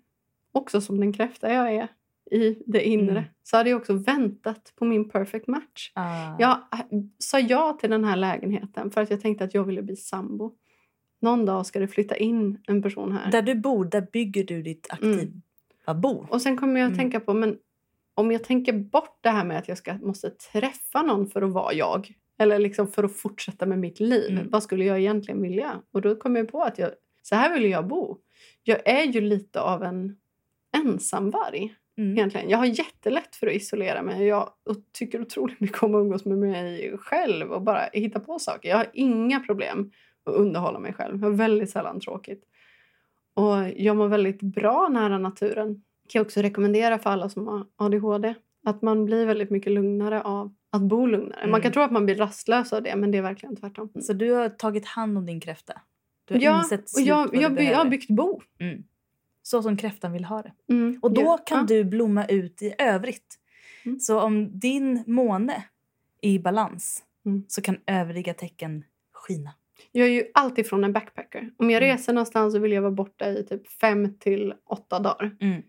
Också 0.52 0.82
som 0.82 1.00
den 1.00 1.14
kräfta 1.14 1.54
jag 1.54 1.74
är 1.74 1.88
i 2.32 2.64
det 2.66 2.88
inre. 2.88 3.12
Mm. 3.12 3.24
Så 3.44 3.58
hade 3.58 3.70
jag 3.70 3.78
också 3.80 3.94
väntat 3.94 4.74
på 4.76 4.86
min 4.86 5.10
perfect 5.10 5.48
match. 5.48 5.92
Ah. 5.94 6.36
Jag 6.40 6.58
sa 7.20 7.40
ja 7.40 7.78
till 7.82 7.90
den 7.90 8.04
här 8.06 8.16
lägenheten 8.16 8.92
för 8.92 9.02
att 9.02 9.10
jag 9.10 9.22
tänkte 9.22 9.44
att 9.44 9.54
jag 9.54 9.64
ville 9.64 9.82
bli 9.82 9.96
sambo. 9.96 10.54
Någon 11.22 11.46
dag 11.46 11.66
ska 11.66 11.80
det 11.80 11.88
flytta 11.88 12.16
in 12.16 12.58
en 12.68 12.82
person 12.82 13.12
här. 13.12 13.32
Där 13.32 13.42
du 13.42 13.56
bor, 13.56 13.86
där 13.86 14.08
bygger 14.14 14.44
du 14.44 14.62
ditt 14.62 14.88
aktiva 14.90 15.94
bo. 15.96 16.26
Och 16.30 16.42
sen 16.42 16.58
kommer 16.58 16.80
jag 16.80 16.88
att 16.88 16.94
Mm. 16.94 17.00
tänka 17.00 17.20
på, 17.20 17.34
men 17.34 17.58
om 18.16 18.32
jag 18.32 18.44
tänker 18.44 18.74
bort 18.74 19.18
det 19.22 19.30
här 19.30 19.46
med 19.46 19.58
att 19.58 19.68
jag 19.68 19.78
ska, 19.78 19.94
måste 19.94 20.30
träffa 20.30 21.02
någon 21.02 21.28
för 21.28 21.42
att 21.42 21.52
vara 21.52 21.74
jag. 21.74 22.12
Eller 22.40 22.60
liksom 22.60 22.88
för 22.88 23.04
att 23.04 23.16
fortsätta 23.18 23.66
med 23.66 23.80
mitt 23.80 24.00
liv. 24.00 24.32
Mm. 24.32 24.50
Vad 24.50 24.64
skulle 24.64 24.86
jag 24.86 25.00
egentligen 25.00 25.42
vilja? 25.42 25.82
Och 25.92 26.02
då 26.02 26.16
kom 26.16 26.36
jag 26.36 26.52
på 26.52 26.62
att 26.62 26.80
jag, 26.80 26.90
så 27.22 27.36
här 27.36 27.54
vill 27.54 27.70
jag 27.72 27.88
bo. 27.88 28.18
Jag 28.64 28.88
är 28.88 29.04
ju 29.04 29.22
lite 29.22 29.62
av 29.62 29.84
en 29.84 30.18
ensamvarg. 30.78 31.76
Mm. 31.98 32.12
Egentligen. 32.18 32.50
Jag 32.50 32.58
har 32.58 32.66
jättelätt 32.66 33.36
för 33.36 33.48
att 33.48 33.54
isolera 33.54 34.02
mig. 34.02 34.26
Jag 34.28 34.50
tycker 34.94 35.22
otroligt 35.22 35.60
mycket 35.60 35.84
om 35.84 35.96
att 35.96 36.00
umgås 36.00 36.26
med 36.26 36.38
mig 36.38 36.98
själv 36.98 37.52
och 37.52 37.62
bara 37.62 37.82
hitta 37.94 38.20
på 38.20 38.40
saker. 38.40 38.70
Jag 38.70 38.78
har 38.78 38.88
inga 38.94 39.40
problem 39.40 39.92
att 40.26 40.34
underhålla 40.36 40.80
mig 40.80 40.94
själv. 40.94 41.16
Jag 41.22 41.30
har 41.30 41.36
väldigt 41.36 41.70
sällan 41.70 42.00
tråkigt. 42.00 42.44
Och 43.34 43.56
jag 43.76 43.96
mår 43.98 44.08
väldigt 44.08 44.42
bra 44.42 44.88
nära 44.92 45.18
naturen. 45.18 45.82
kan 46.08 46.20
jag 46.20 46.26
också 46.26 46.42
rekommendera 46.42 47.00
för 47.00 47.10
alla 47.10 47.30
som 47.30 47.48
har 47.48 47.66
ADHD. 47.76 48.34
Att 48.66 48.82
man 48.82 49.06
blir 49.06 49.26
väldigt 49.26 49.50
mycket 49.50 49.72
lugnare 49.72 50.22
av 50.22 50.54
att 50.72 50.82
bo 50.82 51.06
lugnare. 51.06 51.40
Man 51.42 51.50
Mm. 51.50 51.62
kan 51.62 51.72
tro 51.72 51.82
att 51.82 51.92
man 51.92 52.06
blir 52.06 52.16
rastlös 52.16 52.74
av 52.74 52.84
det, 52.84 52.96
men 52.96 53.12
det 53.12 53.18
är 53.18 53.22
verkligen 53.22 53.56
tvärtom. 53.56 53.90
Så 54.02 54.14
du 54.14 54.32
har 54.32 54.50
tagit 54.50 54.86
hand 54.86 55.18
om 55.18 55.26
din 55.26 55.40
kräfta? 55.40 55.82
Du 56.26 56.34
har 56.34 56.42
ja, 56.42 56.64
och 56.96 57.02
jag, 57.02 57.36
jag, 57.36 57.56
by, 57.56 57.64
jag 57.64 57.78
har 57.78 57.86
byggt 57.86 58.10
bo. 58.10 58.42
Mm. 58.60 58.84
Så 59.48 59.62
som 59.62 59.78
kräftan 59.78 60.12
vill 60.12 60.26
ha 60.26 60.42
det. 60.42 60.54
Mm. 60.70 61.00
Och 61.02 61.14
då 61.14 61.22
Ja. 61.22 61.38
kan 61.46 61.66
du 61.66 61.84
blomma 61.84 62.26
ut 62.26 62.62
i 62.62 62.74
övrigt. 62.78 63.36
Mm. 63.86 64.00
Så 64.00 64.20
om 64.22 64.60
din 64.60 65.04
måne 65.08 65.64
är 66.22 66.30
i 66.30 66.40
balans 66.40 67.04
Mm. 67.26 67.44
så 67.48 67.62
kan 67.62 67.78
övriga 67.88 68.34
tecken 68.34 68.84
skina. 69.14 69.52
Jag 69.92 70.08
är 70.08 70.12
ju 70.12 70.24
alltid 70.34 70.68
från 70.68 70.84
en 70.84 70.94
backpacker. 70.94 71.52
Om 71.58 71.70
jag 71.70 71.84
Mm. 71.84 71.94
reser 71.98 72.14
någonstans 72.14 72.54
så 72.54 72.60
vill 72.60 72.72
jag 72.72 72.82
vara 72.82 72.92
borta 72.92 73.30
i 73.30 73.44
typ 73.44 73.68
fem 73.68 74.14
till 74.20 74.54
åtta 74.66 75.00
dagar. 75.00 75.36
Mm. 75.40 75.62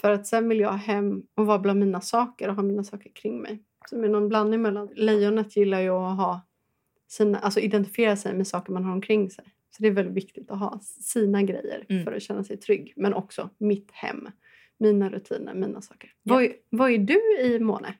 För 0.00 0.10
att 0.10 0.26
sen 0.26 0.48
vill 0.48 0.60
jag 0.60 0.72
hem 0.72 1.22
och 1.34 1.46
vara 1.46 1.58
bland 1.58 1.80
mina 1.80 2.00
saker 2.00 2.48
och 2.48 2.54
ha 2.54 2.62
mina 2.62 2.84
saker 2.84 3.10
kring 3.14 3.40
mig. 3.42 3.62
Som 3.90 4.04
är 4.04 4.08
någon 4.08 4.28
blandning 4.28 4.62
mellan... 4.62 4.88
Lejonet 4.94 5.56
gillar 5.56 5.80
ju 5.80 5.88
att 5.90 6.16
ha 6.16 6.40
sina, 7.08 7.38
alltså 7.38 7.60
identifiera 7.60 8.16
sig 8.16 8.34
med 8.34 8.46
saker 8.46 8.72
man 8.72 8.84
har 8.84 8.92
omkring 8.92 9.30
sig. 9.30 9.44
Så 9.76 9.82
det 9.82 9.88
är 9.88 9.92
väldigt 9.92 10.14
viktigt 10.14 10.50
att 10.50 10.58
ha 10.58 10.80
sina 10.82 11.42
grejer 11.42 11.86
Mm. 11.88 12.04
för 12.04 12.12
att 12.12 12.22
känna 12.22 12.44
sig 12.44 12.56
trygg. 12.56 12.92
Men 12.96 13.14
också 13.14 13.50
mitt 13.58 13.90
hem, 13.92 14.28
mina 14.78 15.08
rutiner, 15.10 15.54
mina 15.54 15.80
saker. 15.80 16.10
Ja. 16.22 16.34
Vad, 16.34 16.44
är, 16.44 16.52
vad 16.70 16.90
är 16.90 16.98
du 16.98 17.38
i 17.40 17.58
Måne? 17.60 17.94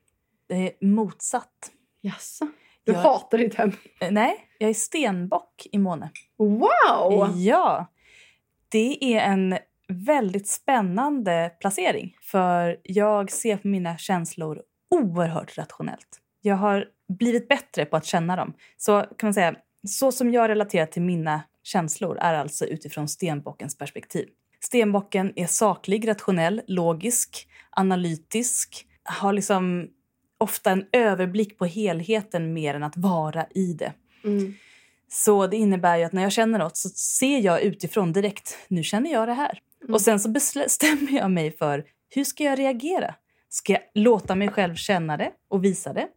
Det 0.47 0.55
är 0.55 0.87
motsatt. 0.87 1.73
Jaså? 2.01 2.47
Du 2.85 2.93
Jag- 2.93 2.99
hatar 2.99 3.39
ditt 3.39 3.55
hem? 3.55 3.73
Eh, 4.01 4.11
Nej, 4.13 4.37
jag 4.59 4.71
är 4.71 4.75
stenbock 4.75 5.67
i 5.73 5.79
måne. 5.79 6.11
Wow! 6.39 7.33
Ja! 7.37 7.87
Det 8.69 9.05
är 9.15 9.21
en 9.33 9.59
väldigt 9.89 10.49
spännande 10.49 11.53
placering. 11.61 12.17
För 12.23 12.81
jag 12.83 13.31
ser 13.31 13.57
på 13.57 13.69
mina 13.69 13.99
känslor 13.99 14.63
oerhört 14.91 15.59
rationellt. 15.59 16.21
Jag 16.41 16.57
har 16.57 16.89
blivit 17.09 17.49
bättre 17.49 17.85
på 17.85 17.97
att 17.97 18.05
känna 18.07 18.37
dem. 18.37 18.53
Så 18.77 19.01
kan 19.19 19.27
man 19.27 19.35
säga, 19.35 19.57
så 19.89 20.13
som 20.13 20.31
jag 20.33 20.49
relaterar 20.49 20.87
till 20.87 21.03
mina 21.03 21.43
känslor 21.65 22.19
är 22.21 22.35
alltså 22.35 22.67
utifrån 22.67 23.09
stenbockens 23.09 23.79
perspektiv. 23.79 24.29
Stenbocken 24.61 25.33
är 25.37 25.47
saklig, 25.47 26.09
rationell, 26.09 26.63
logisk, 26.67 27.49
analytisk, 27.71 28.87
har 29.03 29.33
liksom 29.33 29.89
ofta 30.39 30.71
en 30.71 30.87
överblick 30.93 31.59
på 31.59 31.65
helheten 31.65 32.53
mer 32.53 32.75
än 32.75 32.83
att 32.83 32.97
vara 32.97 33.47
i 33.55 33.73
det. 33.73 33.93
Mm. 34.25 34.55
Så 35.09 35.47
det 35.47 35.57
innebär 35.57 35.97
ju 35.97 36.05
att 36.05 36.13
när 36.13 36.23
jag 36.23 36.33
känner 36.33 36.59
något 36.59 36.77
så 36.77 36.89
ser 36.89 37.39
jag 37.39 37.63
utifrån 37.63 38.13
direkt, 38.13 38.59
nu 38.69 38.83
känner 38.83 39.13
jag 39.13 39.29
det 39.29 39.35
här. 39.35 39.61
Mm. 39.83 39.95
Och 39.95 40.01
sen 40.01 40.21
så 40.21 40.29
bestämmer 40.31 41.13
jag 41.13 41.31
mig 41.31 41.57
för, 41.57 41.85
hur 42.11 42.25
ska 42.25 42.45
jag 42.45 42.59
reagera? 42.59 43.15
Ska 43.49 43.73
jag 43.73 43.83
låta 43.95 44.35
mig 44.35 44.49
själv 44.49 44.75
känna 44.75 45.17
det 45.17 45.31
och 45.49 45.65
visa 45.65 45.93
det? 45.93 46.09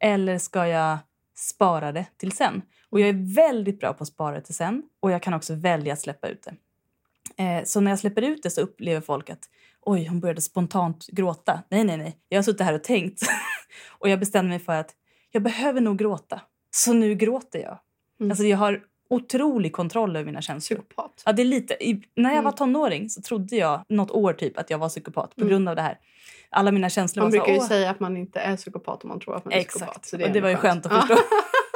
Eller 0.00 0.38
ska 0.38 0.66
jag 0.66 0.98
spara 1.36 1.92
det 1.92 2.06
till 2.16 2.32
sen? 2.32 2.62
Och 2.90 3.00
jag 3.00 3.08
är 3.08 3.34
väldigt 3.34 3.80
bra 3.80 3.92
på 3.92 4.02
att 4.02 4.08
spara 4.08 4.40
till 4.40 4.54
sen. 4.54 4.82
Och 5.00 5.10
jag 5.10 5.22
kan 5.22 5.34
också 5.34 5.54
välja 5.54 5.92
att 5.92 6.00
släppa 6.00 6.28
ut 6.28 6.42
det. 6.42 6.54
Eh, 7.42 7.64
så 7.64 7.80
när 7.80 7.90
jag 7.90 7.98
släpper 7.98 8.22
ut 8.22 8.42
det 8.42 8.50
så 8.50 8.60
upplever 8.60 9.00
folk 9.00 9.30
att 9.30 9.40
oj, 9.80 10.06
hon 10.06 10.20
började 10.20 10.40
spontant 10.40 11.06
gråta. 11.06 11.62
Nej, 11.68 11.84
nej, 11.84 11.96
nej. 11.96 12.16
Jag 12.28 12.38
har 12.38 12.42
suttit 12.42 12.60
här 12.60 12.74
och 12.74 12.84
tänkt. 12.84 13.22
och 13.98 14.08
jag 14.08 14.20
bestämde 14.20 14.48
mig 14.48 14.58
för 14.58 14.72
att 14.72 14.90
jag 15.30 15.42
behöver 15.42 15.80
nog 15.80 15.98
gråta. 15.98 16.40
Så 16.70 16.92
nu 16.92 17.14
gråter 17.14 17.58
jag. 17.58 17.78
Mm. 18.20 18.30
Alltså 18.30 18.44
jag 18.44 18.58
har 18.58 18.80
otrolig 19.10 19.72
kontroll 19.72 20.16
över 20.16 20.24
mina 20.26 20.42
känslor. 20.42 20.76
Psykopat. 20.78 21.22
Ja, 21.26 21.32
det 21.32 21.42
är 21.42 21.44
lite, 21.44 21.74
i, 21.74 22.02
när 22.14 22.24
jag 22.30 22.32
Mm. 22.32 22.44
var 22.44 22.52
tonåring 22.52 23.10
så 23.10 23.22
trodde 23.22 23.56
jag 23.56 23.84
något 23.88 24.10
år 24.10 24.32
typ 24.32 24.58
att 24.58 24.70
jag 24.70 24.78
var 24.78 24.88
psykopat 24.88 25.34
på 25.34 25.40
Mm. 25.40 25.48
grund 25.50 25.68
av 25.68 25.76
det 25.76 25.82
här. 25.82 25.98
Alla 26.50 26.72
mina 26.72 26.90
känslor 26.90 27.22
Man 27.22 27.30
var 27.32 27.38
så 27.38 27.44
brukar 27.44 27.62
ju 27.62 27.68
säga 27.68 27.90
att 27.90 28.00
man 28.00 28.16
inte 28.16 28.40
är 28.40 28.56
psykopat 28.56 29.04
om 29.04 29.08
man 29.08 29.20
tror 29.20 29.36
att 29.36 29.44
man 29.44 29.54
är 29.54 29.64
psykopat. 29.64 29.96
Exakt. 29.96 30.12
Och 30.26 30.32
det 30.32 30.40
var 30.40 30.48
ju 30.48 30.56
skönt 30.56 30.86
att 30.86 30.92
förstå. 30.92 31.14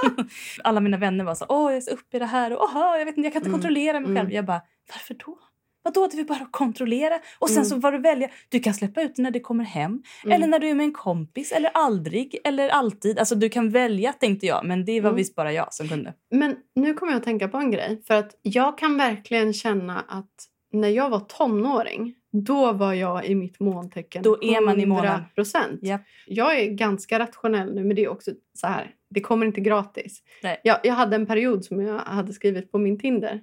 Alla 0.65 0.81
mina 0.81 0.97
vänner 0.97 1.25
var 1.25 1.35
så 1.35 1.47
åh 1.49 1.71
jag 1.71 1.77
är 1.77 1.81
så 1.81 1.91
uppe 1.91 2.17
i 2.17 2.21
det 2.21 2.27
här 2.27 2.53
och 2.53 2.63
åh, 2.63 2.99
jag 2.99 3.05
vet 3.05 3.17
inte, 3.17 3.27
jag 3.27 3.33
kan 3.33 3.41
inte 3.41 3.49
Mm. 3.49 3.61
kontrollera 3.61 4.01
mig 4.01 4.07
själv. 4.07 4.19
Mm. 4.19 4.33
Jag 4.33 4.45
bara, 4.45 4.61
varför 4.93 5.15
då? 5.27 5.39
Vadå, 5.85 6.07
det 6.13 6.21
är 6.21 6.25
bara 6.25 6.43
att 6.43 6.53
kontrollera. 6.53 7.19
Och 7.39 7.49
sen 7.49 7.57
Mm. 7.57 7.69
så 7.69 7.77
var 7.77 7.93
du 7.93 7.99
välja, 7.99 8.29
du 8.49 8.61
kan 8.61 8.75
släppa 8.75 9.03
ut 9.03 9.17
det 9.17 9.23
när 9.23 9.31
det 9.31 9.41
kommer 9.41 9.65
hem. 9.65 10.03
Mm. 10.25 10.35
Eller 10.37 10.47
när 10.47 10.59
du 10.59 10.69
är 10.69 10.75
med 10.75 10.85
en 10.85 10.93
kompis. 10.93 11.53
Eller 11.53 11.71
aldrig. 11.75 12.39
Eller 12.45 12.69
alltid. 12.69 13.19
Alltså 13.19 13.35
du 13.35 13.49
kan 13.49 13.71
välja 13.71 14.13
tänkte 14.13 14.47
jag. 14.47 14.65
Men 14.67 14.85
det 14.85 15.01
var 15.01 15.09
Mm. 15.11 15.17
visst 15.17 15.35
bara 15.35 15.53
jag 15.53 15.75
som 15.75 15.89
kunde. 15.89 16.15
Men 16.31 16.57
nu 16.75 16.95
kommer 16.95 17.13
jag 17.13 17.19
att 17.19 17.25
tänka 17.25 17.49
på 17.49 17.57
en 17.59 17.71
grej. 17.71 18.03
För 18.07 18.15
att 18.15 18.31
jag 18.43 18.79
kan 18.79 18.97
verkligen 18.97 19.53
känna 19.53 20.01
att 20.09 20.31
när 20.73 20.89
jag 20.89 21.11
var 21.11 21.21
tonåring, 21.21 22.15
då 22.33 22.73
var 22.73 22.95
jag 22.95 23.27
i 23.27 23.35
mitt 23.35 23.61
måntecken. 23.61 24.23
Då 24.23 24.43
är 24.43 24.65
man 24.65 24.81
i 24.81 24.87
månen. 24.87 25.21
100%. 25.37 25.79
Japp. 25.83 26.01
Jag 26.27 26.61
är 26.61 26.67
ganska 26.67 27.19
rationell 27.19 27.75
nu, 27.75 27.85
men 27.85 27.97
det 27.97 28.05
är 28.05 28.09
också 28.09 28.31
så 28.55 28.67
här. 28.67 28.91
Det 29.11 29.21
kommer 29.21 29.47
inte 29.47 29.61
gratis. 29.61 30.23
Nej. 30.43 30.61
Jag, 30.65 30.79
jag 30.83 30.95
hade 30.95 31.17
en 31.17 31.27
period 31.27 31.65
som 31.65 31.81
jag 31.81 31.99
hade 31.99 32.33
skrivit 32.33 32.73
på 32.73 32.79
min 32.79 32.99
Tinder. 32.99 33.41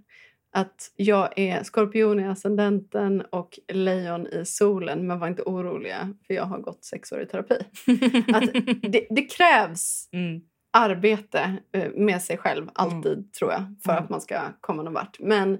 Att 0.51 0.91
jag 0.95 1.39
är 1.39 1.63
skorpion 1.63 2.19
i 2.19 2.27
ascendenten 2.27 3.21
och 3.21 3.59
lejon 3.73 4.27
i 4.27 4.45
solen. 4.45 5.07
Men 5.07 5.19
var 5.19 5.27
inte 5.27 5.41
oroliga, 5.41 6.13
för 6.27 6.33
jag 6.33 6.43
har 6.43 6.59
gått 6.59 6.83
sex 6.85 7.11
år 7.11 7.21
i 7.21 7.25
terapi. 7.25 7.55
Att 8.33 8.53
det, 8.91 9.07
det 9.09 9.21
krävs 9.21 10.09
mm. 10.11 10.41
arbete 10.73 11.57
eh, 11.71 11.91
med 11.95 12.21
sig 12.21 12.37
själv, 12.37 12.69
alltid 12.73 13.33
tror 13.33 13.51
jag, 13.51 13.75
för 13.83 13.91
Mm. 13.91 14.03
att 14.03 14.09
man 14.09 14.21
ska 14.21 14.39
komma 14.61 14.83
någon 14.83 14.93
vart. 14.93 15.19
Men 15.19 15.57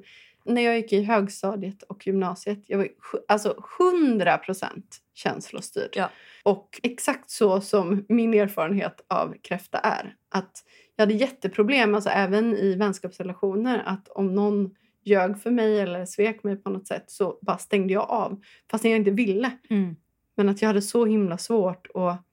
när 0.49 0.61
jag 0.61 0.77
gick 0.77 0.93
i 0.93 1.03
högstadiet 1.03 1.83
och 1.83 2.07
gymnasiet, 2.07 2.59
jag 2.67 2.77
var 2.77 2.87
alltså 3.27 3.63
100 3.79 4.37
procent 4.37 4.97
känslostyrd. 5.13 5.89
Ja. 5.93 6.09
Och 6.43 6.79
exakt 6.83 7.29
så 7.29 7.61
som 7.61 8.05
min 8.09 8.33
erfarenhet 8.33 9.05
av 9.07 9.35
kräfta 9.41 9.77
är. 9.77 10.15
Att 10.29 10.63
jag 10.95 11.01
hade 11.01 11.13
jätteproblem, 11.13 11.95
alltså 11.95 12.09
även 12.09 12.55
i 12.55 12.75
vänskapsrelationer, 12.75 13.83
att 13.85 14.07
om 14.07 14.35
någon 14.35 14.75
ljög 15.03 15.41
för 15.41 15.51
mig 15.51 15.79
eller 15.79 16.05
svek 16.05 16.43
mig 16.43 16.55
på 16.55 16.69
något 16.69 16.87
sätt 16.87 17.03
så 17.07 17.39
bara 17.41 17.57
stängde 17.57 17.93
jag 17.93 18.09
av. 18.09 18.41
Fast 18.71 18.83
jag 18.83 18.95
inte 18.95 19.11
ville. 19.11 19.51
Mm. 19.69 19.95
Men 20.37 20.49
att 20.49 20.61
jag 20.61 20.69
hade 20.69 20.81
så 20.81 21.05
himla 21.05 21.37
svårt 21.37 21.87
att 21.93 22.25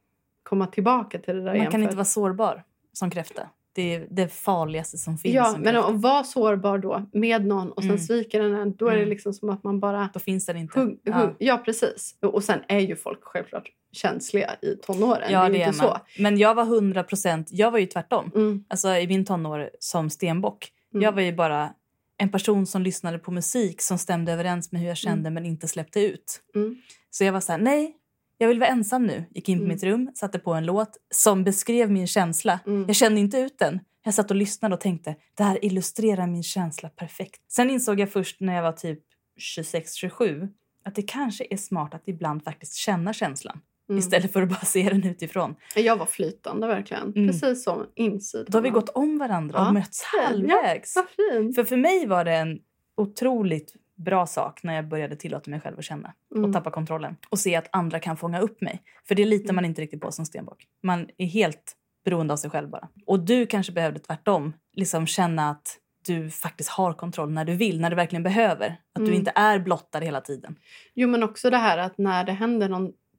komma 0.43 0.67
tillbaka 0.67 1.19
till 1.19 1.35
det 1.35 1.41
där 1.41 1.47
Man 1.47 1.57
igen. 1.57 1.71
kan 1.71 1.81
för 1.81 1.83
inte 1.83 1.97
vara 1.97 2.05
sårbar 2.05 2.65
som 2.93 3.11
kräfta. 3.11 3.51
Det 3.77 3.95
är 3.95 4.07
det 4.11 4.29
farligaste 4.29 4.99
som 4.99 5.19
finns. 5.19 5.35
Ja, 5.35 5.57
men 5.59 5.77
att 5.77 5.95
vara 5.95 6.25
sårbar 6.25 6.79
då 6.79 7.07
med 7.13 7.47
någon 7.47 7.73
och 7.73 7.83
sen 7.83 7.91
Mm. 7.91 8.03
sviker 8.03 8.43
den 8.43 8.55
en, 8.55 8.77
då 8.77 8.87
är 8.87 8.93
det 8.93 8.97
Mm. 8.99 9.09
liksom 9.11 9.33
som 9.35 9.49
att 9.51 9.65
man 9.65 9.81
bara... 9.81 10.09
Då 10.15 10.21
finns 10.21 10.47
den 10.47 10.57
inte. 10.57 10.81
Hugg, 10.81 11.01
Ja. 11.03 11.13
hugg, 11.13 11.35
ja. 11.39 11.57
precis. 11.65 12.15
Och 12.23 12.45
sen 12.45 12.59
är 12.69 12.79
ju 12.79 12.97
folk 12.97 13.19
självklart 13.23 13.69
känsliga 13.93 14.51
i 14.63 14.77
tonåren. 14.77 15.33
Ja, 15.33 15.43
det 15.45 15.49
det 15.53 15.59
är 15.63 15.65
är 15.65 15.69
inte 15.69 15.83
man. 15.83 15.91
så. 16.17 16.23
Men 16.23 16.39
jag 16.39 16.55
var 16.55 16.65
100 16.65 17.03
procent... 17.03 17.49
Jag 17.51 17.71
var 17.71 17.79
ju 17.79 17.87
tvärtom. 17.87 18.31
Mm, 18.35 18.65
Alltså 18.69 18.89
i 18.89 19.07
min 19.07 19.25
tonår 19.25 19.71
som 19.79 20.11
stenbock. 20.11 20.73
mm. 20.95 21.03
Jag 21.03 21.13
var 21.13 21.23
ju 21.23 21.33
bara 21.33 21.71
en 22.19 22.29
person 22.29 22.67
som 22.67 22.83
lyssnade 22.83 23.19
på 23.19 23.31
musik 23.31 23.81
som 23.83 23.99
stämde 23.99 24.33
överens 24.33 24.73
med 24.73 24.81
hur 24.81 24.89
jag 24.89 24.97
kände 24.97 25.31
men 25.31 25.47
inte 25.47 25.69
släppte 25.69 26.01
ut. 26.01 26.41
Mm. 26.55 26.77
Så 27.11 27.25
jag 27.25 27.33
var 27.33 27.41
så 27.41 27.53
här, 27.53 27.59
nej, 27.59 27.97
jag 28.39 28.49
vill 28.49 28.59
vara 28.61 28.71
ensam 28.71 29.07
nu. 29.07 29.25
Gick 29.31 29.49
in 29.49 29.59
på 29.59 29.65
Mm. 29.65 29.75
mitt 29.75 29.83
rum, 29.83 30.11
satte 30.15 30.39
på 30.39 30.53
en 30.55 30.67
låt 30.67 30.97
som 31.15 31.45
beskrev 31.45 31.91
min 31.91 32.07
känsla. 32.07 32.61
Mm. 32.67 32.85
Jag 32.87 32.97
kände 32.97 33.21
inte 33.21 33.39
ut 33.39 33.59
den. 33.59 33.81
Jag 34.05 34.15
satt 34.15 34.31
och 34.31 34.37
lyssnade 34.37 34.75
och 34.75 34.81
tänkte, 34.81 35.17
det 35.37 35.43
här 35.43 35.65
illustrerar 35.65 36.27
min 36.27 36.43
känsla 36.43 36.89
perfekt. 36.89 37.41
Sen 37.53 37.71
insåg 37.71 38.01
jag 38.01 38.11
först 38.13 38.41
när 38.41 38.55
jag 38.55 38.63
var 38.63 38.73
typ 38.73 39.01
26-27 39.41 40.49
att 40.85 40.95
det 40.95 41.03
kanske 41.03 41.47
är 41.51 41.57
smart 41.57 41.95
att 41.95 42.03
ibland 42.09 42.45
faktiskt 42.45 42.75
känna 42.75 43.13
känslan 43.13 43.61
Mm. 43.89 43.99
istället 43.99 44.33
för 44.33 44.43
att 44.43 44.49
bara 44.49 44.61
se 44.65 44.89
den 44.89 45.05
utifrån. 45.07 45.55
Jag 45.77 45.97
var 45.97 46.07
flytande 46.07 46.67
verkligen. 46.67 47.03
Mm. 47.17 47.27
Precis 47.29 47.65
som 47.65 47.87
insidan. 47.95 48.47
Då 48.49 48.59
har 48.59 48.63
vi 48.63 48.71
gått 48.71 48.89
om 48.89 49.19
varandra 49.19 49.61
och 49.61 49.67
Ja. 49.67 49.73
mötts 49.73 50.03
Ja, 50.17 50.23
halvvägs. 50.27 50.95
Fint. 50.95 51.55
För 51.55 51.65
för 51.65 51.77
mig 51.77 52.07
var 52.07 52.25
det 52.25 52.35
en 52.37 52.59
otroligt 52.97 53.75
bra 53.97 54.27
sak 54.27 54.63
när 54.63 54.75
jag 54.75 54.89
började 54.89 55.17
tillåta 55.17 55.51
mig 55.51 55.61
själv 55.61 55.79
att 55.79 55.85
känna 55.85 56.15
Mm. 56.35 56.45
och 56.45 56.53
tappa 56.53 56.71
kontrollen 56.71 57.17
och 57.31 57.39
se 57.39 57.57
att 57.57 57.69
andra 57.73 57.99
kan 58.01 58.17
fånga 58.17 58.41
upp 58.41 58.61
mig. 58.61 58.83
För 59.09 59.15
det 59.15 59.25
litar 59.25 59.45
Mm. 59.45 59.55
man 59.57 59.65
inte 59.65 59.83
riktigt 59.83 60.01
på 60.01 60.13
som 60.13 60.25
stenbock. 60.27 60.65
Man 60.83 61.09
är 61.19 61.27
helt 61.27 61.73
beroende 62.05 62.33
av 62.33 62.37
sig 62.37 62.51
själv 62.51 62.71
bara. 62.71 62.89
Och 63.07 63.21
du 63.21 63.47
kanske 63.47 63.73
behövde 63.73 63.99
tvärtom, 64.01 64.53
liksom 64.73 65.07
känna 65.07 65.51
att 65.51 65.79
du 66.07 66.31
faktiskt 66.31 66.69
har 66.71 66.93
kontroll 66.93 67.31
när 67.33 67.45
du 67.45 67.55
vill, 67.55 67.81
när 67.81 67.91
du 67.91 67.97
verkligen 67.97 68.23
behöver. 68.23 68.67
Att 68.69 68.77
du 69.01 69.03
Mm. 69.03 69.15
inte 69.15 69.33
är 69.35 69.59
blottad 69.59 70.01
hela 70.01 70.21
tiden. 70.21 70.57
Jo, 70.95 71.09
men 71.09 71.23
också 71.23 71.51
det 71.51 71.57
här 71.57 71.79
att 71.79 71.99
när 71.99 72.25
det 72.25 72.33
händer 72.33 72.69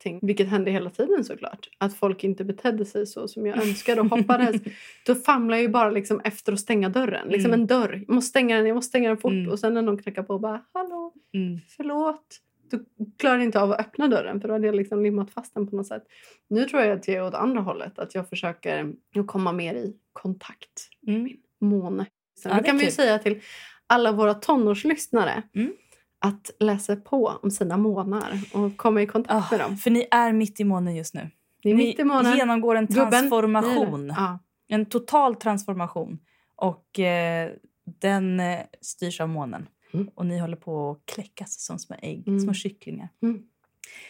någonting, 0.06 0.28
vilket 0.28 0.48
hände 0.48 0.72
hela 0.72 0.90
tiden 0.90 1.24
såklart, 1.24 1.70
att 1.78 1.94
folk 1.98 2.24
inte 2.24 2.44
betedde 2.44 2.86
sig 2.86 3.06
så 3.08 3.28
som 3.28 3.46
jag 3.46 3.58
önskade 3.62 4.02
och 4.02 4.08
hoppades, 4.10 4.62
då 5.06 5.16
famlar 5.16 5.58
jag 5.58 5.62
ju 5.62 5.70
bara 5.70 5.90
liksom 5.90 6.22
efter 6.24 6.54
att 6.54 6.60
stänga 6.60 6.90
dörren. 6.90 7.28
Liksom 7.28 7.50
Mm. 7.52 7.62
en 7.62 7.68
dörr. 7.68 8.04
Jag 8.08 8.16
måste 8.16 8.30
stänga 8.30 8.58
den, 8.58 8.66
jag 8.68 8.76
måste 8.76 8.90
stänga 8.90 9.10
den 9.10 9.18
fort. 9.18 9.32
Mm. 9.32 9.50
Och 9.52 9.60
sen 9.60 9.74
när 9.74 9.82
någon 9.82 9.98
knackar 9.98 10.24
på 10.24 10.40
bara 10.40 10.62
hallå, 10.74 11.14
Mm. 11.34 11.60
förlåt. 11.78 12.38
Då 12.72 12.80
klarar 13.18 13.36
jag 13.38 13.44
inte 13.44 13.62
av 13.62 13.72
att 13.72 13.80
öppna 13.80 14.08
dörren 14.08 14.42
för 14.42 14.48
då 14.48 14.54
hade 14.54 14.66
jag 14.68 14.76
liksom 14.76 15.04
limmat 15.04 15.32
fast 15.32 15.54
den 15.54 15.68
på 15.68 15.76
något 15.76 15.88
sätt. 15.88 16.04
Nu 16.50 16.66
tror 16.66 16.82
jag 16.82 16.98
att 16.98 17.08
jag 17.08 17.18
är 17.18 17.24
åt 17.24 17.34
andra 17.34 17.62
hållet. 17.62 18.00
Att 18.00 18.16
jag 18.16 18.30
försöker 18.30 18.94
komma 19.26 19.52
mer 19.52 19.76
i 19.76 19.94
kontakt 20.14 20.90
med 21.02 21.16
Mm. 21.16 21.24
min 21.24 21.38
måne. 21.60 22.06
Sen 22.40 22.52
Ja, 22.58 22.64
kan 22.64 22.78
vi 22.78 22.84
ju 22.84 22.88
kul. 22.90 22.96
säga 22.96 23.20
till 23.20 23.42
alla 23.88 24.12
våra 24.12 24.34
tonårslyssnare 24.34 25.44
Mm. 25.56 25.72
Att 26.20 26.52
läsa 26.60 26.96
på 26.96 27.28
om 27.44 27.52
sina 27.52 27.78
månar 27.78 28.40
och 28.54 28.78
komma 28.78 29.02
i 29.02 29.08
kontakt 29.08 29.52
med 29.52 29.62
Ah, 29.62 29.68
dem. 29.68 29.78
för 29.78 29.90
ni 29.92 30.08
är 30.12 30.34
mitt 30.34 30.60
i 30.60 30.64
månen 30.64 30.96
just 30.96 31.14
nu. 31.14 31.30
Ni 31.64 31.72
är 31.72 31.76
ni 31.76 31.84
mitt 31.86 32.00
i 32.00 32.04
månen. 32.04 32.38
genomgår 32.38 32.76
en 32.76 32.88
transformation. 32.88 34.14
Ja. 34.18 34.40
En 34.68 34.86
total 34.86 35.36
transformation. 35.36 36.20
Och 36.56 37.00
eh, 37.00 37.52
den 38.00 38.40
eh, 38.40 38.60
styrs 38.82 39.22
av 39.22 39.30
månen. 39.30 39.68
Mm. 39.94 40.10
Och 40.16 40.26
ni 40.26 40.38
håller 40.40 40.58
på 40.58 40.92
att 40.92 41.06
kläckas 41.14 41.60
som 41.66 41.80
små 41.80 41.96
ägg, 42.02 42.28
Mm. 42.28 42.40
små 42.40 42.54
kycklingar. 42.54 43.10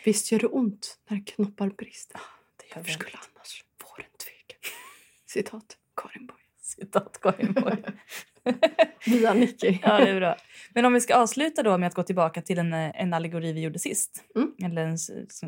Visst 0.06 0.32
gör 0.32 0.40
det 0.40 0.48
ont 0.48 0.98
när 1.10 1.26
knoppar 1.26 1.70
brister? 1.70 2.22
Det 2.58 2.76
gör 2.80 2.84
det. 2.86 2.92
skulle 2.92 3.18
annars 3.36 3.64
våren 3.84 4.10
tveka? 4.26 4.60
Citat 5.26 5.78
Karin 6.02 6.28
Boye. 6.28 6.38
Citat 6.62 7.20
Karin 7.22 7.54
Boye. 7.54 7.84
Via 9.06 9.34
Nicky. 9.34 9.80
ja, 9.82 9.98
det 9.98 10.10
är 10.10 10.16
bra. 10.16 10.36
Men 10.74 10.86
om 10.86 10.94
vi 10.94 11.02
ska 11.02 11.16
avsluta 11.16 11.64
då 11.64 11.78
med 11.78 11.88
att 11.88 11.94
gå 11.94 12.04
tillbaka 12.04 12.42
till 12.42 12.60
en, 12.60 12.74
eh, 12.74 13.02
en 13.02 13.14
allegori 13.14 13.54
vi 13.54 13.62
gjorde 13.62 13.80
sist. 13.80 14.24
Mm. 14.36 14.52
Eller 14.72 14.86
en 14.86 14.98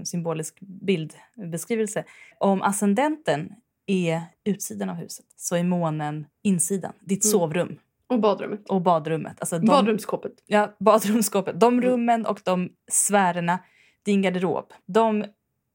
symbolisk 0.06 0.60
bildbeskrivelse. 0.60 2.04
Om 2.38 2.62
ascendenten 2.62 3.50
är 3.88 4.22
utsidan 4.46 4.90
av 4.90 4.96
huset 4.96 5.26
så 5.36 5.56
är 5.56 5.64
månen 5.64 6.26
insidan. 6.44 6.94
Ditt 7.00 7.26
Mm. 7.26 7.32
sovrum 7.32 7.80
Och 8.08 8.20
badrummet. 8.20 8.70
och 8.70 8.82
badrummet. 8.82 9.38
Alltså 9.40 9.60
de, 9.60 9.66
Badrumsskåpet. 9.66 10.32
Ja, 10.46 10.76
badrumsskåpet. 10.80 11.60
De 11.60 11.74
Mm. 11.74 11.86
rummen 11.86 12.26
och 12.26 12.40
de 12.44 12.70
sfärerna, 12.92 13.60
din 14.06 14.22
garderob. 14.22 14.74
De 14.86 15.26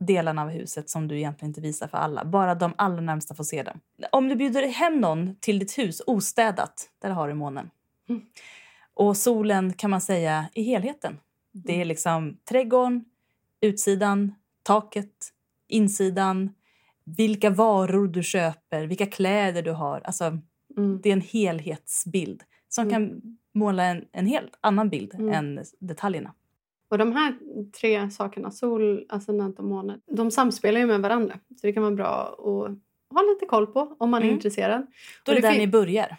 delarna 0.07 0.43
av 0.43 0.49
huset 0.49 0.91
som 0.91 1.09
du 1.09 1.17
egentligen 1.17 1.51
inte 1.51 1.61
visar 1.61 1.89
för 1.89 1.99
alla. 1.99 2.25
Bara 2.25 2.55
de 2.55 2.75
allra 2.79 3.01
närmsta 3.01 3.35
får 3.35 3.45
se 3.45 3.63
dem. 3.63 3.81
Om 4.13 4.29
du 4.29 4.35
bjuder 4.37 4.67
hem 4.69 5.01
någon 5.01 5.37
till 5.41 5.59
ditt 5.59 5.79
hus 5.79 6.03
ostädat, 6.07 6.89
där 7.03 7.11
har 7.11 7.29
du 7.29 7.35
månen. 7.35 7.71
Mm. 8.09 8.23
Och 8.95 9.17
solen 9.17 9.73
kan 9.73 9.91
man 9.91 10.01
säga 10.01 10.47
i 10.55 10.63
helheten. 10.63 11.19
Det 11.53 11.73
Mm. 11.73 11.81
är 11.81 11.85
liksom 11.85 12.37
trädgården, 12.49 13.05
utsidan, 13.61 14.35
taket, 14.63 15.29
insidan, 15.69 16.55
vilka 17.05 17.51
varor 17.51 18.09
du 18.09 18.23
köper, 18.23 18.85
vilka 18.87 19.07
kläder 19.07 19.63
du 19.63 19.71
har. 19.73 20.01
Alltså, 20.05 20.39
Mm. 20.77 21.01
det 21.03 21.09
är 21.09 21.13
en 21.13 21.21
helhetsbild 21.21 22.43
som 22.69 22.89
Mm. 22.89 22.93
kan 22.93 23.21
måla 23.53 23.85
en, 23.85 24.05
en 24.13 24.27
helt 24.27 24.59
annan 24.61 24.89
bild 24.89 25.15
Mm. 25.15 25.33
än 25.35 25.65
detaljerna. 25.81 26.33
Och 26.91 26.99
de 26.99 27.13
här 27.13 27.35
tre 27.81 28.11
sakerna, 28.11 28.51
sol, 28.51 29.07
ascendent 29.09 29.59
och 29.59 29.65
måne, 29.65 29.99
de 30.17 30.31
samspelar 30.31 30.81
ju 30.81 30.87
med 30.87 31.01
varandra. 31.01 31.35
Så 31.61 31.67
det 31.67 31.73
kan 31.73 31.83
vara 31.83 31.95
bra 31.95 32.07
att 32.39 33.15
ha 33.17 33.23
lite 33.33 33.47
koll 33.47 33.67
på 33.67 33.97
om 33.99 34.11
man 34.11 34.21
är 34.23 34.25
Mm. 34.25 34.35
intresserad. 34.35 34.87
Då 35.25 35.33
är 35.33 35.37
det 35.37 35.43
det 35.43 35.49
där 35.49 35.59
ni 35.59 35.67
börjar. 35.67 36.17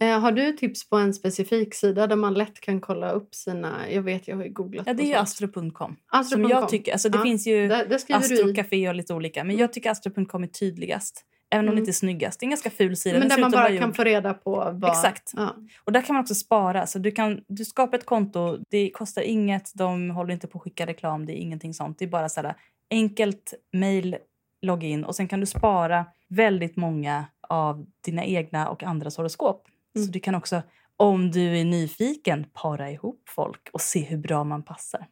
Eh, 0.00 0.20
har 0.20 0.32
du 0.32 0.52
tips 0.52 0.88
på 0.88 0.96
en 0.96 1.14
specifik 1.14 1.74
sida 1.74 2.06
där 2.06 2.16
man 2.16 2.34
lätt 2.34 2.60
kan 2.60 2.80
kolla 2.80 3.10
upp 3.12 3.34
sina... 3.34 3.90
Jag 3.90 4.02
vet, 4.02 4.28
jag 4.28 4.36
har 4.36 4.44
ju 4.44 4.50
googlat. 4.50 4.86
Ja, 4.86 4.94
det 4.94 5.12
är 5.12 5.18
astro.com. 5.20 5.62
Astro.com. 6.06 6.24
Som 6.24 6.44
jag 6.50 6.68
tycker, 6.68 6.92
alltså 6.92 7.08
det 7.08 7.18
Ja, 7.18 7.22
finns 7.22 7.46
ju 7.46 7.68
Där, 7.68 7.86
där 7.86 7.98
skriver 7.98 8.20
du 8.28 8.34
i. 8.34 8.38
astrocafé 8.38 8.88
och 8.88 8.94
lite 8.94 9.14
olika. 9.14 9.44
Men 9.44 9.56
jag 9.56 9.72
tycker 9.72 9.90
astro.com 9.90 10.42
är 10.42 10.46
tydligast. 10.46 11.24
Även 11.56 11.68
om 11.68 11.72
Mm. 11.72 11.76
det 11.76 11.80
inte 11.80 11.90
är 11.90 11.92
snyggast. 11.92 12.40
Det 12.40 12.44
är 12.44 12.46
en 12.46 12.50
ganska 12.50 12.70
ful 12.70 12.96
sida. 12.96 13.18
Men 13.18 13.28
där 13.28 13.38
man 13.38 13.50
bara 13.50 13.76
kan 13.78 13.94
få 13.94 14.04
reda 14.04 14.34
på 14.34 14.70
vad... 14.74 14.90
Exakt. 14.90 15.32
Ja. 15.36 15.56
Och 15.84 15.92
där 15.92 16.02
kan 16.02 16.14
man 16.14 16.22
också 16.22 16.34
spara. 16.34 16.86
Så 16.86 16.98
du, 16.98 17.10
kan, 17.10 17.40
du 17.48 17.64
skapar 17.64 17.98
ett 17.98 18.06
konto, 18.06 18.58
det 18.70 18.90
kostar 18.90 19.22
inget, 19.22 19.72
de 19.74 20.10
håller 20.10 20.34
inte 20.34 20.46
på 20.46 20.58
att 20.58 20.62
skicka 20.64 20.86
reklam, 20.86 21.26
det 21.26 21.32
är 21.32 21.40
ingenting 21.40 21.74
sånt. 21.74 21.98
Det 21.98 22.04
är 22.04 22.08
bara 22.08 22.28
så 22.28 22.40
här, 22.42 22.54
enkelt 22.90 23.54
mail, 23.72 24.16
login 24.62 25.04
och 25.04 25.16
sen 25.16 25.28
kan 25.28 25.40
du 25.40 25.46
spara 25.46 26.06
väldigt 26.28 26.76
många 26.76 27.24
av 27.48 27.86
dina 28.04 28.24
egna 28.24 28.68
och 28.68 28.82
andras 28.82 29.16
horoskop. 29.16 29.66
Mm. 29.96 30.06
Så 30.06 30.12
du 30.12 30.20
kan 30.20 30.34
också, 30.34 30.62
om 30.96 31.30
du 31.30 31.58
är 31.58 31.64
nyfiken, 31.64 32.46
para 32.52 32.90
ihop 32.90 33.22
folk 33.28 33.68
och 33.72 33.80
se 33.80 34.00
hur 34.00 34.18
bra 34.18 34.44
man 34.44 34.62
passar. 34.62 35.06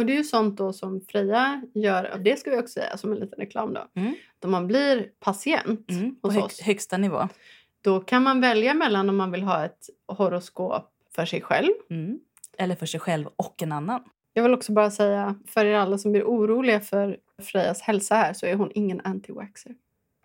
Och 0.00 0.06
det 0.06 0.12
är 0.12 0.16
ju 0.16 0.24
sånt 0.24 0.58
då 0.58 0.72
som 0.72 1.00
Freja 1.00 1.62
gör. 1.74 2.10
och 2.12 2.20
Det 2.20 2.38
ska 2.38 2.50
vi 2.50 2.56
också 2.56 2.72
säga 2.80 2.96
som 2.96 3.12
en 3.12 3.18
liten 3.18 3.38
reklam 3.38 3.74
då. 3.74 3.86
Mm. 4.00 4.14
Då 4.38 4.48
man 4.48 4.66
blir 4.66 5.08
patient 5.20 5.90
Mm, 5.90 6.20
på 6.20 6.28
hos 6.28 6.34
hög, 6.34 6.44
oss. 6.44 6.60
högsta 6.60 6.96
nivå. 6.96 7.28
Då 7.80 8.00
kan 8.00 8.22
man 8.22 8.40
välja 8.40 8.74
mellan 8.74 9.08
om 9.08 9.16
man 9.16 9.30
vill 9.30 9.42
ha 9.42 9.64
ett 9.64 9.86
horoskop 10.08 10.90
för 11.14 11.24
sig 11.24 11.40
själv. 11.40 11.70
Mm. 11.90 12.20
Eller 12.58 12.74
för 12.74 12.86
sig 12.86 13.00
själv 13.00 13.26
och 13.36 13.62
en 13.62 13.72
annan. 13.72 14.02
Jag 14.32 14.42
vill 14.42 14.54
också 14.54 14.72
bara 14.72 14.90
säga 14.90 15.34
för 15.48 15.64
er 15.64 15.74
alla 15.74 15.98
som 15.98 16.12
blir 16.12 16.24
oroliga 16.24 16.80
för 16.80 17.18
Frejas 17.42 17.80
hälsa 17.80 18.14
här 18.14 18.32
så 18.32 18.46
är 18.46 18.54
hon 18.54 18.70
ingen 18.74 19.00
anti-waxer. 19.00 19.74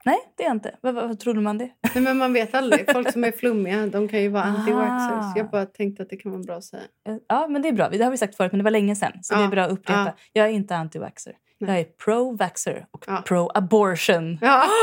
Nej, 0.06 0.18
det 0.38 0.44
är 0.44 0.48
jag 0.48 0.56
inte. 0.56 0.76
Vad, 0.82 1.20
trodde 1.20 1.42
man 1.42 1.58
det? 1.58 1.70
Nej, 1.96 2.04
men 2.04 2.18
man 2.18 2.34
vet 2.34 2.56
aldrig. 2.56 2.92
Folk 2.92 3.12
som 3.12 3.24
är 3.24 3.32
flummiga 3.40 3.88
de 3.88 4.08
kan 4.08 4.22
ju 4.22 4.30
vara 4.30 4.44
Ah. 4.44 4.48
anti-waxers. 4.48 5.34
Jag 5.38 5.50
bara 5.50 5.66
tänkte 5.66 6.04
att 6.04 6.10
det 6.10 6.18
kan 6.18 6.32
vara 6.32 6.42
bra 6.44 6.56
att 6.56 6.64
säga. 6.64 6.84
Ja, 7.28 7.48
men 7.48 7.62
det 7.62 7.68
är 7.68 7.74
bra. 7.74 7.90
Det 7.90 8.04
har 8.04 8.12
vi 8.12 8.18
sagt 8.18 8.36
förut, 8.36 8.52
men 8.52 8.58
det 8.60 8.64
var 8.64 8.72
länge 8.72 8.96
sedan. 8.96 9.12
Så 9.22 9.34
det 9.34 9.40
Ja, 9.40 9.46
är 9.48 9.52
bra 9.52 9.64
att 9.64 9.72
upprepa. 9.72 10.04
ja. 10.06 10.14
Jag 10.34 10.46
är 10.46 10.50
inte 10.50 10.74
anti-vaxxer. 10.76 11.34
Jag 11.58 11.80
är 11.80 11.84
pro-vaxxer 11.84 12.86
och 12.92 13.04
Ja. 13.08 13.24
pro-abortion. 13.28 14.38
Ja. 14.42 14.64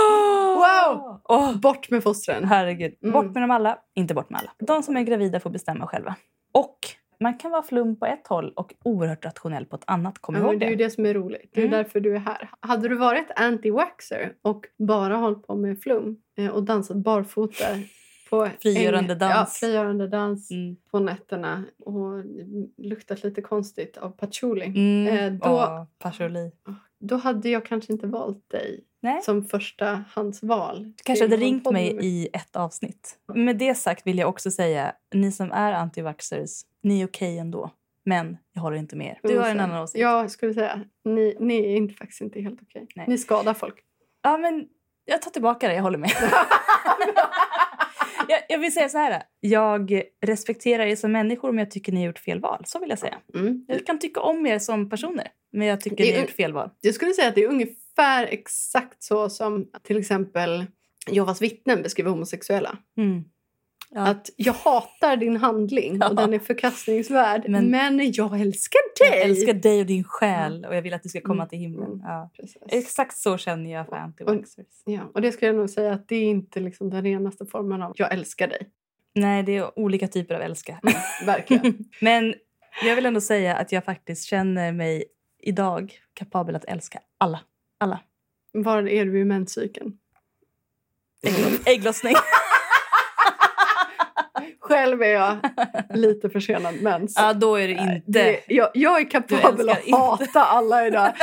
Wow! 0.53 1.21
Åh, 1.25 1.57
Bort 1.57 1.91
med 1.91 2.03
fostren. 2.03 2.45
herregud. 2.45 2.95
Mm. 3.03 3.13
Bort 3.13 3.25
med 3.35 3.43
dem 3.43 3.51
alla, 3.51 3.79
inte 3.95 4.15
bort 4.15 4.31
med 4.31 4.41
alla. 4.41 4.51
De 4.59 4.83
som 4.83 4.97
är 4.97 5.03
gravida 5.03 5.41
får 5.41 5.51
bestämma 5.51 5.87
själva. 5.87 6.15
Och 6.55 6.79
man 7.23 7.39
kan 7.39 7.51
vara 7.51 7.63
flum 7.63 7.97
på 7.97 8.07
ett 8.07 8.27
håll 8.27 8.53
och 8.57 8.75
oerhört 8.85 9.25
rationell 9.25 9.67
på 9.67 9.77
ett 9.77 9.85
annat. 9.87 10.19
Kom 10.19 10.35
Ja, 10.35 10.41
ihåg 10.41 10.51
men 10.51 10.59
det 10.59 10.67
är 10.67 10.71
ju 10.71 10.77
det. 10.77 10.91
som 10.91 11.07
är 11.07 11.15
roligt. 11.15 11.51
Det 11.55 11.61
är 11.61 11.67
Mm. 11.67 11.77
därför 11.79 12.01
du 12.01 12.15
är 12.15 12.19
här. 12.19 12.51
Hade 12.61 12.89
du 12.89 12.95
varit 12.97 13.31
anti-waxer 13.37 14.33
och 14.43 14.67
bara 14.79 15.17
hållit 15.17 15.47
på 15.47 15.55
med 15.57 15.81
flum 15.81 16.17
eh, 16.39 16.49
och 16.49 16.63
dansat 16.63 16.97
barfota 16.97 17.65
på 18.31 18.49
Frigörande 18.63 19.15
dans. 19.15 19.33
Ja, 19.63 19.67
frigörande 19.69 20.09
dans 20.09 20.51
Mm. 20.51 20.77
på 20.91 20.99
nätterna 20.99 21.65
och 21.79 22.25
luktat 22.79 23.25
lite 23.25 23.43
konstigt 23.43 23.97
av 23.97 24.11
patchouli. 24.11 24.67
Mm. 24.67 25.07
Eh, 25.19 25.33
då- 25.33 25.51
Åh, 25.51 25.85
patchouli. 25.99 26.51
Då 27.05 27.17
hade 27.17 27.49
jag 27.49 27.67
kanske 27.67 27.93
inte 27.93 28.07
valt 28.07 28.51
dig 28.51 28.85
Nej. 29.01 29.23
som 29.23 29.45
första 29.45 30.05
hans 30.15 30.43
val. 30.43 30.85
Du 30.85 31.03
kanske 31.05 31.25
hade 31.25 31.37
ringt 31.37 31.71
mig 31.71 31.99
i 32.01 32.29
ett 32.33 32.57
avsnitt. 32.57 33.19
Med 33.35 33.59
det 33.59 33.75
sagt 33.75 34.07
vill 34.07 34.19
jag 34.19 34.29
också 34.29 34.51
säga, 34.51 34.93
ni 35.15 35.33
som 35.33 35.53
är 35.53 35.73
anti-vaxxers, 35.73 36.63
ni 36.83 37.01
är 37.01 37.07
okej 37.07 37.39
ändå. 37.39 37.71
Men 38.05 38.37
jag 38.53 38.63
håller 38.63 38.77
inte 38.77 38.97
med 38.97 39.07
er. 39.07 39.29
Du 39.29 39.39
har 39.39 39.49
en 39.49 39.61
annan 39.61 39.83
åsikt. 39.83 40.03
Ja, 40.03 40.21
jag 40.21 40.31
skulle 40.31 40.55
säga. 40.55 40.81
Ni, 41.05 41.37
ni 41.41 41.73
är 41.73 41.77
inte, 41.77 41.95
faktiskt 41.95 42.21
inte 42.21 42.41
helt 42.41 42.63
okej. 42.63 42.87
Nej. 42.97 43.07
Ni 43.09 43.19
skadar 43.19 43.55
folk. 43.55 43.75
Ja, 44.23 44.37
men 44.37 44.67
jag 45.05 45.23
tar 45.23 45.31
tillbaka 45.31 45.69
det. 45.69 45.75
Jag 45.75 45.83
håller 45.83 45.99
med. 45.99 46.11
jag, 48.29 48.41
jag 48.49 48.59
vill 48.59 48.75
säga 48.75 48.89
så 48.89 48.99
här. 48.99 49.23
Jag 49.41 50.03
respekterar 50.27 50.87
er 50.87 50.97
som 50.97 51.13
människor 51.13 51.53
men 51.53 51.59
jag 51.59 51.71
tycker 51.71 51.93
ni 51.93 52.01
har 52.01 52.07
gjort 52.07 52.19
fel 52.19 52.41
val. 52.41 52.63
Så 52.67 52.79
vill 52.79 52.91
jag 52.91 52.99
säga. 52.99 53.19
Mm. 53.35 53.65
Jag 53.69 53.87
kan 53.87 53.99
tycka 53.99 54.21
om 54.21 54.47
er 54.47 54.59
som 54.59 54.91
personer 54.91 55.29
men 55.53 55.67
jag 55.67 55.81
tycker 55.81 55.97
Det 55.97 56.05
ni 56.05 56.13
har 56.13 56.21
gjort 56.21 56.31
fel 56.31 56.53
val. 56.53 56.71
Jag 56.81 56.95
skulle 56.95 57.13
säga 57.13 57.29
att 57.29 57.35
det 57.35 57.45
är 57.45 57.49
ungefär 57.49 58.27
exakt 58.27 59.03
så 59.03 59.31
som 59.31 59.71
till 59.83 59.97
exempel 59.97 60.67
Jehovas 61.11 61.43
vittnen 61.43 61.83
beskriver 61.83 62.11
homosexuella. 62.11 62.79
Mm. 62.97 63.25
Ja. 63.95 64.01
Att 64.09 64.31
jag 64.37 64.53
hatar 64.53 65.17
din 65.17 65.37
handling 65.37 65.97
Ja. 66.01 66.09
och 66.09 66.17
den 66.17 66.35
är 66.35 66.39
förkastningsvärd 66.39 67.45
men, 67.49 67.71
Men- 67.71 68.13
jag 68.13 68.41
älskar 68.41 68.81
dig! 69.11 69.19
Jag 69.19 69.29
älskar 69.31 69.53
dig 69.55 69.81
och 69.81 69.87
din 69.87 70.05
själ 70.05 70.65
och 70.65 70.77
jag 70.77 70.83
vill 70.83 70.95
att 70.95 71.03
du 71.03 71.09
ska 71.09 71.21
komma 71.21 71.43
Mm. 71.43 71.49
till 71.49 71.59
himlen. 71.59 71.87
Mm. 71.93 72.01
Ja. 72.05 72.31
Exakt 72.69 73.17
så 73.17 73.37
känner 73.39 73.73
jag 73.73 73.87
för 73.87 73.97
anti-vaxxers. 73.97 74.83
Ja, 74.85 75.01
och 75.15 75.23
det 75.23 75.33
skulle 75.33 75.47
jag 75.49 75.57
nog 75.57 75.71
säga 75.71 75.93
att 75.93 76.09
det 76.09 76.17
är 76.17 76.23
inte 76.25 76.61
liksom 76.61 76.91
den 76.91 77.03
renaste 77.03 77.47
formen 77.47 77.83
av 77.83 77.93
jag 77.97 78.13
älskar 78.13 78.49
dig. 78.49 78.71
Nej, 79.15 79.43
det 79.43 79.57
är 79.57 79.79
olika 79.79 80.09
typer 80.09 80.35
av 80.35 80.41
älska. 80.41 80.81
Verkligen. 81.27 81.79
Men 82.01 82.35
jag 82.85 82.97
vill 82.97 83.07
ändå 83.07 83.21
säga 83.21 83.57
att 83.57 83.73
jag 83.73 83.85
faktiskt 83.85 84.25
känner 84.25 84.73
mig 84.73 85.05
idag 85.43 85.93
kapabel 86.15 86.57
att 86.57 86.65
älska 86.65 87.01
alla. 87.19 87.41
Alla. 87.79 88.01
Var 88.53 88.89
är 88.89 89.05
du 89.05 89.21
i 89.21 89.25
menscykeln? 89.25 89.93
Ägglo- 91.27 91.63
Ägglossning. 91.67 92.15
Själv 94.73 95.03
är 95.03 95.07
jag 95.07 95.37
lite 95.99 96.31
försenad 96.31 96.75
mens. 96.83 97.15
ja, 97.17 97.33
då 97.33 97.57
är 97.57 97.69
det 97.69 97.73
inte... 97.73 98.03
Det, 98.07 98.41
jag, 98.49 98.71
jag 98.75 99.01
är 99.01 99.11
kapabel 99.11 99.69
att 99.69 99.85
inte. 99.85 99.99
hata 99.99 100.41
alla 100.41 100.87
idag. 100.87 101.13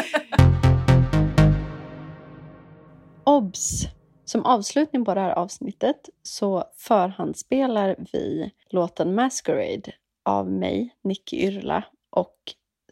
Obs! 3.23 3.81
Som 4.25 4.45
avslutning 4.45 5.05
på 5.05 5.13
det 5.13 5.21
här 5.21 5.31
avsnittet 5.31 6.09
så 6.23 6.63
förhandsspelar 6.77 7.95
vi 8.13 8.51
låten 8.69 9.15
Masquerade 9.15 9.91
av 10.25 10.51
mig, 10.51 10.95
Nicky 11.03 11.37
Yrla 11.37 11.83
och 12.09 12.35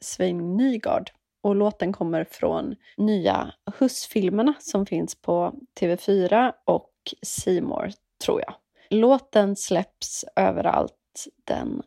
Svein 0.01 0.57
Nygard. 0.57 1.09
Och 1.43 1.55
låten 1.55 1.93
kommer 1.93 2.23
från 2.23 2.75
nya 2.97 3.53
Huss-filmerna 3.79 4.53
som 4.59 4.85
finns 4.85 5.15
på 5.15 5.53
TV4 5.79 6.51
och 6.65 6.91
More, 7.61 7.91
tror 8.25 8.41
jag. 8.41 8.53
Låten 8.89 9.55
släpps 9.55 10.25
överallt 10.35 10.93
den 11.47 11.81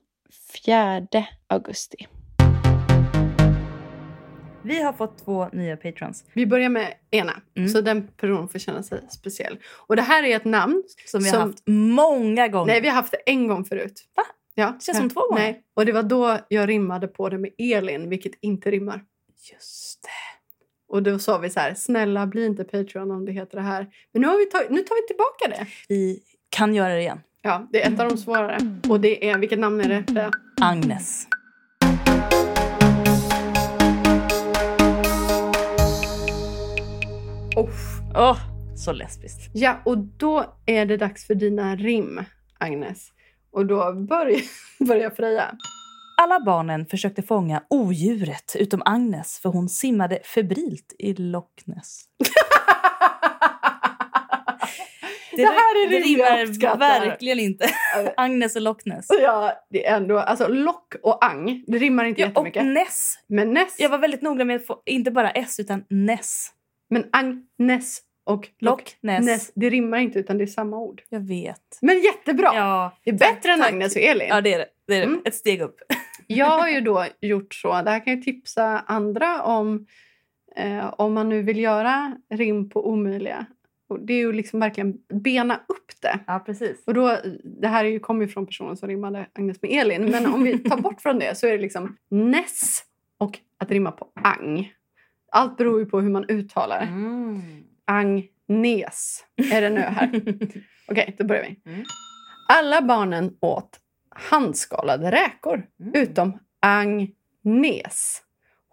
4 0.65 1.07
augusti. 1.47 2.07
Vi 4.63 4.83
har 4.83 4.93
fått 4.93 5.19
två 5.25 5.49
nya 5.53 5.77
patrons 5.77 6.25
Vi 6.33 6.47
börjar 6.47 6.69
med 6.69 6.95
ena, 7.11 7.33
Mm. 7.57 7.69
så 7.69 7.81
den 7.81 8.09
personen 8.09 8.49
får 8.49 8.59
känna 8.59 8.83
sig 8.83 9.01
speciell. 9.11 9.59
Och 9.87 9.97
det 9.97 10.03
här 10.03 10.23
är 10.25 10.37
ett 10.37 10.45
namn 10.45 10.83
som 11.07 11.23
vi 11.23 11.29
har 11.31 11.39
Som- 11.39 11.51
haft 11.51 11.63
många 11.67 12.49
gånger. 12.49 12.67
Nej, 12.73 12.81
vi 12.81 12.89
har 12.89 12.95
haft 12.95 13.11
det 13.13 13.17
en 13.27 13.49
gång 13.49 13.65
förut. 13.65 14.05
Va? 14.17 14.23
Ja. 14.55 14.67
Det 14.79 14.85
känns 14.85 14.99
som 14.99 15.11
två 15.11 15.21
gånger. 15.21 15.43
Nej, 15.43 15.63
och 15.75 15.87
det 15.87 15.93
var 15.93 16.03
då 16.03 16.39
jag 16.49 16.69
rimmade 16.69 17.09
på 17.09 17.29
det 17.29 17.39
med 17.39 17.51
Elin, 17.59 18.09
vilket 18.09 18.33
inte 18.41 18.71
rimmar. 18.71 19.05
Just 19.53 20.03
det. 20.03 20.09
Och 20.95 21.03
då 21.03 21.19
sa 21.19 21.39
vi 21.39 21.51
så 21.51 21.61
här, 21.61 21.75
snälla 21.75 22.27
bli 22.27 22.47
inte 22.47 22.65
Patreon 22.65 23.11
om 23.11 23.25
det 23.27 23.33
heter 23.33 23.57
det 23.57 23.63
här. 23.63 23.87
Men 24.13 24.23
nu, 24.23 24.29
har 24.29 24.39
vi 24.39 24.47
tagit, 24.47 24.71
nu 24.71 24.83
tar 24.83 25.03
vi 25.03 25.07
tillbaka 25.07 25.49
det. 25.49 25.67
Vi 25.89 26.23
kan 26.51 26.75
göra 26.75 26.95
det 26.95 27.01
igen. 27.01 27.21
Ja, 27.43 27.69
det 27.73 27.83
är 27.83 27.93
ett 27.93 28.01
av 28.01 28.09
de 28.09 28.17
svårare. 28.17 28.59
Och 28.89 29.01
det 29.01 29.31
är, 29.31 29.39
vilket 29.39 29.59
namn 29.59 29.81
är 29.81 30.05
det? 30.07 30.31
Agnes. 30.61 31.27
Uff. 37.57 38.01
Åh, 38.15 38.39
så 38.77 38.93
lesbiskt. 38.93 39.51
Ja, 39.55 39.81
och 39.85 39.99
då 39.99 40.55
är 40.67 40.87
det 40.87 40.97
dags 40.97 41.27
för 41.27 41.35
dina 41.35 41.77
rim, 41.77 42.25
Agnes. 42.59 43.09
Och 43.53 43.67
då 43.67 43.93
börjar, 43.93 44.41
börjar 44.85 45.11
Freja. 45.11 45.57
Alla 46.23 46.41
barnen 46.41 46.87
försökte 46.87 47.23
fånga 47.23 47.63
odjuret 47.71 48.57
utom 48.59 48.83
Agnes 48.85 49.39
för 49.39 49.49
hon 49.49 49.69
simmade 49.69 50.19
febrilt 50.25 50.95
i 50.99 51.15
Loch 51.15 51.63
Ness. 51.65 52.05
Det 55.43 55.47
här 55.47 55.87
är 55.87 55.91
det 55.91 55.99
rimmar 55.99 56.77
verkligen 56.79 57.39
inte. 57.41 57.71
Agnes 58.17 58.57
och 58.57 58.63
Loch 58.63 58.87
Ness. 58.87 59.07
Ja, 59.23 59.53
det 59.71 59.87
är 59.87 59.97
ändå... 59.97 60.19
Alltså, 60.19 60.49
lock 60.49 60.95
och 61.03 61.25
ang, 61.25 61.65
det 61.67 61.79
rimmar 61.79 62.05
inte 62.05 62.21
Ja, 62.21 62.27
och 62.27 62.31
jättemycket. 62.47 62.67
Ness. 62.67 63.15
Men 63.29 63.55
Ness, 63.55 63.77
Jag 63.79 63.89
var 63.89 63.99
väldigt 63.99 64.23
noga 64.23 64.45
med 64.45 64.57
att 64.57 64.67
få 64.67 64.83
inte 64.87 65.11
bara 65.11 65.31
S 65.31 65.61
utan 65.61 65.85
Ness. 65.91 66.49
men 66.91 67.05
Agnes 67.13 68.01
och 68.27 68.49
Loch 68.61 68.97
Ness. 69.03 69.27
Ness, 69.27 69.53
det 69.55 69.71
rimmar 69.71 69.99
inte 69.99 70.19
utan 70.19 70.39
det 70.39 70.45
är 70.45 70.47
samma 70.47 70.79
ord. 70.79 71.03
Jag 71.09 71.21
vet. 71.21 71.79
Men 71.83 72.01
jättebra! 72.01 72.51
Ja, 72.55 72.97
det 73.05 73.11
är 73.11 73.15
bättre 73.19 73.53
än 73.53 73.59
tack. 73.61 73.73
Agnes 73.73 73.97
och 73.97 74.03
Elin. 74.03 74.29
ja 74.29 74.41
det 74.41 74.55
är 74.55 74.59
det. 74.59 74.67
det, 74.87 74.95
är 74.95 75.01
det. 75.01 75.07
Mm. 75.07 75.23
Ett 75.25 75.35
steg 75.35 75.61
upp. 75.61 75.77
Jag 76.27 76.47
har 76.47 76.69
ju 76.69 76.81
då 76.81 77.07
gjort 77.21 77.55
så, 77.55 77.83
det 77.83 77.91
här 77.91 78.05
kan 78.05 78.15
jag 78.15 78.23
tipsa 78.23 78.79
andra 78.87 79.43
om 79.43 79.87
eh, 80.57 80.95
om 80.99 81.15
man 81.15 81.29
nu 81.29 81.43
vill 81.43 81.61
göra 81.61 82.17
rim 82.35 82.71
på 82.71 82.89
omöjliga. 82.89 83.47
Och 83.91 84.01
det 84.01 84.13
är 84.13 84.19
ju 84.19 84.33
liksom 84.33 84.61
verkligen 84.61 84.95
bena 85.15 85.55
upp 85.69 85.93
det. 86.03 86.19
Ja, 86.27 86.39
precis. 86.47 86.83
Och 86.87 86.95
då, 86.95 87.17
det 87.61 87.69
här 87.69 87.85
är 87.85 87.89
ju, 87.89 88.01
kommer 88.01 88.23
ju 88.23 88.29
från 88.29 88.47
personen 88.47 88.77
som 88.77 88.89
rimmade 88.89 89.27
Agnes 89.35 89.63
med 89.63 89.71
Elin. 89.71 90.11
Men 90.11 90.27
om 90.27 90.43
vi 90.45 90.59
tar 90.59 90.77
bort 90.77 91.01
från 91.01 91.19
det 91.19 91.39
så 91.39 91.47
är 91.47 91.53
det 91.53 91.59
liksom 91.59 91.97
Ness 92.11 92.83
och 93.19 93.39
att 93.59 93.71
rimma 93.71 93.91
på 93.91 94.09
ang. 94.15 94.73
Allt 95.33 95.57
beror 95.57 95.81
ju 95.81 95.87
på 95.87 96.01
hur 96.01 96.11
man 96.11 96.25
uttalar. 96.29 96.83
Mm. 96.83 97.41
Agnes 97.85 99.25
är 99.53 99.61
det 99.61 99.71
nu 99.71 99.81
här. 99.81 100.11
Okej, 100.89 101.15
då 101.19 101.25
börjar 101.25 101.43
vi. 101.43 101.71
Mm. 101.73 101.85
Alla 102.49 102.83
barnen 102.83 103.37
åt 103.41 103.81
handskalade 104.11 105.11
räkor 105.11 105.67
Mm. 105.81 105.93
utom 105.95 106.39
Agnes. 106.61 108.23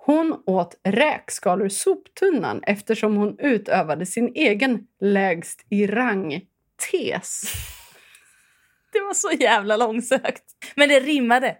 Hon 0.07 0.43
åt 0.45 0.79
räkskalor 0.83 1.65
ur 1.65 1.69
soptunnan 1.69 2.63
eftersom 2.63 3.15
hon 3.15 3.39
utövade 3.39 4.05
sin 4.05 4.31
egen 4.35 4.87
lägst 5.01 5.65
i 5.69 5.87
rang-tes. 5.87 7.43
Det 8.91 8.99
var 8.99 9.13
så 9.13 9.31
jävla 9.31 9.77
långsökt. 9.77 10.43
Men 10.75 10.89
det 10.89 10.99
rimmade. 10.99 11.55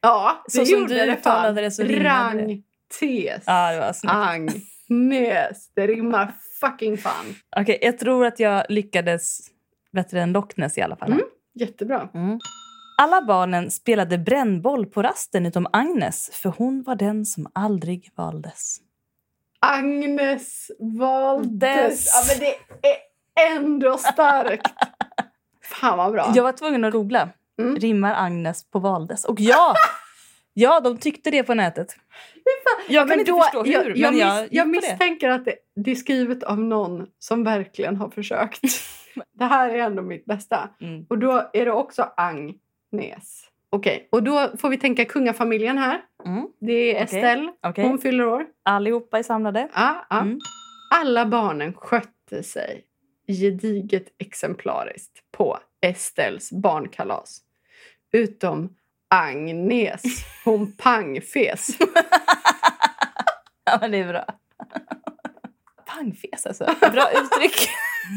Ja, 0.00 0.42
det 0.46 0.52
Så 0.52 0.66
som 0.66 0.80
gjorde 0.80 0.94
du 0.94 1.06
det 1.06 1.16
fan. 1.16 1.54
det 1.54 1.70
så 1.70 1.82
rimmade 1.82 2.38
det. 2.38 2.44
Rang-tes. 2.44 3.42
Ja, 3.46 3.72
det 3.72 3.80
var 3.80 3.92
snyggt. 3.92 4.14
Agnes. 4.14 5.70
Det 5.74 5.86
rimmar 5.86 6.32
fucking 6.60 6.98
fan. 6.98 7.34
Okej, 7.56 7.78
jag 7.82 7.98
tror 7.98 8.26
att 8.26 8.40
jag 8.40 8.66
lyckades 8.68 9.40
bättre 9.92 10.22
än 10.22 10.32
Loch 10.32 10.52
Ness 10.56 10.78
i 10.78 10.82
alla 10.82 10.96
fall. 10.96 11.12
Mm. 11.12 11.24
Jättebra. 11.54 12.08
Mm. 12.14 12.38
Alla 13.00 13.22
barnen 13.22 13.70
spelade 13.70 14.18
brännboll 14.18 14.86
på 14.86 15.02
rasten 15.02 15.46
utom 15.46 15.66
Agnes 15.72 16.30
för 16.32 16.48
hon 16.48 16.82
var 16.82 16.94
den 16.94 17.24
som 17.24 17.50
aldrig 17.52 18.10
valdes. 18.16 18.76
Agnes 19.60 20.70
valdes. 20.78 21.58
Des. 21.60 22.06
Ja, 22.14 22.22
men 22.28 22.40
det 22.40 22.90
är 22.90 23.56
ändå 23.56 23.98
starkt. 23.98 24.66
Fan 25.62 25.98
vad 25.98 26.12
bra. 26.12 26.32
Jag 26.34 26.42
var 26.42 26.52
tvungen 26.52 26.84
att 26.84 26.92
googla. 26.92 27.28
Mm. 27.60 27.76
Rimmar 27.76 28.14
Agnes 28.14 28.70
på 28.70 28.78
valdes? 28.78 29.24
Och 29.24 29.40
ja! 29.40 29.74
Ja, 30.60 30.80
de 30.80 30.98
tyckte 30.98 31.30
det 31.30 31.42
på 31.42 31.54
nätet. 31.54 31.96
Jag 32.88 32.94
Ja, 32.94 33.00
kan 33.00 33.08
men 33.08 33.18
inte 33.20 33.30
då- 33.32 33.40
förstå 33.42 33.62
hur, 33.64 33.72
jag, 33.72 33.96
jag, 33.96 34.10
men 34.10 34.18
jag, 34.20 34.48
jag 34.50 34.66
på 34.66 34.80
det. 34.80 34.88
misstänker 34.88 35.28
att 35.28 35.44
det, 35.44 35.54
det 35.76 35.90
är 35.90 35.94
skrivet 35.94 36.42
av 36.42 36.60
någon 36.60 37.06
som 37.18 37.44
verkligen 37.44 37.96
har 37.96 38.10
försökt. 38.10 38.60
det 39.38 39.44
här 39.44 39.68
är 39.68 39.78
ändå 39.78 40.02
mitt 40.02 40.24
bästa. 40.24 40.68
Mm. 40.80 41.06
Och 41.08 41.18
då 41.18 41.50
är 41.52 41.64
det 41.64 41.72
också 41.72 42.02
Agnes. 42.92 43.44
Okej, 43.70 44.08
och 44.12 44.22
då 44.22 44.50
får 44.58 44.68
vi 44.68 44.78
tänka 44.78 45.04
kungafamiljen 45.04 45.78
här. 45.78 46.02
Mm. 46.24 46.48
Det 46.60 46.96
är. 46.98 47.04
Estelle. 47.04 47.52
Okej, 47.62 47.84
Hon 47.88 47.98
fyller 47.98 48.26
år. 48.26 48.46
allihopa 48.62 49.18
är 49.18 49.22
samlade. 49.22 49.68
Ja, 49.74 50.06
ja. 50.10 50.20
Mm. 50.20 50.38
Alla 50.94 51.26
barnen 51.26 51.72
skötte 51.74 52.42
sig 52.42 52.84
gediget 53.28 54.04
exemplariskt 54.18 55.18
på 55.32 55.58
Estelles 55.80 56.52
barnkalas. 56.52 57.40
Utom 58.12 58.74
Agnes. 59.08 60.02
Hon 60.44 60.72
pangfes. 60.72 61.68
Ja, 63.70 63.78
men 63.80 63.90
det 63.90 63.98
är 63.98 64.08
bra. 64.08 64.24
Pangfes 65.98 66.46
alltså. 66.46 66.64
Bra 66.80 67.10
uttryck. 67.10 67.68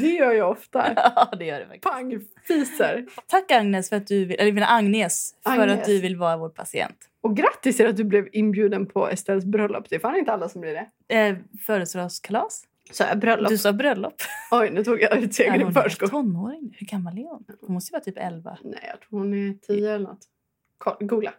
Det 0.01 0.09
gör 0.09 0.32
jag 0.32 0.51
ofta. 0.51 0.93
ja, 1.15 1.34
det 1.39 1.45
gör 1.45 1.59
det 1.59 1.65
faktiskt. 1.65 1.84
Pangfiser. 1.84 3.05
Tack 3.27 3.51
Agnes 3.51 3.89
för 3.89 3.95
att 3.95 4.07
du 4.07 4.25
vill, 4.25 4.39
eller 4.39 4.65
Agnes, 4.77 5.36
för 5.43 5.51
Agnes. 5.51 5.79
att 5.79 5.86
du 5.86 6.01
vill 6.01 6.15
vara 6.17 6.38
vår 6.38 6.49
patient. 6.49 6.97
Och 7.21 7.38
grattis 7.38 7.77
till 7.77 7.88
att 7.88 7.97
du 7.97 8.03
blev 8.03 8.27
inbjuden 8.32 8.86
på 8.86 9.09
Estelles 9.09 9.45
bröllop. 9.45 9.89
Det 9.89 9.95
är 9.95 9.99
fan 9.99 10.15
inte 10.15 10.34
alla 10.34 10.49
som 10.49 10.61
blir 10.61 10.73
det. 11.07 11.15
Eh, 11.15 11.38
Födelsedagskalas? 11.65 12.63
Så 12.91 13.03
jag 13.03 13.19
bröllop. 13.19 13.49
Du 13.49 13.57
sa 13.57 13.73
bröllop. 13.73 14.13
Oj, 14.51 14.69
nu 14.71 14.84
tog 14.84 15.01
jag 15.01 15.17
ut 15.17 15.36
segern 15.36 15.69
i 15.69 15.73
förskott. 15.73 16.11
tonåring? 16.11 16.75
Hur 16.79 16.88
gammal 16.88 17.17
är 17.17 17.23
hon? 17.23 17.45
Hon 17.61 17.73
måste 17.73 17.89
ju 17.89 17.93
vara 17.93 18.03
typ 18.03 18.17
11. 18.17 18.57
Nej, 18.63 18.79
jag 18.88 18.99
tror 19.01 19.19
hon 19.19 19.34
är 19.34 19.53
tio 19.53 19.91
eller 19.95 20.07
något. 20.07 20.27
Googla. 20.99 21.34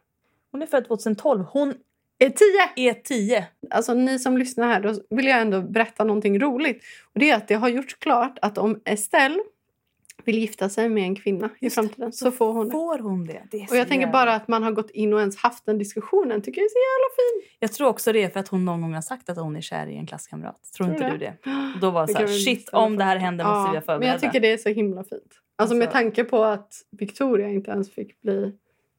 Hon 0.53 0.62
är 0.62 0.66
född 0.66 0.86
2012. 0.86 1.45
Hon 1.45 1.74
är 2.19 2.31
10. 2.31 2.91
är 2.91 2.95
10. 2.95 3.47
Alltså 3.71 3.95
ni 3.95 4.19
som 4.19 4.39
lyssnar 4.39 4.67
här, 4.69 4.81
då 4.81 4.95
vill 5.17 5.27
jag 5.27 5.41
ändå 5.41 5.61
berätta 5.63 6.05
någonting 6.05 6.39
roligt. 6.41 6.83
Och 7.15 7.21
det 7.21 7.31
är 7.31 7.37
att 7.37 7.49
det 7.49 7.55
har 7.55 7.69
gjorts 7.69 7.95
klart 7.95 8.39
att 8.43 8.59
om 8.59 8.81
Estelle 8.85 9.39
vill 10.25 10.39
gifta 10.39 10.69
sig 10.69 10.89
med 10.89 11.03
en 11.05 11.17
kvinna 11.17 11.47
i 11.61 11.65
Just 11.65 11.77
det, 11.77 11.83
framtiden 11.83 12.13
så 12.13 12.31
får 12.31 12.53
hon 12.53 12.67
det. 12.69 12.73
Får 12.73 12.99
hon 12.99 13.25
det? 13.27 13.43
det 13.51 13.63
Och 13.63 13.69
så 13.69 13.77
jag 13.77 13.89
tänker 13.89 14.07
jävla- 14.07 14.13
bara 14.13 14.35
att 14.35 14.49
man 14.49 14.63
har 14.63 14.73
gått 14.73 14.91
in 14.91 15.13
och 15.15 15.21
ens 15.21 15.37
haft 15.37 15.67
den 15.67 15.79
diskussionen 15.79 16.43
tycker 16.43 16.61
jag 16.61 16.65
är 16.65 16.69
så 16.69 16.79
jävla 16.79 17.43
fint. 17.45 17.57
Jag 17.59 17.73
tror 17.73 17.89
också 17.89 18.13
det 18.13 18.23
är 18.23 18.29
för 18.29 18.41
att 18.41 18.49
hon 18.49 18.65
någon 18.65 18.81
gång 18.83 18.95
har 18.95 19.01
sagt 19.03 19.29
att 19.29 19.37
hon 19.39 19.57
är 19.57 19.61
kär 19.61 19.87
i 19.87 19.97
en 19.97 20.07
klasskamrat. 20.07 20.61
Tror, 20.77 20.87
Tror 20.87 20.97
inte 20.97 21.11
du 21.11 21.19
du 21.19 21.19
det? 21.19 21.35
Då 21.81 21.91
var 21.91 22.07
det 22.07 22.13
Det 22.13 22.13
så 22.13 22.19
här, 22.19 22.27
shit 22.27 22.69
om 22.73 22.97
det 22.97 23.05
här 23.05 23.17
händer 23.17 23.45
måste 23.45 23.59
vi 23.59 23.63
vara 23.65 23.73
Men 23.73 23.83
förberedda. 23.83 24.13
jag 24.15 24.21
tycker 24.21 24.41
det 24.41 24.53
är 24.53 24.57
så 24.57 24.69
himla 24.69 25.05
fint. 25.05 25.23
Alltså, 25.59 25.75
med 25.77 25.83
Alltså- 25.87 25.99
tanke 25.99 26.25
på 26.25 26.45
att 26.45 26.75
Victoria 26.91 27.49
inte 27.49 27.71
ens 27.71 27.91
fick 27.95 28.21
bli 28.23 28.53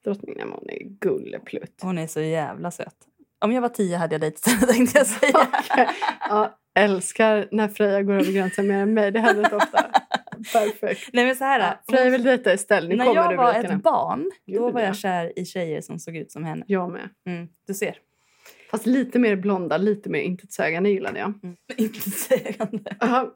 drottning. 0.04 0.36
Nej, 0.38 0.46
men 0.46 0.54
hon 0.54 0.70
är 0.70 0.84
gulleplutt. 0.84 1.80
Hon 1.82 1.98
är 1.98 2.08
så 2.08 2.22
jävla 2.22 2.72
söt. 2.72 2.96
Om 3.42 3.52
jag 3.52 3.62
var 3.62 3.70
10 3.70 3.98
hade 3.98 4.14
jag 4.14 4.22
dejtat 4.22 4.48
henne 4.54 4.68
tänkte 4.74 4.98
jag 4.98 5.08
säga. 5.20 5.48
Okej. 5.72 5.88
ja, 6.30 6.58
älskar 6.76 7.48
när 7.52 7.68
Freja 7.68 8.04
går 8.04 8.14
över 8.14 8.32
gränsen 8.32 8.68
mer 8.68 8.78
än 8.78 8.94
mig. 8.94 9.12
Det 9.12 9.20
händer 9.20 9.44
inte 9.44 9.56
ofta. 9.56 9.84
Perfekt. 10.54 11.10
Nej 11.14 11.26
men 11.26 11.36
så 11.36 11.44
här. 11.44 11.60
Ja, 11.60 11.80
Freja 11.90 12.10
vill 12.10 12.24
dejta 12.24 12.52
Estelle. 12.52 12.90
Nu 12.90 12.96
när 12.96 13.06
kommer 13.06 13.22
jag 13.32 13.38
var 13.38 13.54
ett 13.54 13.84
barn 13.84 14.32
då 14.46 14.54
Gjorde 14.54 14.74
var 14.74 14.82
jag 14.82 14.96
kär 14.96 15.40
i 15.40 15.46
tjejer 15.46 15.82
som 15.82 16.00
såg 16.00 16.16
ut 16.16 16.32
som 16.32 16.44
henne. 16.44 16.64
Jag 16.68 16.92
med. 16.92 17.10
Mm, 17.28 17.48
du 17.68 17.74
ser. 17.74 17.98
Fast 18.72 18.86
lite 18.86 19.20
mer 19.20 19.36
blonda, 19.36 19.78
lite 19.78 20.10
mer 20.10 20.20
intetsägande 20.20 20.90
gillade 20.90 21.20
jag. 21.20 21.34
Mm. 21.44 21.56
Inte 21.78 22.12
sägande. 22.12 22.96
Ja, 23.00 23.34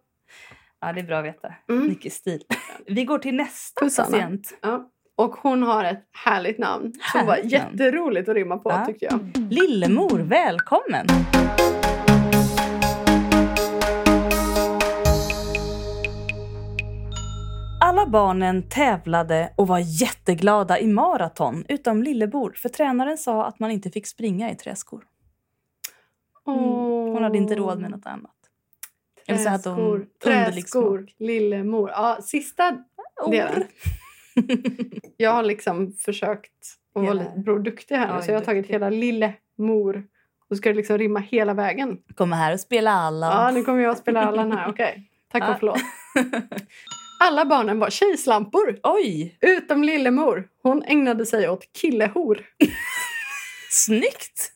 Ja, 0.80 0.93
det 0.93 0.99
är 0.99 1.03
bra 1.03 1.18
att 1.20 1.26
veta. 1.26 1.53
Mm. 1.70 1.88
Mycket 1.88 2.13
stil. 2.13 2.43
Vi 2.86 3.05
går 3.05 3.20
till 3.20 3.36
nästa 3.36 3.82
Puss, 3.82 3.99
Anna. 3.99 4.09
patient. 4.11 4.57
ja. 4.61 4.91
Och 5.18 5.36
hon 5.36 5.63
har 5.63 5.84
ett 5.84 6.03
härligt 6.26 6.57
namn 6.57 6.93
som 7.11 7.26
var 7.26 7.36
Härligt 7.36 7.51
namn. 7.51 7.72
jätteroligt 7.78 8.30
att 8.30 8.36
rimma 8.36 8.57
på 8.57 8.70
Ja. 8.70 8.86
tyckte 8.86 9.05
jag. 9.05 9.20
Lillemor, 9.49 10.20
välkommen! 10.20 11.07
Alla 17.82 18.05
barnen 18.05 18.70
tävlade 18.70 19.53
och 19.55 19.68
var 19.68 19.80
jätteglada 20.01 20.80
i 20.80 20.88
maraton 20.88 21.65
utom 21.70 22.03
Lillebor 22.03 22.53
för 22.57 22.70
tränaren 22.70 23.18
sa 23.18 23.45
att 23.45 23.59
man 23.59 23.72
inte 23.72 23.89
fick 23.89 24.07
springa 24.07 24.51
i 24.51 24.55
träskor. 24.55 25.03
Mm. 26.47 26.59
Hon 27.13 27.24
hade 27.24 27.38
inte 27.38 27.55
råd 27.55 27.80
med 27.82 27.91
något 27.91 28.05
annat. 28.05 28.32
Eller 29.28 29.39
så 29.39 29.49
hade 29.49 29.70
hon 29.70 30.05
Träskor, 30.24 30.51
träskor, 30.51 31.07
lillemor. 31.20 31.89
Ja, 31.89 32.18
sista 32.22 32.78
Or. 33.26 33.68
Jag 35.17 35.31
har 35.31 35.43
liksom 35.43 35.93
försökt 35.93 36.51
att 36.95 37.03
vara 37.03 37.13
lite 37.13 37.41
produktig 37.45 37.95
här 37.95 38.15
nu 38.15 38.21
så 38.21 38.31
jag 38.31 38.38
har 38.39 38.45
tagit 38.45 38.63
duktig. 38.63 38.73
hela 38.73 38.89
lillemor 38.89 40.03
och 40.49 40.57
ska 40.57 40.69
det 40.69 40.75
liksom 40.75 40.97
rimma 40.97 41.19
hela 41.19 41.53
vägen. 41.53 41.97
Kommer 42.15 42.38
här 42.38 42.53
och 42.53 42.59
spela 42.59 42.91
alla. 42.91 43.25
Ja, 43.25 43.51
nu 43.51 43.63
kommer 43.63 43.83
jag 43.83 43.91
att 43.91 43.97
spela 43.97 44.25
Allan 44.25 44.51
här. 44.51 44.69
Okej, 44.69 45.09
tack 45.31 45.43
Ja. 45.43 45.53
och 45.53 45.59
förlåt. 45.59 45.77
Alla 47.23 47.45
barnen 47.45 47.79
var 47.79 47.89
tjejslampor 47.89 48.79
Oj, 48.83 49.38
utom 49.41 49.83
lillemor. 49.83 50.47
Hon 50.63 50.83
ägnade 50.83 51.25
sig 51.25 51.49
åt 51.49 51.73
killehor. 51.81 52.45
snyggt! 53.69 54.51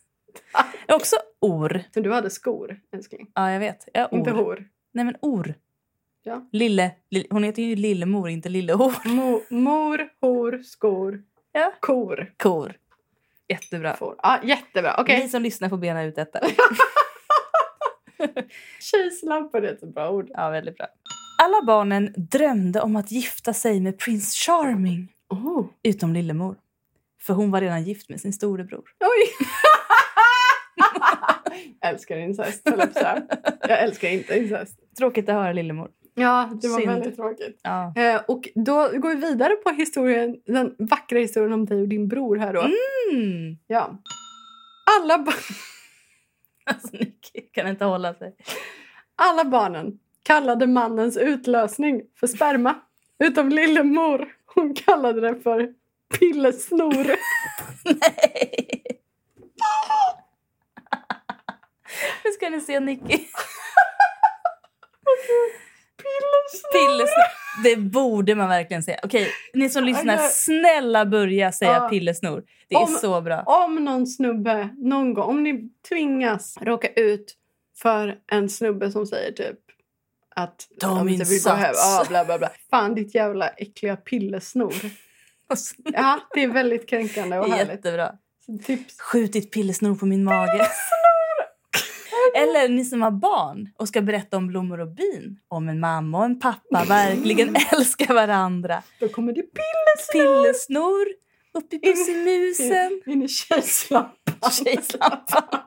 Också 0.87 1.15
or. 1.41 1.83
Du 1.93 2.11
hade 2.11 2.29
skor, 2.29 2.79
älskling. 2.95 3.27
Ja, 3.35 3.51
jag 3.51 3.59
vet. 3.59 3.87
Ja, 3.93 4.05
or. 4.11 4.17
Inte 4.17 4.31
hor. 4.31 4.65
Nej, 4.93 5.05
men 5.05 5.15
or. 5.21 5.53
Ja. 6.23 6.47
Lille, 6.51 6.91
Lille, 7.11 7.27
hon 7.29 7.43
heter 7.43 7.61
ju 7.61 7.75
Lillemor, 7.75 8.29
inte 8.29 8.49
Lillehor. 8.49 8.93
Mo, 9.07 9.41
mor, 9.49 10.09
hor, 10.21 10.61
skor, 10.63 11.21
Ja. 11.51 11.73
kor. 11.79 12.33
Kor. 12.37 12.73
Jättebra. 13.49 13.95
Får. 13.95 14.15
Ja, 14.23 14.39
jättebra. 14.43 14.95
Okej. 14.99 15.19
Ni 15.19 15.29
som 15.29 15.41
lyssnar 15.41 15.69
får 15.69 15.77
bena 15.77 16.03
ut 16.03 16.15
detta. 16.15 16.39
Tjejslampor 18.79 19.61
det 19.61 19.69
är 19.69 19.73
ett 19.73 19.93
bra 19.93 20.09
ord. 20.11 20.29
Ja, 20.33 20.49
väldigt 20.49 20.77
bra. 20.77 20.87
Alla 21.43 21.61
barnen 21.65 22.13
drömde 22.17 22.81
om 22.81 22.95
att 22.95 23.11
gifta 23.11 23.53
sig 23.53 23.79
med 23.79 23.99
prins 23.99 24.33
Charming. 24.35 25.11
Oh. 25.29 25.65
Utom 25.83 26.13
Lillemor. 26.13 26.55
För 27.21 27.33
hon 27.33 27.51
var 27.51 27.61
redan 27.61 27.83
gift 27.83 28.09
med 28.09 28.21
sin 28.21 28.33
storebror. 28.33 28.83
Oj! 28.99 29.47
jag 31.81 31.89
älskar 31.91 32.17
incest. 32.17 32.61
Jag 33.67 33.81
älskar 33.83 34.09
inte 34.09 34.37
incest. 34.37 34.79
Tråkigt 34.97 35.29
att 35.29 35.35
höra 35.35 35.53
Lillemor. 35.53 35.89
Ja, 36.13 36.49
det 36.61 36.67
var 36.67 36.79
Synd. 36.79 36.91
väldigt 36.91 37.15
tråkigt. 37.15 37.59
Ja. 37.63 37.93
Eh, 37.95 38.21
och 38.27 38.49
då 38.55 38.73
går 38.99 39.09
vi 39.09 39.15
vidare 39.15 39.55
på 39.55 39.69
historien, 39.69 40.35
den 40.45 40.75
vackra 40.79 41.19
historien 41.19 41.53
om 41.53 41.65
dig 41.65 41.81
och 41.81 41.87
din 41.87 42.07
bror 42.07 42.35
här 42.37 42.53
då. 42.53 42.61
Mm. 42.61 43.57
Ja. 43.67 43.97
Alla, 45.01 45.17
ba- 45.17 45.31
Alltså, 46.65 46.87
Nicky 46.91 47.41
kan 47.51 47.67
inte 47.67 47.85
hålla 47.85 48.13
sig. 48.13 48.35
alla 49.15 49.45
barnen 49.45 49.99
kallade 50.23 50.67
mannens 50.67 51.17
utlösning 51.17 52.01
för 52.19 52.27
sperma. 52.27 52.75
Utom 53.19 53.49
lillemor. 53.49 54.27
Hon 54.55 54.73
kallade 54.73 55.21
det 55.21 55.35
för 55.41 55.73
pillesnor. 56.19 56.93
Nej! 57.85 58.83
Nu 62.25 62.31
ska 62.31 62.49
ni 62.49 62.61
se 62.61 62.79
Nicky. 62.79 63.19
Pillesnor. 66.73 67.63
Det 67.63 67.75
borde 67.75 68.35
man 68.35 68.49
verkligen 68.49 68.83
säga. 68.83 68.99
Okej, 69.03 69.27
ni 69.53 69.69
som 69.69 69.83
lyssnar, 69.83 70.17
snälla 70.17 71.05
börja 71.05 71.51
säga 71.51 71.71
Ja. 71.71 71.89
pillesnor. 71.89 72.43
Det 72.67 72.75
är 72.75 72.79
Om- 72.81 72.87
så 73.01 73.21
bra. 73.21 73.41
Om 73.41 73.75
någon 73.75 74.07
snubbe 74.07 74.69
någon 74.77 75.13
gång, 75.13 75.29
om 75.29 75.43
ni 75.43 75.69
tvingas 75.89 76.57
råka 76.61 76.87
ut 76.87 77.33
för 77.81 78.15
en 78.31 78.49
snubbe 78.49 78.91
som 78.91 79.05
säger 79.05 79.31
typ 79.31 79.57
att 80.35 80.67
Ta 80.79 80.87
"Ja, 80.87 81.03
min 81.03 81.17
men 81.17 81.27
vi 81.27 81.39
går 81.39 81.51
hem." 81.51 81.73
sats. 81.73 81.79
Ja, 81.99 82.05
bla, 82.09 82.25
bla, 82.25 82.37
bla. 82.37 82.49
Fan 82.69 82.95
ditt 82.95 83.15
jävla 83.15 83.49
äckliga 83.49 83.95
pillesnor. 83.95 84.73
Ja, 85.93 86.19
det 86.33 86.43
är 86.43 86.47
väldigt 86.47 86.89
kränkande 86.89 87.37
och 87.39 87.49
härligt. 87.49 87.69
Jättebra. 87.69 88.11
Tips. 88.65 88.99
Skjut 88.99 89.33
ditt 89.33 89.51
pillesnor 89.51 89.95
på 89.95 90.05
min 90.05 90.23
mage. 90.23 90.67
Eller 92.37 92.69
ni 92.69 92.85
som 92.85 93.01
har 93.01 93.11
barn 93.11 93.69
och 93.77 93.87
ska 93.87 94.01
berätta 94.01 94.37
om 94.37 94.47
blommor 94.47 94.79
och 94.79 94.87
bin. 94.87 95.39
Om 95.47 95.69
en 95.69 95.79
mamma 95.79 96.17
och 96.17 96.25
en 96.25 96.39
pappa 96.39 96.83
verkligen 96.87 97.55
älskar 97.73 98.13
varandra. 98.13 98.83
Då 98.99 99.07
kommer 99.07 99.33
det 99.33 99.41
pillesnor 99.41 100.43
Pillesnor 100.43 101.05
upp 101.53 101.73
i 101.73 101.79
pussimusen. 101.79 103.01
in 103.05 103.23
i 103.23 103.27
tjejslampan. 103.27 104.51
Tjejslampan. 104.51 105.43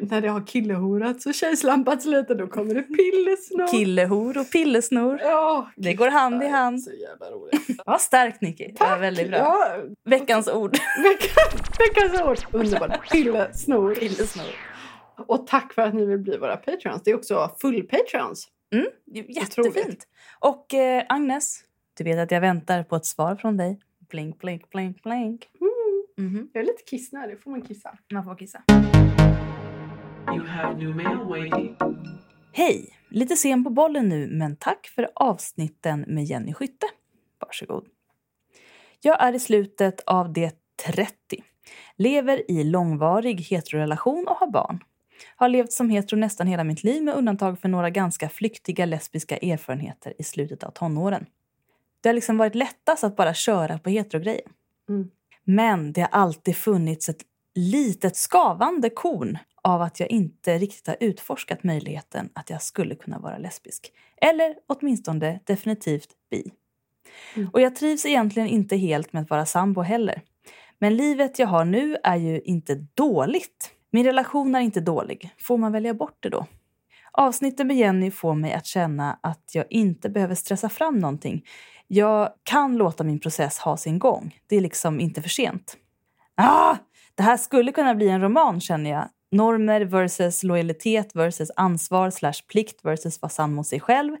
När 0.00 0.20
det 0.20 0.28
har 0.28 0.46
killehorat 0.46 1.26
och 1.26 1.34
tjejslampats 1.34 2.04
lite 2.04 2.34
då 2.34 2.46
kommer 2.46 2.74
det 2.74 2.82
pillesnor. 2.82 3.66
Killehor 3.66 4.38
och 4.38 4.50
pillesnor. 4.50 5.18
Ja, 5.22 5.70
Det 5.76 5.94
går 5.94 6.08
hand 6.08 6.42
i 6.42 6.46
hand. 6.48 6.82
Så 6.82 6.90
jävla 6.90 7.30
roligt. 7.36 7.60
Ja, 7.86 7.98
starkt 7.98 8.40
Nicky. 8.40 8.64
Det 8.78 8.80
var 8.84 8.98
väldigt 8.98 9.28
bra. 9.28 9.38
Ja, 9.38 9.76
Veckans 10.04 10.48
ord. 10.48 10.72
veckan, 11.02 11.60
veckans 11.78 12.20
ord. 12.22 12.38
Underbart. 12.60 13.10
Pillesnor. 13.12 13.94
Pillesnor. 13.94 14.44
Och 15.16 15.46
tack 15.46 15.72
för 15.72 15.82
att 15.82 15.94
ni 15.94 16.04
vill 16.06 16.18
bli 16.18 16.36
våra 16.36 16.56
patreons. 16.56 17.02
Det 17.02 17.10
är 17.10 17.14
också 17.14 17.50
full-patreons. 17.60 18.48
Mm, 18.74 18.86
jättefint. 19.28 20.08
Och 20.38 20.74
eh, 20.74 21.04
Agnes, 21.08 21.60
du 21.98 22.04
vet 22.04 22.18
att 22.18 22.30
jag 22.30 22.40
väntar 22.40 22.82
på 22.82 22.96
ett 22.96 23.06
svar 23.06 23.36
från 23.36 23.56
dig. 23.56 23.80
Blink, 24.08 24.38
blink, 24.38 24.70
blink, 24.70 25.02
blink. 25.02 25.48
Mm. 25.60 26.30
Mhm. 26.30 26.50
Jag 26.52 26.60
är 26.62 26.66
lite 26.66 26.82
kissnödig. 26.86 27.42
får 27.42 27.50
man 27.50 27.62
kissa. 27.62 27.98
Man 28.12 28.24
får 28.24 28.36
kissa. 28.36 28.62
You 30.28 30.46
have 30.46 30.76
new 30.78 30.96
mail 30.96 31.18
waiting. 31.28 31.76
Hej! 32.52 32.96
Lite 33.08 33.36
sen 33.36 33.64
på 33.64 33.70
bollen 33.70 34.08
nu, 34.08 34.28
men 34.30 34.56
tack 34.56 34.86
för 34.86 35.10
avsnitten 35.14 36.04
med 36.08 36.24
Jenny 36.24 36.54
Skytte. 36.54 36.86
Varsågod. 37.40 37.86
Jag 39.00 39.22
är 39.22 39.32
i 39.32 39.40
slutet 39.40 40.00
av 40.06 40.32
det 40.32 40.52
30. 40.94 41.08
Lever 41.96 42.50
i 42.50 42.64
långvarig 42.64 43.40
heterorelation 43.40 44.26
och 44.28 44.36
har 44.36 44.50
barn. 44.50 44.80
Har 45.36 45.48
levt 45.48 45.72
som 45.72 45.90
hetero 45.90 46.18
nästan 46.18 46.46
hela 46.46 46.64
mitt 46.64 46.84
liv 46.84 47.02
med 47.02 47.14
undantag 47.14 47.58
för 47.60 47.68
några 47.68 47.90
ganska 47.90 48.28
flyktiga 48.28 48.86
lesbiska 48.86 49.36
erfarenheter 49.36 50.14
i 50.18 50.24
slutet 50.24 50.64
av 50.64 50.70
tonåren. 50.70 51.26
Det 52.00 52.08
har 52.08 52.14
liksom 52.14 52.38
varit 52.38 52.54
lättast 52.54 53.04
att 53.04 53.16
bara 53.16 53.34
köra 53.34 53.78
på 53.78 53.90
heterogrejen. 53.90 54.52
Mm. 54.88 55.10
Men 55.44 55.92
det 55.92 56.00
har 56.00 56.08
alltid 56.08 56.56
funnits 56.56 57.08
ett 57.08 57.22
litet 57.54 58.16
skavande 58.16 58.90
korn 58.90 59.38
av 59.62 59.82
att 59.82 60.00
jag 60.00 60.10
inte 60.10 60.58
riktigt 60.58 60.86
har 60.86 60.96
utforskat 61.00 61.64
möjligheten 61.64 62.28
att 62.32 62.50
jag 62.50 62.62
skulle 62.62 62.94
kunna 62.94 63.18
vara 63.18 63.38
lesbisk. 63.38 63.92
Eller 64.16 64.54
åtminstone 64.66 65.40
definitivt 65.44 66.08
bi. 66.30 66.52
Mm. 67.36 67.48
Och 67.52 67.60
jag 67.60 67.76
trivs 67.76 68.06
egentligen 68.06 68.48
inte 68.48 68.76
helt 68.76 69.12
med 69.12 69.22
att 69.22 69.30
vara 69.30 69.46
sambo 69.46 69.80
heller. 69.80 70.22
Men 70.78 70.96
livet 70.96 71.38
jag 71.38 71.46
har 71.46 71.64
nu 71.64 71.96
är 72.04 72.16
ju 72.16 72.40
inte 72.40 72.86
dåligt. 72.94 73.73
Min 73.94 74.04
relation 74.04 74.54
är 74.54 74.60
inte 74.60 74.80
dålig. 74.80 75.30
Får 75.38 75.58
man 75.58 75.72
välja 75.72 75.94
bort 75.94 76.16
det 76.20 76.28
då? 76.28 76.46
Avsnitten 77.12 77.66
med 77.66 77.76
Jenny 77.76 78.10
får 78.10 78.34
mig 78.34 78.52
att 78.52 78.66
känna 78.66 79.18
att 79.22 79.50
jag 79.52 79.64
inte 79.70 80.10
behöver 80.10 80.34
stressa 80.34 80.68
fram 80.68 80.98
någonting. 80.98 81.44
Jag 81.86 82.30
kan 82.42 82.76
låta 82.76 83.04
min 83.04 83.20
process 83.20 83.58
ha 83.58 83.76
sin 83.76 83.98
gång. 83.98 84.38
Det 84.46 84.56
är 84.56 84.60
liksom 84.60 85.00
inte 85.00 85.22
för 85.22 85.28
sent. 85.28 85.76
Ah, 86.34 86.76
Det 87.14 87.22
här 87.22 87.36
skulle 87.36 87.72
kunna 87.72 87.94
bli 87.94 88.08
en 88.08 88.20
roman 88.20 88.60
känner 88.60 88.90
jag. 88.90 89.08
Normer 89.30 89.80
versus 89.80 90.42
lojalitet 90.42 91.16
versus 91.16 91.50
ansvar 91.56 92.10
slash 92.10 92.42
plikt 92.48 92.84
versus 92.84 93.22
vara 93.22 93.30
sann 93.30 93.54
mot 93.54 93.66
sig 93.66 93.80
själv. 93.80 94.16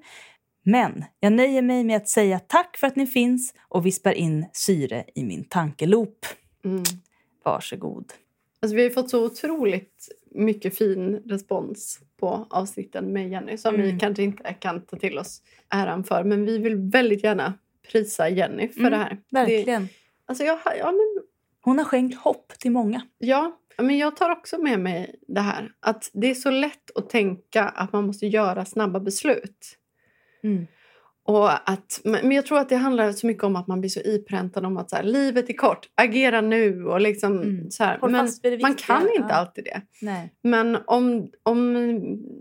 Men 0.64 1.04
jag 1.20 1.32
nöjer 1.32 1.62
mig 1.62 1.84
med 1.84 1.96
att 1.96 2.08
säga 2.08 2.38
tack 2.38 2.76
för 2.76 2.86
att 2.86 2.96
ni 2.96 3.06
finns 3.06 3.54
och 3.68 3.86
vispar 3.86 4.12
in 4.12 4.46
syre 4.52 5.04
i 5.14 5.24
min 5.24 5.44
tankeloop. 5.44 6.26
Mm. 6.64 6.82
Varsågod. 7.44 8.12
Alltså, 8.64 8.76
vi 8.76 8.82
har 8.82 8.90
fått 8.90 9.10
så 9.10 9.24
otroligt 9.24 10.08
mycket 10.30 10.78
fin 10.78 11.22
respons 11.26 12.00
på 12.20 12.46
avsnitten 12.50 13.12
med 13.12 13.28
Jenny 13.30 13.56
som 13.56 13.76
vi 13.76 13.82
Mm. 13.88 13.98
kanske 13.98 14.22
inte 14.22 14.54
kan 14.54 14.80
ta 14.86 14.96
till 14.96 15.18
oss 15.18 15.42
äran 15.68 16.04
för. 16.04 16.24
Men 16.24 16.44
vi 16.44 16.58
vill 16.58 16.76
väldigt 16.76 17.24
gärna 17.24 17.54
prisa 17.92 18.28
Jenny 18.28 18.68
för 18.68 18.80
Mm, 18.80 18.90
det 18.92 18.96
här. 18.96 19.10
Det, 19.10 19.20
Verkligen. 19.30 19.88
alltså 20.26 20.44
jag, 20.44 20.58
ja, 20.78 20.92
men, 20.92 21.22
Hon 21.60 21.78
har 21.78 21.84
skänkt 21.84 22.18
hopp 22.18 22.52
till 22.58 22.70
många. 22.72 23.02
ja, 23.18 23.58
men 23.78 23.98
jag 23.98 24.16
tar 24.16 24.30
också 24.30 24.58
med 24.58 24.80
mig 24.80 25.14
det 25.28 25.40
här. 25.40 25.72
Att 25.80 26.10
det 26.12 26.30
är 26.30 26.34
så 26.34 26.50
lätt 26.50 26.90
att 26.94 27.10
tänka 27.10 27.62
att 27.64 27.92
man 27.92 28.06
måste 28.06 28.26
göra 28.26 28.64
snabba 28.64 29.00
beslut. 29.00 29.78
Mm. 30.42 30.66
Och 31.26 31.70
att, 31.70 32.00
men 32.04 32.32
jag 32.32 32.46
tror 32.46 32.58
att 32.58 32.68
det 32.68 32.76
handlar 32.76 33.12
så 33.12 33.26
mycket 33.26 33.44
om 33.44 33.56
att 33.56 33.66
man 33.66 33.80
blir 33.80 33.90
så 33.90 34.00
ipräntad 34.00 34.66
om 34.66 34.76
att 34.76 34.90
så 34.90 34.96
här, 34.96 35.02
livet 35.02 35.50
är 35.50 35.54
kort, 35.54 35.88
agera 35.94 36.40
nu. 36.40 36.84
Och 36.84 37.00
liksom, 37.00 37.42
Mm. 37.42 37.70
så 37.70 37.84
här. 37.84 37.98
Men 38.02 38.60
man 38.62 38.74
kan 38.74 39.02
inte 39.02 39.26
ja. 39.28 39.34
alltid 39.34 39.64
det. 39.64 39.80
Nej. 40.02 40.32
Men 40.42 40.78
om, 40.86 41.30
om 41.42 41.74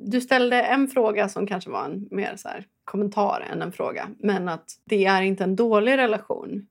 du 0.06 0.22
ställde 0.22 0.62
en 0.64 0.88
fråga 0.88 1.30
som 1.30 1.48
kanske 1.48 1.70
var 1.70 1.86
en 1.86 2.08
mer 2.12 2.34
så 2.36 2.48
här 2.48 2.66
kommentar 2.86 3.48
än 3.52 3.62
en 3.62 3.72
fråga 3.72 4.08
men 4.20 4.50
att 4.50 4.66
det 4.86 5.06
är 5.06 5.22
inte 5.22 5.44
en 5.44 5.56
dålig 5.56 5.98
relation 5.98 6.68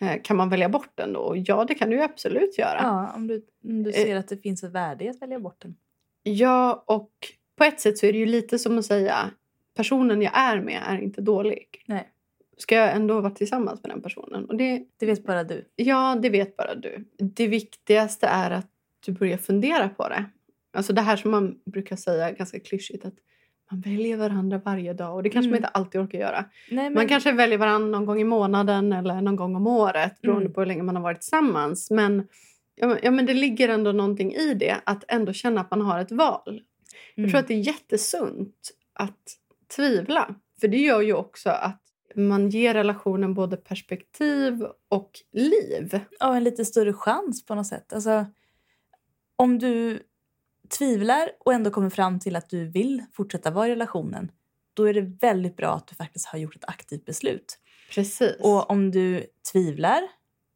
eh, 0.00 0.20
kan 0.22 0.36
man 0.36 0.48
välja 0.48 0.68
bort 0.68 0.90
den 0.94 1.12
då? 1.12 1.34
Ja, 1.46 1.64
det 1.64 1.74
kan 1.74 1.90
du 1.90 1.96
ju 1.96 2.02
absolut 2.02 2.58
göra. 2.58 2.78
Ja, 2.82 3.12
om 3.16 3.26
du, 3.26 3.42
om 3.64 3.82
du 3.82 3.90
Eh. 3.90 3.94
ser 3.96 4.16
att 4.16 4.28
det 4.28 4.36
finns 4.36 4.62
ett 4.64 4.72
värde 4.72 5.04
i 5.04 5.08
att 5.08 5.22
välja 5.22 5.38
bort 5.40 5.62
den. 5.62 5.74
Ja, 6.22 6.84
och 6.86 7.10
på 7.58 7.64
ett 7.64 7.80
sätt 7.80 7.98
så 7.98 8.06
är 8.06 8.12
det 8.12 8.18
ju 8.18 8.26
lite 8.26 8.58
som 8.58 8.78
att 8.78 8.84
säga 8.84 9.30
personen 9.76 10.22
jag 10.22 10.38
är 10.38 10.60
med 10.60 10.82
är 10.86 10.98
inte 10.98 11.20
dålig. 11.20 11.84
Nej. 11.86 12.08
Ska 12.56 12.74
jag 12.76 12.92
ändå 12.92 13.20
vara 13.20 13.32
tillsammans 13.32 13.82
med 13.82 13.90
den 13.90 14.02
personen? 14.02 14.44
Och 14.44 14.56
det, 14.56 14.82
Det 14.96 15.06
vet 15.06 15.24
bara 15.26 15.44
du. 15.44 15.64
ja, 15.76 16.18
det 16.22 16.30
vet 16.30 16.56
bara 16.56 16.74
du. 16.74 17.04
Det 17.18 17.46
viktigaste 17.46 18.26
är 18.26 18.50
att 18.50 18.66
du 19.06 19.12
börjar 19.12 19.36
fundera 19.36 19.88
på 19.88 20.08
det. 20.08 20.24
Alltså 20.76 20.92
det 20.92 21.00
här 21.00 21.16
som 21.16 21.30
man 21.30 21.60
brukar 21.64 21.96
säga 21.96 22.30
ganska 22.30 22.60
klyschigt 22.60 23.04
att 23.04 23.14
man 23.70 23.80
väljer 23.80 24.16
varandra 24.16 24.60
varje 24.64 24.92
dag 24.92 25.14
och 25.14 25.22
det 25.22 25.30
kanske 25.30 25.48
Mm. 25.48 25.50
man 25.50 25.56
inte 25.58 25.68
alltid 25.68 26.00
orkar 26.00 26.18
göra. 26.18 26.44
Nej, 26.70 26.84
men, 26.84 26.94
Man 26.94 27.08
kanske 27.08 27.32
väljer 27.32 27.58
varandra 27.58 27.88
någon 27.98 28.06
gång 28.06 28.20
i 28.20 28.24
månaden 28.24 28.92
eller 28.92 29.20
någon 29.20 29.36
gång 29.36 29.56
om 29.56 29.66
året 29.66 30.20
beroende 30.22 30.42
Mm. 30.42 30.52
på 30.52 30.60
hur 30.60 30.66
länge 30.66 30.82
man 30.82 30.96
har 30.96 31.02
varit 31.02 31.20
tillsammans. 31.20 31.90
Men, 31.90 32.28
ja, 32.74 33.10
men- 33.10 33.26
det 33.26 33.34
ligger 33.34 33.68
ändå 33.68 33.92
någonting 33.92 34.32
i 34.32 34.54
det 34.54 34.76
att 34.86 35.04
ändå 35.08 35.32
känna 35.32 35.60
att 35.60 35.70
man 35.70 35.80
har 35.80 35.98
ett 36.00 36.12
val. 36.12 36.62
Jag 37.14 37.22
Mm. 37.22 37.30
tror 37.30 37.40
att 37.40 37.48
det 37.48 37.54
är 37.54 37.58
jättesunt 37.66 38.70
att 38.92 39.36
tvivla. 39.76 40.34
För 40.60 40.68
det 40.68 40.76
gör 40.78 41.00
ju 41.00 41.12
också 41.14 41.50
att 41.50 41.82
man 42.14 42.48
ger 42.48 42.74
relationen 42.74 43.34
både 43.34 43.56
perspektiv 43.56 44.66
och 44.88 45.10
liv. 45.32 46.00
ja, 46.20 46.36
en 46.36 46.44
lite 46.44 46.64
större 46.64 46.92
chans 46.92 47.46
på 47.46 47.54
något 47.54 47.66
sätt. 47.66 47.92
Alltså, 47.92 48.26
om 49.36 49.58
du 49.58 50.02
tvivlar 50.78 51.28
och 51.40 51.52
ändå 51.54 51.70
kommer 51.70 51.90
fram 51.90 52.20
till 52.20 52.36
att 52.36 52.48
du 52.50 52.64
vill 52.68 53.04
fortsätta 53.12 53.50
vara 53.50 53.68
i 53.68 53.70
relationen 53.70 54.30
då 54.74 54.84
är 54.84 54.94
det 54.94 55.00
väldigt 55.00 55.56
bra 55.56 55.74
att 55.74 55.86
du 55.88 55.94
faktiskt 55.94 56.26
har 56.26 56.38
gjort 56.38 56.56
ett 56.56 56.64
aktivt 56.68 57.04
beslut. 57.04 57.58
Precis. 57.94 58.36
Och 58.40 58.70
om 58.70 58.90
du 58.90 59.26
tvivlar 59.52 60.00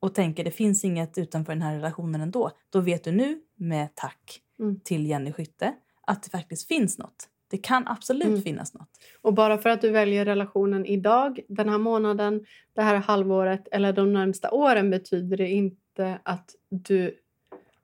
och 0.00 0.14
tänker 0.14 0.44
det 0.44 0.50
finns 0.50 0.84
inget 0.84 1.18
utanför 1.18 1.52
den 1.52 1.62
här 1.62 1.74
relationen 1.74 2.20
ändå 2.20 2.50
då 2.70 2.80
vet 2.80 3.04
du 3.04 3.12
nu 3.12 3.40
med 3.56 3.94
tack 3.94 4.42
Mm. 4.58 4.80
till 4.80 5.06
Jenny 5.06 5.32
Skytte 5.32 5.74
att 6.06 6.22
det 6.22 6.30
faktiskt 6.30 6.68
finns 6.68 6.98
något. 6.98 7.28
Det 7.48 7.58
kan 7.58 7.88
absolut 7.88 8.26
Mm. 8.26 8.42
finnas 8.42 8.74
något. 8.74 8.88
Och 9.22 9.34
bara 9.34 9.58
för 9.58 9.70
att 9.70 9.80
du 9.80 9.90
väljer 9.90 10.24
relationen 10.24 10.86
idag, 10.86 11.40
den 11.48 11.68
här 11.68 11.78
månaden, 11.78 12.44
det 12.74 12.82
här 12.82 12.96
halvåret 12.96 13.68
eller 13.72 13.92
de 13.92 14.12
närmsta 14.12 14.50
åren 14.50 14.90
betyder 14.90 15.36
det 15.36 15.48
inte 15.48 16.18
att 16.22 16.50
du 16.68 17.14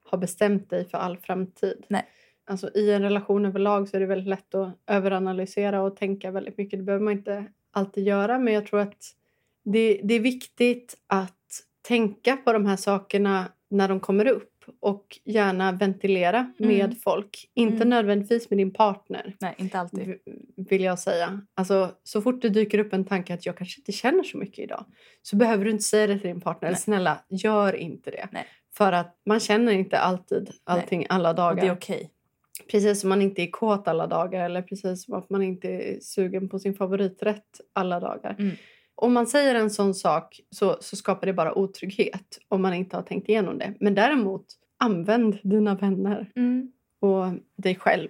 har 0.03 0.17
bestämt 0.17 0.69
dig 0.69 0.85
för 0.89 0.97
all 0.97 1.17
framtid. 1.17 1.85
Nej. 1.87 2.05
Alltså, 2.45 2.69
I 2.75 2.91
en 2.91 3.01
relation 3.01 3.45
överlag 3.45 3.89
så 3.89 3.97
är 3.97 4.01
det 4.01 4.05
väldigt 4.07 4.27
lätt 4.27 4.55
att 4.55 4.79
överanalysera 4.87 5.81
och 5.81 5.95
tänka 5.95 6.31
väldigt 6.31 6.57
mycket. 6.57 6.79
Det 6.79 6.83
behöver 6.83 7.05
man 7.05 7.13
inte 7.13 7.45
alltid 7.71 8.03
göra 8.07 8.39
men 8.39 8.53
jag 8.53 8.65
tror 8.67 8.79
att 8.79 9.15
det, 9.63 10.01
det 10.03 10.13
är 10.13 10.19
viktigt 10.19 10.97
att 11.07 11.37
tänka 11.81 12.37
på 12.37 12.53
de 12.53 12.65
här 12.65 12.75
sakerna 12.75 13.45
när 13.69 13.87
de 13.87 13.99
kommer 13.99 14.27
upp 14.27 14.52
och 14.79 15.19
gärna 15.25 15.71
ventilera 15.71 16.53
Mm. 16.59 16.77
med 16.77 16.97
folk. 17.01 17.49
Inte 17.53 17.75
Mm. 17.75 17.89
nödvändigtvis 17.89 18.49
med 18.49 18.59
din 18.59 18.73
partner 18.73 19.35
Nej, 19.39 19.55
inte 19.57 19.79
alltid. 19.79 20.15
vill 20.69 20.83
jag 20.83 20.99
säga. 20.99 21.41
Alltså, 21.55 21.91
så 22.03 22.21
fort 22.21 22.41
det 22.41 22.49
dyker 22.49 22.77
upp 22.79 22.93
en 22.93 23.05
tanke 23.05 23.33
att 23.33 23.45
jag 23.45 23.57
kanske 23.57 23.79
inte 23.79 23.91
känner 23.91 24.23
så 24.23 24.37
mycket 24.37 24.59
idag 24.59 24.85
så 25.21 25.35
behöver 25.35 25.65
du 25.65 25.71
inte 25.71 25.83
säga 25.83 26.07
det 26.07 26.19
till 26.19 26.27
din 26.27 26.41
partner. 26.41 26.69
Nej. 26.69 26.77
Snälla, 26.79 27.19
gör 27.29 27.75
inte 27.75 28.11
det. 28.11 28.27
Nej. 28.31 28.45
För 28.77 28.91
att 28.91 29.21
man 29.25 29.39
känner 29.39 29.71
inte 29.71 29.97
alltid 29.99 30.49
allting 30.63 31.05
alla 31.09 31.29
Och 31.29 31.35
dagar. 31.35 31.61
det 31.61 31.67
är 31.67 31.73
okej. 31.75 32.09
Precis 32.71 32.99
som 32.99 33.09
man 33.09 33.21
inte 33.21 33.41
är 33.41 33.51
kåt 33.51 33.87
alla 33.87 34.07
dagar 34.07 34.45
eller 34.45 34.61
precis 34.61 35.03
som 35.05 35.13
att 35.13 35.29
man 35.29 35.43
inte 35.43 35.67
är 35.67 35.99
sugen 35.99 36.49
på 36.49 36.59
sin 36.59 36.73
favoriträtt 36.75 37.61
alla 37.73 37.99
dagar. 37.99 38.35
Mm. 38.39 38.55
Om 38.95 39.13
man 39.13 39.27
säger 39.27 39.55
en 39.55 39.69
sån 39.69 39.93
sak 39.93 40.41
så, 40.49 40.77
så 40.79 40.95
skapar 40.95 41.27
det 41.27 41.33
bara 41.33 41.57
otrygghet 41.57 42.39
om 42.47 42.61
man 42.61 42.73
inte 42.73 42.95
har 42.95 43.03
tänkt 43.03 43.29
igenom 43.29 43.57
det. 43.57 43.73
Men 43.79 43.95
däremot, 43.95 44.45
använd 44.77 45.37
dina 45.43 45.75
vänner 45.75 46.31
och 46.99 47.25
dig 47.55 47.75
själv. 47.75 48.09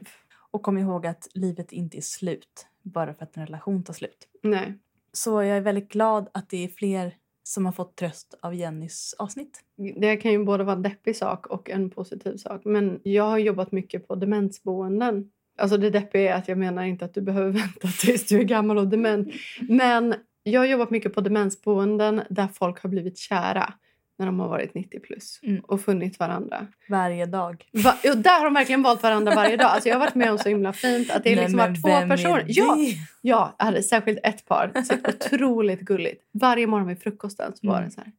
Och 0.52 0.62
kom 0.62 0.78
ihåg 0.78 1.08
att 1.08 1.28
livet 1.34 1.72
inte 1.72 1.98
är 1.98 2.02
slut 2.02 2.68
bara 2.82 3.14
för 3.14 3.24
att 3.24 3.38
en 3.38 3.46
relation 3.46 3.84
tar 3.84 3.94
slut. 3.94 4.28
Nej. 4.44 4.74
Så 5.12 5.44
jag 5.44 5.58
är 5.58 5.62
väldigt 5.62 5.90
glad 5.90 6.30
att 6.34 6.50
det 6.50 6.64
är 6.64 6.68
fler 6.68 7.16
som 7.44 7.66
har 7.66 7.72
fått 7.72 7.96
tröst 7.96 8.36
av 8.42 8.56
Jennys 8.56 9.16
avsnitt. 9.18 9.62
Det 9.96 10.18
kan 10.18 10.32
ju 10.32 10.46
både 10.46 10.64
vara 10.64 10.76
en 10.76 10.82
deppig 10.82 11.16
sak 11.16 11.48
och 11.48 11.70
en 11.70 11.90
positiv 11.90 12.38
sak. 12.38 12.62
Men 12.66 13.00
jag 13.04 13.24
har 13.24 13.38
jobbat 13.38 13.72
mycket 13.72 14.08
på 14.08 14.16
demensboenden. 14.16 15.32
Alltså 15.58 15.78
det 15.78 15.90
deppiga 15.90 16.36
är 16.36 16.38
att 16.38 16.48
jag 16.48 16.58
menar 16.58 16.84
inte 16.84 17.06
att 17.06 17.14
du 17.14 17.22
behöver 17.22 17.52
vänta 17.60 17.88
tills 17.88 18.28
du 18.28 18.40
är 18.40 18.44
gammal 18.44 18.78
och 18.78 18.88
dement. 18.88 19.34
Men 19.70 20.16
jag 20.44 20.62
har 20.62 20.66
jobbat 20.66 20.90
mycket 20.90 21.14
på 21.14 21.22
demensboenden 21.22 22.22
där 22.30 22.48
folk 22.48 22.80
har 22.84 22.90
blivit 22.90 23.18
kära 23.18 23.74
när 24.18 24.26
de 24.26 24.40
har 24.40 24.48
varit 24.50 24.74
90 24.74 25.00
plus 25.00 25.40
Mm. 25.44 25.60
och 25.62 25.82
funnit 25.82 26.20
varandra. 26.20 26.68
Varje 26.90 27.26
dag. 27.26 27.66
Va? 27.72 27.96
Och 28.12 28.18
där 28.18 28.38
har 28.38 28.46
de 28.46 28.54
verkligen 28.54 28.84
valt 28.84 29.04
varandra 29.04 29.36
varje 29.36 29.58
dag. 29.58 29.68
Alltså 29.68 29.90
jag 29.90 29.96
har 29.96 30.00
varit 30.00 30.16
med 30.16 30.32
om 30.32 30.38
så 30.38 30.50
himla 30.50 30.74
fint 30.74 31.12
att 31.12 31.24
det 31.24 31.36
Nej, 31.36 31.44
liksom 31.44 31.58
var 31.58 31.82
två 31.82 31.88
är 31.90 32.08
personer. 32.10 32.46
Ja, 32.48 32.78
ja, 33.22 33.56
jag 33.58 33.66
hade 33.66 33.84
särskilt 33.84 34.20
ett 34.24 34.46
par. 34.46 34.72
Så 34.84 34.94
otroligt 35.10 35.82
gulligt. 35.82 36.24
Varje 36.32 36.68
morgon 36.68 36.88
vid 36.88 37.02
frukosten 37.02 37.52
så 37.56 37.68
var 37.68 37.76
Mm. 37.78 37.90
det 37.90 37.96
så 37.96 38.02
här. 38.02 38.12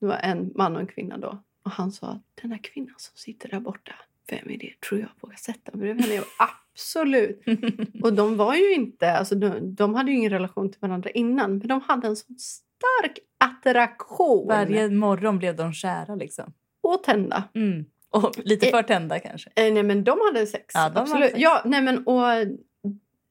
Det 0.00 0.06
var 0.06 0.16
en 0.16 0.52
man 0.54 0.74
och 0.74 0.80
en 0.80 0.86
kvinna 0.86 1.18
då. 1.18 1.42
Och 1.64 1.70
han 1.70 1.92
sa 1.92 2.20
den 2.42 2.50
där 2.50 2.58
kvinnan 2.62 2.94
som 2.96 3.12
sitter 3.16 3.48
där 3.48 3.60
borta. 3.60 3.92
Vem 4.32 4.54
är 4.54 4.58
det? 4.58 4.80
Tror 4.88 5.00
jag 5.00 5.08
vågar 5.20 5.36
sätta 5.36 5.72
mig 5.72 5.80
bredvid 5.80 6.04
henne? 6.04 6.14
Jag 6.14 6.24
bara, 6.38 6.48
Absolut. 6.74 7.42
Och 8.02 8.12
de 8.12 8.36
var 8.36 8.54
ju 8.54 8.74
inte, 8.74 9.12
alltså 9.12 9.34
de, 9.34 9.74
de 9.74 9.94
hade 9.94 10.10
ju 10.10 10.16
ingen 10.16 10.30
relation 10.30 10.70
till 10.70 10.80
varandra 10.80 11.10
innan. 11.10 11.58
Men 11.58 11.68
de 11.68 11.80
hade 11.80 12.06
en 12.06 12.16
sån 12.16 12.36
stark 12.38 13.18
attraktion. 13.38 14.48
Varje 14.48 14.90
morgon 14.90 15.38
blev 15.38 15.56
de 15.56 15.72
kära 15.72 16.14
liksom. 16.14 16.52
Och 16.82 17.02
tända. 17.02 17.44
Mm. 17.54 17.84
Och 18.10 18.38
lite 18.44 18.66
för 18.66 18.82
tända 18.82 19.18
kanske. 19.18 19.50
Eh, 19.56 19.72
nej 19.72 19.82
men 19.82 20.04
de 20.04 20.18
hade 20.20 20.46
sex. 20.46 20.74
Ja, 20.74 20.80
de 20.80 20.84
hade 20.84 21.00
absolut. 21.00 21.30
sex. 21.30 21.40
Ja, 21.42 21.62
nej 21.64 21.82
men 21.82 22.06
och 22.06 22.22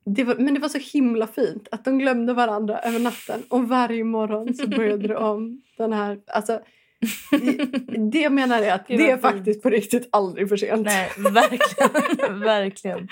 det 0.06 0.24
var, 0.24 0.36
men 0.36 0.54
det 0.54 0.60
var 0.60 0.70
så 0.70 0.78
himla 0.78 1.28
fint 1.28 1.68
att 1.72 1.86
de 1.86 1.97
glömde 1.97 2.34
varandra 2.34 2.80
över 2.80 2.99
natten 2.99 3.43
och 3.49 3.70
varje 3.70 4.04
morgon 4.04 4.54
så 4.54 4.68
började 4.68 5.08
de 5.14 5.16
om 5.16 5.62
den 5.78 5.93
här... 5.93 6.20
Alltså, 6.28 6.60
det- 8.12 8.30
menar 8.30 8.60
jag 8.60 8.70
att 8.70 8.88
Det 8.88 9.10
är 9.10 9.18
faktiskt 9.18 9.62
på 9.64 9.70
riktigt 9.70 10.10
aldrig 10.12 10.49
för 10.49 10.58
sent. 10.58 10.86
Nej, 10.86 11.10
verkligen. 11.18 12.39
verkligen. 12.39 13.08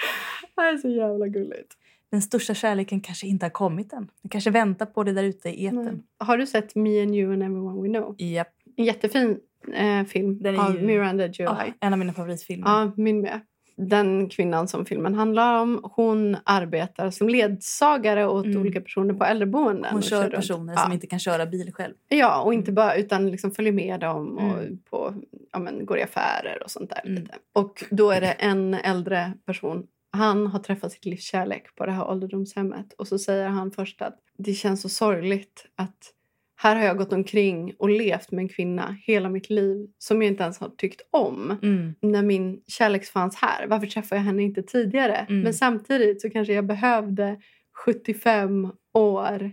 Det 0.56 0.62
är 0.62 0.78
så 0.78 0.90
jävla 0.90 1.28
gulligt. 1.28 1.74
Den 2.12 2.22
största 2.22 2.54
kärleken 2.54 3.02
kanske 3.02 3.28
inte 3.28 3.46
har 3.46 3.52
kommit 3.52 3.94
än. 3.94 4.10
Den 4.22 4.30
kanske 4.30 4.50
väntar 4.50 4.86
på 4.86 5.04
det 5.04 5.12
där 5.12 5.24
ute 5.24 5.50
i 5.50 5.66
etern. 5.68 6.04
Har 6.20 6.38
du 6.38 6.48
sett 6.48 6.76
Me 6.76 7.02
and 7.04 7.16
you 7.16 7.34
and 7.34 7.44
everyone 7.44 7.82
we 7.82 7.88
know? 8.00 8.16
Japp. 8.18 8.48
En 8.78 8.86
jättefin 8.86 9.38
eh, 9.74 10.04
film 10.06 10.42
Den 10.42 10.56
är 10.56 10.60
av 10.60 10.76
ju- 10.76 10.82
Miranda 10.86 11.28
July. 11.28 11.50
Ah, 11.50 11.64
en 11.80 11.94
av 11.94 12.00
mina 12.00 12.14
favoritfilmer. 12.14 12.68
Ja, 12.68 12.92
min 12.98 13.22
med. 13.22 13.40
Den 13.82 14.30
kvinnan 14.30 14.68
som 14.68 14.86
filmen 14.86 15.16
handlar 15.16 15.62
om, 15.62 15.80
hon 15.84 16.38
arbetar 16.44 17.10
som 17.10 17.30
ledsagare 17.30 18.28
åt 18.28 18.46
Mm. 18.46 18.62
olika 18.62 18.82
personer 18.82 19.14
på 19.14 19.26
äldreboenden. 19.26 19.92
Hon 19.94 20.02
kör 20.02 20.22
runt. 20.24 20.34
personer 20.36 20.74
ja. 20.74 20.80
som 20.84 20.92
inte 20.94 21.08
kan 21.08 21.20
köra 21.20 21.46
bil 21.46 21.74
själv. 21.74 21.94
Ja, 22.08 22.42
och 22.42 22.54
inte 22.54 22.72
bara 22.72 22.96
utan 22.96 23.32
liksom 23.32 23.52
följer 23.52 23.74
med 23.74 24.00
dem 24.00 24.38
och 24.38 24.60
Mm. 24.60 24.80
på, 24.90 25.14
ja, 25.52 25.60
men, 25.60 25.86
går 25.86 25.98
i 25.98 26.04
affärer 26.04 26.64
och 26.64 26.72
sånt 26.72 26.90
där. 26.90 27.02
Mm. 27.06 27.16
Lite. 27.24 27.36
Och 27.54 27.84
då 27.90 28.12
är 28.12 28.22
det 28.22 28.32
en 28.32 28.74
äldre 28.74 29.34
person. 29.46 29.88
Han 30.12 30.48
har 30.48 30.60
träffat 30.60 30.92
sitt 30.92 31.06
livs 31.06 31.24
kärlek 31.24 31.76
på 31.76 31.86
det 31.86 31.92
här 31.92 32.08
ålderdomshemmet. 32.10 32.94
Och 32.94 33.08
så 33.08 33.20
säger 33.20 33.48
han 33.48 33.72
först 33.72 34.02
att 34.02 34.20
det 34.38 34.54
känns 34.54 34.82
så 34.82 34.90
sorgligt 34.90 35.66
att 35.76 36.14
här 36.62 36.76
har 36.76 36.84
jag 36.84 36.98
gått 36.98 37.14
omkring 37.14 37.74
och 37.80 37.90
levt 37.90 38.32
med 38.32 38.42
en 38.42 38.50
kvinna 38.50 38.98
hela 39.04 39.30
mitt 39.30 39.50
liv 39.50 39.88
som 39.98 40.22
jag 40.22 40.32
inte 40.32 40.44
ens 40.44 40.60
har 40.60 40.70
tyckt 40.70 41.02
om. 41.12 41.58
Mm. 41.62 41.96
När 42.02 42.24
min 42.24 42.62
kärlek 42.68 43.06
fanns 43.06 43.36
här, 43.36 43.68
varför 43.68 43.88
träffade 43.88 44.22
jag 44.22 44.26
henne 44.26 44.44
inte 44.44 44.64
tidigare? 44.64 45.16
Mm. 45.16 45.42
Men 45.42 45.54
samtidigt 45.54 46.22
så 46.22 46.30
kanske 46.30 46.54
jag 46.54 46.66
behövde 46.66 47.38
75 47.86 48.72
år 48.94 49.52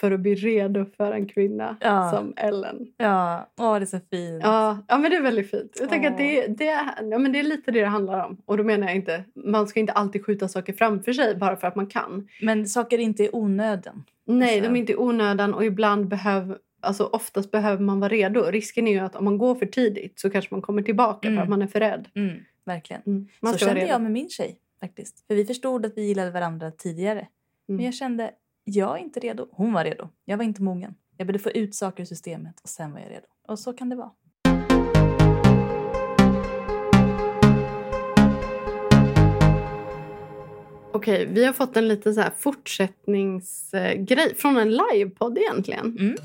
för 0.00 0.10
att 0.10 0.20
bli 0.20 0.34
redo 0.34 0.84
för 0.96 1.12
en 1.12 1.26
kvinna 1.26 1.76
Ja. 1.80 2.10
som 2.14 2.32
Ellen. 2.36 2.86
Ja, 2.96 3.50
åh 3.58 3.74
det 3.74 3.84
är 3.84 3.86
så 3.86 4.00
fint. 4.10 4.40
Ja, 4.42 4.78
ja, 4.88 4.98
men 4.98 5.10
det 5.10 5.16
är 5.16 5.22
väldigt 5.22 5.50
fint. 5.50 5.76
Jag 5.80 5.88
tänker 5.88 6.08
Åh. 6.08 6.12
att 6.12 6.18
det, 6.18 6.46
det, 6.46 6.68
är- 6.68 7.10
ja, 7.10 7.18
men 7.18 7.32
det 7.32 7.38
är 7.38 7.42
lite 7.42 7.70
det 7.70 7.80
det 7.80 7.86
handlar 7.86 8.26
om. 8.26 8.36
Och 8.44 8.56
då 8.56 8.64
menar 8.64 8.86
jag 8.86 8.96
inte, 8.96 9.24
man 9.34 9.66
ska 9.66 9.80
inte 9.80 9.92
alltid 9.92 10.24
skjuta 10.26 10.48
saker 10.48 10.72
framför 10.72 11.12
sig 11.12 11.36
bara 11.36 11.56
för 11.56 11.66
att 11.68 11.76
man 11.76 11.86
kan. 11.86 12.28
Men 12.42 12.66
saker 12.66 12.98
inte 12.98 13.24
är 13.24 13.36
onöden. 13.36 14.02
Nej, 14.24 14.54
Alltså- 14.56 14.70
de 14.70 14.76
är 14.76 14.80
inte 14.80 14.92
i 14.92 14.96
onödan 14.96 15.54
och 15.54 15.64
ibland 15.64 16.08
behöver 16.08 16.58
Alltså 16.82 17.04
oftast 17.04 17.50
behöver 17.50 17.82
man 17.82 18.00
vara 18.00 18.08
redo. 18.12 18.40
Risken 18.42 18.86
är 18.88 18.92
ju 18.92 18.98
att 18.98 19.16
om 19.16 19.24
man 19.24 19.38
går 19.38 19.54
för 19.54 19.66
tidigt 19.66 20.20
så 20.20 20.30
kanske 20.30 20.54
man 20.54 20.62
kommer 20.62 20.82
tillbaka 20.82 21.28
Mm. 21.28 21.36
för 21.38 21.42
att 21.42 21.48
man 21.48 21.62
är 21.62 21.66
för 21.66 21.80
rädd. 21.80 22.08
Mm, 22.14 22.36
verkligen. 22.64 23.02
Mm. 23.06 23.28
Man 23.40 23.52
så 23.52 23.58
kände 23.58 23.86
jag 23.86 24.02
med 24.02 24.12
min 24.12 24.28
tjej 24.28 24.56
faktiskt. 24.80 25.26
För 25.26 25.34
vi 25.34 25.44
förstod 25.44 25.86
att 25.86 25.92
vi 25.96 26.02
gillade 26.02 26.30
varandra 26.30 26.70
tidigare. 26.70 27.26
Men 27.66 27.74
Mm. 27.74 27.84
jag 27.84 27.94
kände, 27.94 28.30
jag 28.76 28.98
är 28.98 29.02
inte 29.02 29.20
redo. 29.20 29.48
Hon 29.52 29.72
var 29.72 29.84
redo. 29.84 30.08
Jag 30.24 30.36
var 30.36 30.44
inte 30.44 30.62
mogen. 30.62 30.94
Jag 31.16 31.26
behövde 31.26 31.42
få 31.42 31.50
ut 31.50 31.74
saker 31.74 32.02
ur 32.02 32.06
systemet 32.06 32.60
och 32.62 32.68
sen 32.68 32.92
var 32.92 33.00
jag 33.00 33.10
redo. 33.10 33.26
Och 33.48 33.58
så 33.58 33.72
kan 33.72 33.88
det 33.88 33.96
vara. 33.96 34.10
Okej, 40.92 41.26
vi 41.26 41.44
har 41.44 41.52
fått 41.52 41.76
en 41.76 41.88
liten 41.88 42.14
så 42.14 42.20
här 42.20 42.32
fortsättningsgrej 42.38 44.34
från 44.36 44.56
en 44.56 44.70
livepodd 44.76 45.38
egentligen. 45.38 45.96
Mm. 45.98 46.16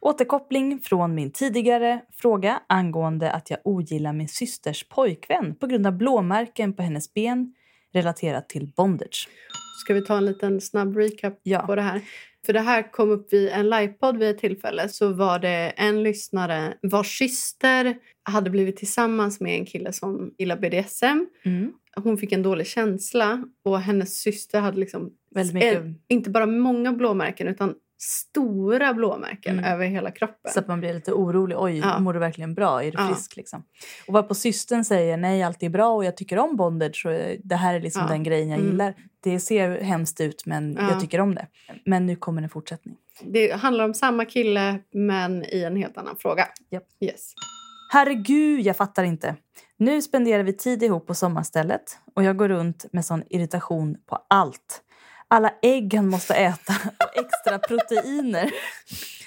Återkoppling 0.00 0.78
från 0.78 1.14
min 1.14 1.30
tidigare 1.30 2.00
fråga 2.12 2.62
angående 2.66 3.32
att 3.32 3.50
jag 3.50 3.58
ogillar 3.64 4.12
min 4.12 4.28
systers 4.28 4.88
pojkvän 4.88 5.54
på 5.54 5.66
grund 5.66 5.86
av 5.86 5.92
blåmärken 5.92 6.72
på 6.72 6.82
hennes 6.82 7.14
ben 7.14 7.54
relaterat 7.92 8.48
till 8.48 8.66
bondage. 8.66 9.28
Ska 9.80 9.94
vi 9.94 10.04
ta 10.04 10.16
en 10.16 10.26
liten 10.26 10.60
snabb 10.60 10.96
recap 10.96 11.40
Ja. 11.42 11.58
på 11.66 11.74
det 11.74 11.82
här? 11.82 12.00
För 12.46 12.52
det 12.52 12.60
här 12.60 12.92
kom 12.92 13.10
upp 13.10 13.32
vid 13.32 13.48
en 13.48 13.70
livepodd 13.70 14.18
vid 14.18 14.28
ett 14.30 14.38
tillfälle. 14.38 14.88
Så 14.88 15.12
var 15.12 15.38
det 15.38 15.72
en 15.76 16.02
lyssnare 16.02 16.74
vars 16.82 17.18
syster 17.18 17.96
hade 18.22 18.50
blivit 18.50 18.76
tillsammans 18.76 19.40
med 19.40 19.54
en 19.58 19.66
kille 19.66 19.92
som 19.92 20.34
gillar 20.38 20.56
BDSM. 20.56 21.26
Mm. 21.44 21.72
Hon 21.96 22.18
fick 22.18 22.32
en 22.32 22.42
dålig 22.42 22.66
känsla 22.66 23.44
och 23.64 23.80
hennes 23.80 24.20
syster 24.20 24.60
hade 24.60 24.78
liksom 24.78 25.10
Väldigt 25.34 25.54
mycket. 25.54 25.82
inte 26.08 26.30
bara 26.30 26.46
många 26.46 26.92
blåmärken 26.92 27.48
utan 27.48 27.74
stora 28.02 28.94
blåmärken 28.94 29.58
Mm. 29.58 29.72
över 29.72 29.86
hela 29.86 30.10
kroppen. 30.10 30.52
Så 30.52 30.58
att 30.58 30.68
man 30.68 30.80
blir 30.80 30.94
lite 30.94 31.12
orolig. 31.12 31.56
Oj, 31.58 31.78
Ja. 31.78 31.98
mår 31.98 32.12
du 32.12 32.18
verkligen 32.18 32.54
bra? 32.54 32.82
Är 32.84 32.90
du 32.90 32.98
Ja. 32.98 33.08
frisk? 33.08 33.36
Liksom? 33.36 33.62
Och 34.06 34.14
vad 34.14 34.28
på 34.28 34.34
systern 34.34 34.84
säger 34.84 35.16
nej, 35.16 35.42
allt 35.42 35.62
är 35.62 35.68
bra 35.68 35.92
och 35.94 36.04
jag 36.04 36.16
tycker 36.16 36.38
om 36.38 36.56
bondage. 36.56 37.06
Och 37.06 37.12
det 37.44 37.56
här 37.56 37.74
är 37.74 37.80
liksom 37.80 38.02
Ja. 38.02 38.08
den 38.08 38.22
grejen 38.22 38.48
jag 38.48 38.58
Mm. 38.58 38.70
gillar. 38.70 38.94
Det 39.22 39.40
ser 39.40 39.80
hemskt 39.80 40.20
ut 40.20 40.46
men 40.46 40.76
Ja. 40.80 40.90
jag 40.90 41.00
tycker 41.00 41.20
om 41.20 41.34
det. 41.34 41.46
Men 41.84 42.06
nu 42.06 42.16
kommer 42.16 42.42
en 42.42 42.48
fortsättning. 42.48 42.96
Det 43.22 43.52
handlar 43.52 43.84
om 43.84 43.94
samma 43.94 44.24
kille 44.24 44.78
men 44.92 45.44
i 45.44 45.62
en 45.62 45.76
helt 45.76 45.96
annan 45.98 46.16
fråga. 46.18 46.46
Japp. 46.70 46.84
Yes. 47.00 47.32
Herregud, 47.92 48.60
jag 48.60 48.76
fattar 48.76 49.04
inte. 49.04 49.36
Nu 49.76 50.02
spenderar 50.02 50.42
vi 50.42 50.52
tid 50.52 50.82
ihop 50.82 51.06
på 51.06 51.14
sommarstället 51.14 51.98
och 52.14 52.22
jag 52.24 52.36
går 52.36 52.48
runt 52.48 52.86
med 52.92 53.04
sån 53.04 53.22
irritation 53.30 53.96
på 54.06 54.18
allt. 54.28 54.82
Alla 55.34 55.52
ägg 55.62 55.94
han 55.94 56.08
måste 56.08 56.34
äta 56.34 56.74
och 56.98 57.16
extra 57.24 57.58
proteiner. 57.58 58.50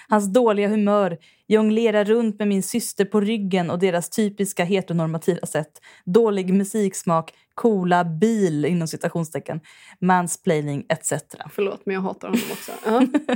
Hans 0.09 0.33
dåliga 0.33 0.67
humör, 0.67 1.17
jonglera 1.47 2.03
runt 2.03 2.39
med 2.39 2.47
min 2.47 2.63
syster 2.63 3.05
på 3.05 3.21
ryggen 3.21 3.69
och 3.69 3.79
deras 3.79 4.09
typiska 4.09 4.63
heteronormativa 4.63 5.47
sätt. 5.47 5.71
Dålig 6.05 6.53
musiksmak, 6.53 7.33
coola 7.55 8.03
bil 8.03 8.65
inom 8.65 8.87
citationstecken, 8.87 9.59
mansplaining 10.01 10.85
etc. 10.89 11.13
Förlåt 11.51 11.85
men 11.85 11.95
jag 11.95 12.01
hatar 12.01 12.27
honom 12.27 12.43
också. 12.51 12.71
Ja. 12.85 13.07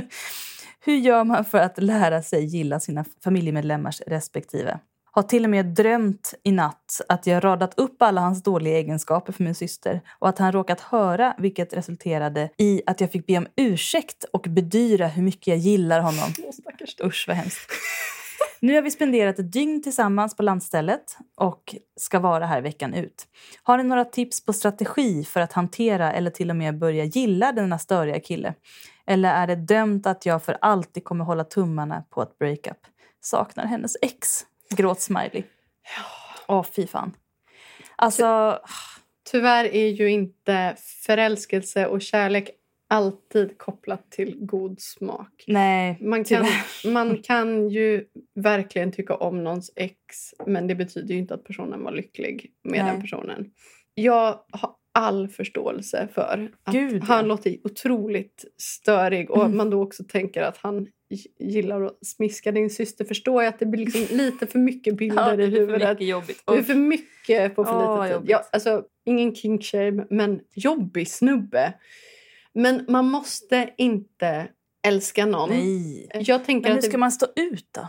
Hur 0.80 0.96
gör 0.96 1.24
man 1.24 1.44
för 1.44 1.58
att 1.58 1.82
lära 1.82 2.22
sig 2.22 2.44
gilla 2.44 2.80
sina 2.80 3.04
familjemedlemmars 3.24 4.00
respektive? 4.06 4.80
Har 5.18 5.22
till 5.22 5.44
och 5.44 5.50
med 5.50 5.66
drömt 5.66 6.34
i 6.42 6.52
natt 6.52 7.00
att 7.08 7.26
jag 7.26 7.44
radat 7.44 7.78
upp 7.78 8.02
alla 8.02 8.20
hans 8.20 8.42
dåliga 8.42 8.78
egenskaper 8.78 9.32
för 9.32 9.44
min 9.44 9.54
syster 9.54 10.00
och 10.18 10.28
att 10.28 10.38
han 10.38 10.52
råkat 10.52 10.80
höra 10.80 11.34
vilket 11.38 11.72
resulterade 11.72 12.50
i 12.56 12.82
att 12.86 13.00
jag 13.00 13.12
fick 13.12 13.26
be 13.26 13.38
om 13.38 13.46
ursäkt 13.56 14.24
och 14.32 14.46
bedyra 14.48 15.06
hur 15.06 15.22
mycket 15.22 15.46
jag 15.46 15.56
gillar 15.56 16.00
honom. 16.00 16.32
Åh. 16.44 17.06
Usch 17.06 17.24
vad 17.28 17.36
hemskt. 17.36 17.70
Nu 18.60 18.74
har 18.74 18.82
vi 18.82 18.90
spenderat 18.90 19.38
ett 19.38 19.52
dygn 19.52 19.82
tillsammans 19.82 20.36
på 20.36 20.42
landstället 20.42 21.16
och 21.36 21.74
ska 21.96 22.18
vara 22.18 22.46
här 22.46 22.60
veckan 22.60 22.94
ut. 22.94 23.26
Har 23.62 23.78
ni 23.78 23.84
några 23.84 24.04
tips 24.04 24.44
på 24.44 24.52
strategi 24.52 25.24
för 25.24 25.40
att 25.40 25.52
hantera 25.52 26.12
eller 26.12 26.30
till 26.30 26.50
och 26.50 26.56
med 26.56 26.78
börja 26.78 27.04
gilla 27.04 27.52
denna 27.52 27.78
störiga 27.78 28.20
kille? 28.20 28.54
Eller 29.06 29.34
är 29.34 29.46
det 29.46 29.56
dömt 29.56 30.06
att 30.06 30.26
jag 30.26 30.42
för 30.42 30.58
alltid 30.60 31.04
kommer 31.04 31.24
hålla 31.24 31.44
tummarna 31.44 32.04
på 32.10 32.22
ett 32.22 32.38
breakup? 32.38 32.78
Saknar 33.20 33.66
hennes 33.66 33.96
ex. 34.02 34.44
Gråt 34.76 35.00
smiley. 35.00 35.42
Åh, 36.48 36.64
fy 36.76 36.86
fan. 36.86 37.16
Alltså, 37.96 38.58
Tyvärr 39.30 39.64
är 39.64 39.86
ju 39.88 40.10
inte 40.10 40.76
förälskelse 41.06 41.86
och 41.86 42.02
kärlek 42.02 42.50
alltid 42.90 43.58
kopplat 43.58 44.10
till 44.10 44.36
god 44.40 44.80
smak. 44.80 45.44
nej. 45.46 45.98
Man 46.00 46.24
kan, 46.24 46.44
Tyvärr. 46.44 46.92
man 46.92 47.22
kan 47.22 47.68
ju 47.68 48.04
verkligen 48.34 48.92
tycka 48.92 49.14
om 49.14 49.44
någons 49.44 49.72
ex 49.76 49.96
men 50.46 50.66
det 50.66 50.74
betyder 50.74 51.14
ju 51.14 51.20
inte 51.20 51.34
att 51.34 51.44
personen 51.44 51.82
var 51.84 51.92
lycklig 51.92 52.52
med 52.62 52.84
Nej. 52.84 52.92
den 52.92 53.00
personen. 53.00 53.50
Jag 53.94 54.40
har 54.52 54.74
all 54.92 55.28
förståelse 55.28 56.08
för 56.14 56.50
att 56.64 56.74
Gud, 56.74 57.02
han 57.04 57.16
ja. 57.16 57.22
låter 57.22 57.56
otroligt 57.64 58.44
störig 58.58 59.30
och 59.30 59.44
Mm. 59.44 59.56
man 59.56 59.70
då 59.70 59.82
också 59.82 60.04
tänker 60.04 60.42
att 60.42 60.56
han 60.56 60.86
gillar 61.38 61.82
att 61.82 62.06
smiska 62.06 62.52
din 62.52 62.70
syster 62.70 63.04
förstår 63.04 63.42
jag 63.42 63.48
att 63.54 63.58
det 63.58 63.66
blir 63.66 63.84
liksom 63.86 64.06
lite 64.16 64.46
för 64.46 64.58
mycket 64.58 64.96
bilder 64.96 65.36
det 65.36 65.42
i 65.44 65.46
är 65.46 65.50
för 65.50 65.58
huvudet. 65.58 65.88
mycket 65.98 66.08
jobbigt. 66.08 66.42
Det 66.46 66.52
är 66.58 66.62
för 66.62 66.74
mycket 66.74 67.56
på 67.56 67.64
för 67.64 67.72
Åh, 67.74 68.04
lite 68.04 68.18
tid. 68.18 68.30
Ja, 68.30 68.44
alltså, 68.52 68.84
ingen 69.04 69.34
kinkshame, 69.34 70.06
men 70.10 70.40
jobbig 70.54 71.08
snubbe. 71.08 71.72
Men 72.52 72.84
man 72.88 73.04
måste 73.10 73.70
inte 73.78 74.48
älska 74.82 75.26
någon. 75.26 75.50
Nej. 75.50 76.08
Jag, 76.14 76.44
tänker 76.44 76.62
Men 76.62 76.72
hur 76.72 76.78
att 76.78 76.82
det, 76.82 76.88
ska 76.88 76.98
man 76.98 77.12
stå 77.12 77.26
ut 77.36 77.68
då? 77.70 77.88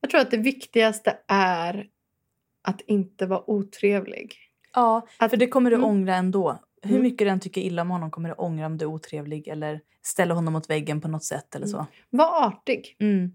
jag 0.00 0.10
tror 0.10 0.20
att 0.20 0.30
det 0.30 0.36
viktigaste 0.36 1.16
är 1.28 1.86
att 2.62 2.80
inte 2.80 3.26
vara 3.26 3.50
otrevlig. 3.50 4.34
Ja, 4.74 5.08
Att- 5.18 5.30
för 5.30 5.36
det 5.36 5.46
kommer 5.46 5.70
du 5.70 5.76
Mm. 5.76 5.88
ångra 5.88 6.14
ändå. 6.14 6.58
Hur 6.82 6.90
Mm. 6.90 7.02
mycket 7.02 7.18
du 7.26 7.28
än 7.30 7.40
tycker 7.40 7.60
illa 7.60 7.82
om 7.82 7.90
honom 7.90 8.10
kommer 8.10 8.28
du 8.28 8.34
ångra 8.34 8.66
om 8.66 8.78
du 8.78 8.84
är 8.84 8.88
otrevlig 8.88 9.48
eller 9.48 9.80
ställer 10.02 10.34
honom 10.34 10.52
mot 10.52 10.70
väggen 10.70 11.00
på 11.00 11.08
något 11.08 11.24
sätt 11.24 11.54
eller 11.54 11.66
så. 11.66 11.86
Var 12.10 12.46
artig. 12.46 12.96
Mm. 13.00 13.32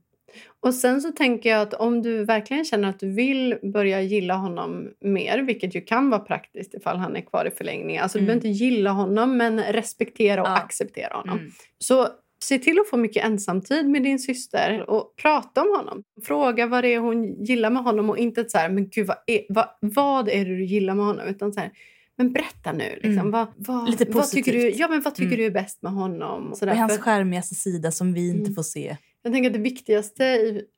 Och 0.59 0.73
sen 0.73 1.01
så 1.01 1.11
tänker 1.11 1.49
jag 1.49 1.61
att 1.61 1.73
om 1.73 2.01
du 2.01 2.25
verkligen 2.25 2.65
känner 2.65 2.89
att 2.89 2.99
du 2.99 3.13
vill 3.13 3.57
börja 3.73 4.01
gilla 4.01 4.33
honom 4.33 4.87
mer, 5.01 5.39
vilket 5.39 5.75
ju 5.75 5.81
kan 5.81 6.09
vara 6.09 6.21
praktiskt 6.21 6.73
ifall 6.73 6.97
han 6.97 7.15
är 7.15 7.21
kvar 7.21 7.45
i 7.45 7.51
förlängningen. 7.57 8.03
Alltså 8.03 8.17
Mm. 8.17 8.25
du 8.25 8.27
behöver 8.27 8.47
inte 8.47 8.63
gilla 8.63 8.89
honom 8.91 9.37
men 9.37 9.63
respektera 9.63 10.41
och 10.41 10.47
Ja. 10.47 10.57
acceptera 10.57 11.13
honom. 11.17 11.37
Mm. 11.39 11.51
Så 11.77 12.07
se 12.43 12.59
till 12.59 12.79
att 12.79 12.89
få 12.89 12.97
mycket 12.97 13.25
ensamtid 13.25 13.89
med 13.89 14.03
din 14.03 14.19
syster 14.19 14.89
och 14.89 15.15
prata 15.21 15.61
om 15.61 15.67
honom. 15.77 16.03
Fråga 16.23 16.67
vad 16.67 16.83
det 16.83 16.93
är 16.93 16.99
hon 16.99 17.43
gillar 17.43 17.69
med 17.69 17.83
honom 17.83 18.09
och 18.09 18.17
inte 18.17 18.49
så 18.49 18.57
här, 18.57 18.69
men 18.69 18.89
gud 18.89 19.07
vad 19.07 19.17
är, 19.27 19.41
vad, 19.49 19.65
vad 19.79 20.29
är 20.29 20.45
det 20.45 20.55
du 20.55 20.65
gillar 20.65 20.95
med 20.95 21.05
honom? 21.05 21.27
Utan 21.27 21.53
så 21.53 21.59
här, 21.59 21.71
men 22.17 22.33
berätta 22.33 22.71
nu. 22.71 22.89
Liksom, 22.95 23.11
Mm. 23.11 23.31
vad, 23.31 23.47
vad, 23.57 23.89
Lite 23.89 24.05
vad 24.11 24.29
tycker 24.29 24.51
du, 24.51 24.57
positivt. 24.57 24.79
ja, 24.79 24.87
men 24.87 25.01
vad 25.01 25.15
tycker 25.15 25.27
Mm. 25.27 25.37
du 25.39 25.45
är 25.45 25.51
bäst 25.51 25.81
med 25.81 25.91
honom? 25.91 26.51
Och 26.51 26.57
så 26.57 26.65
Vad 26.65 26.69
där. 26.75 26.75
är 26.75 26.79
hans 26.79 26.95
För 26.95 27.01
skärmigaste 27.01 27.55
sida 27.55 27.91
som 27.91 28.13
vi 28.13 28.29
inte 28.29 28.39
Mm. 28.41 28.53
får 28.55 28.63
se? 28.63 28.97
jag 29.23 29.33
tänker 29.33 29.49
att 29.49 29.53
det 29.53 29.59
viktigaste 29.59 30.25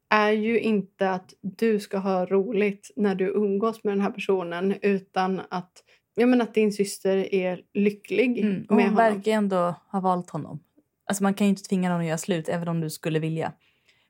är 0.10 0.32
ju 0.32 0.60
inte 0.60 1.10
att 1.12 1.34
du 1.42 1.80
ska 1.80 1.98
ha 1.98 2.26
roligt 2.26 2.92
när 2.96 3.16
du 3.16 3.26
umgås 3.28 3.84
med 3.84 3.94
den 3.94 4.02
här 4.02 4.12
personen 4.12 4.76
utan 4.82 5.42
att, 5.50 5.72
ja, 6.16 6.26
men 6.26 6.42
att 6.42 6.54
din 6.54 6.72
syster 6.74 7.34
är 7.34 7.62
lycklig 7.74 8.40
Mm. 8.40 8.66
Och 8.70 8.76
med 8.76 8.86
hon 8.86 8.94
honom. 8.98 9.14
verkar 9.16 9.32
ändå 9.32 9.76
ha 9.92 10.00
valt 10.00 10.30
honom. 10.30 10.60
Alltså 11.10 11.24
man 11.24 11.34
kan 11.34 11.48
ju 11.48 11.50
inte 11.50 11.64
tvinga 11.64 11.90
någon 11.90 12.00
att 12.02 12.08
göra 12.08 12.18
slut 12.18 12.50
även 12.50 12.68
om 12.68 12.82
du 12.82 12.90
skulle 12.90 13.20
vilja. 13.20 13.54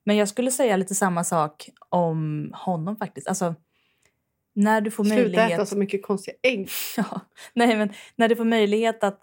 Men 0.06 0.16
jag 0.18 0.28
skulle 0.28 0.52
säga 0.52 0.78
lite 0.78 0.96
samma 0.96 1.24
sak 1.24 1.70
om 1.90 2.50
honom 2.56 2.96
faktiskt. 2.98 3.28
Alltså, 3.28 3.56
när 4.56 4.82
du 4.82 4.92
får 4.92 5.04
Sluta 5.04 5.20
möjlighet... 5.22 5.52
äta 5.52 5.66
så 5.66 5.78
mycket 5.78 6.04
konstiga 6.04 6.36
ägg. 6.44 6.70
Ja, 6.98 7.22
nej, 7.54 7.78
men 7.78 7.94
när 8.16 8.28
du 8.30 8.36
får 8.36 8.46
möjlighet 8.46 9.04
att 9.04 9.20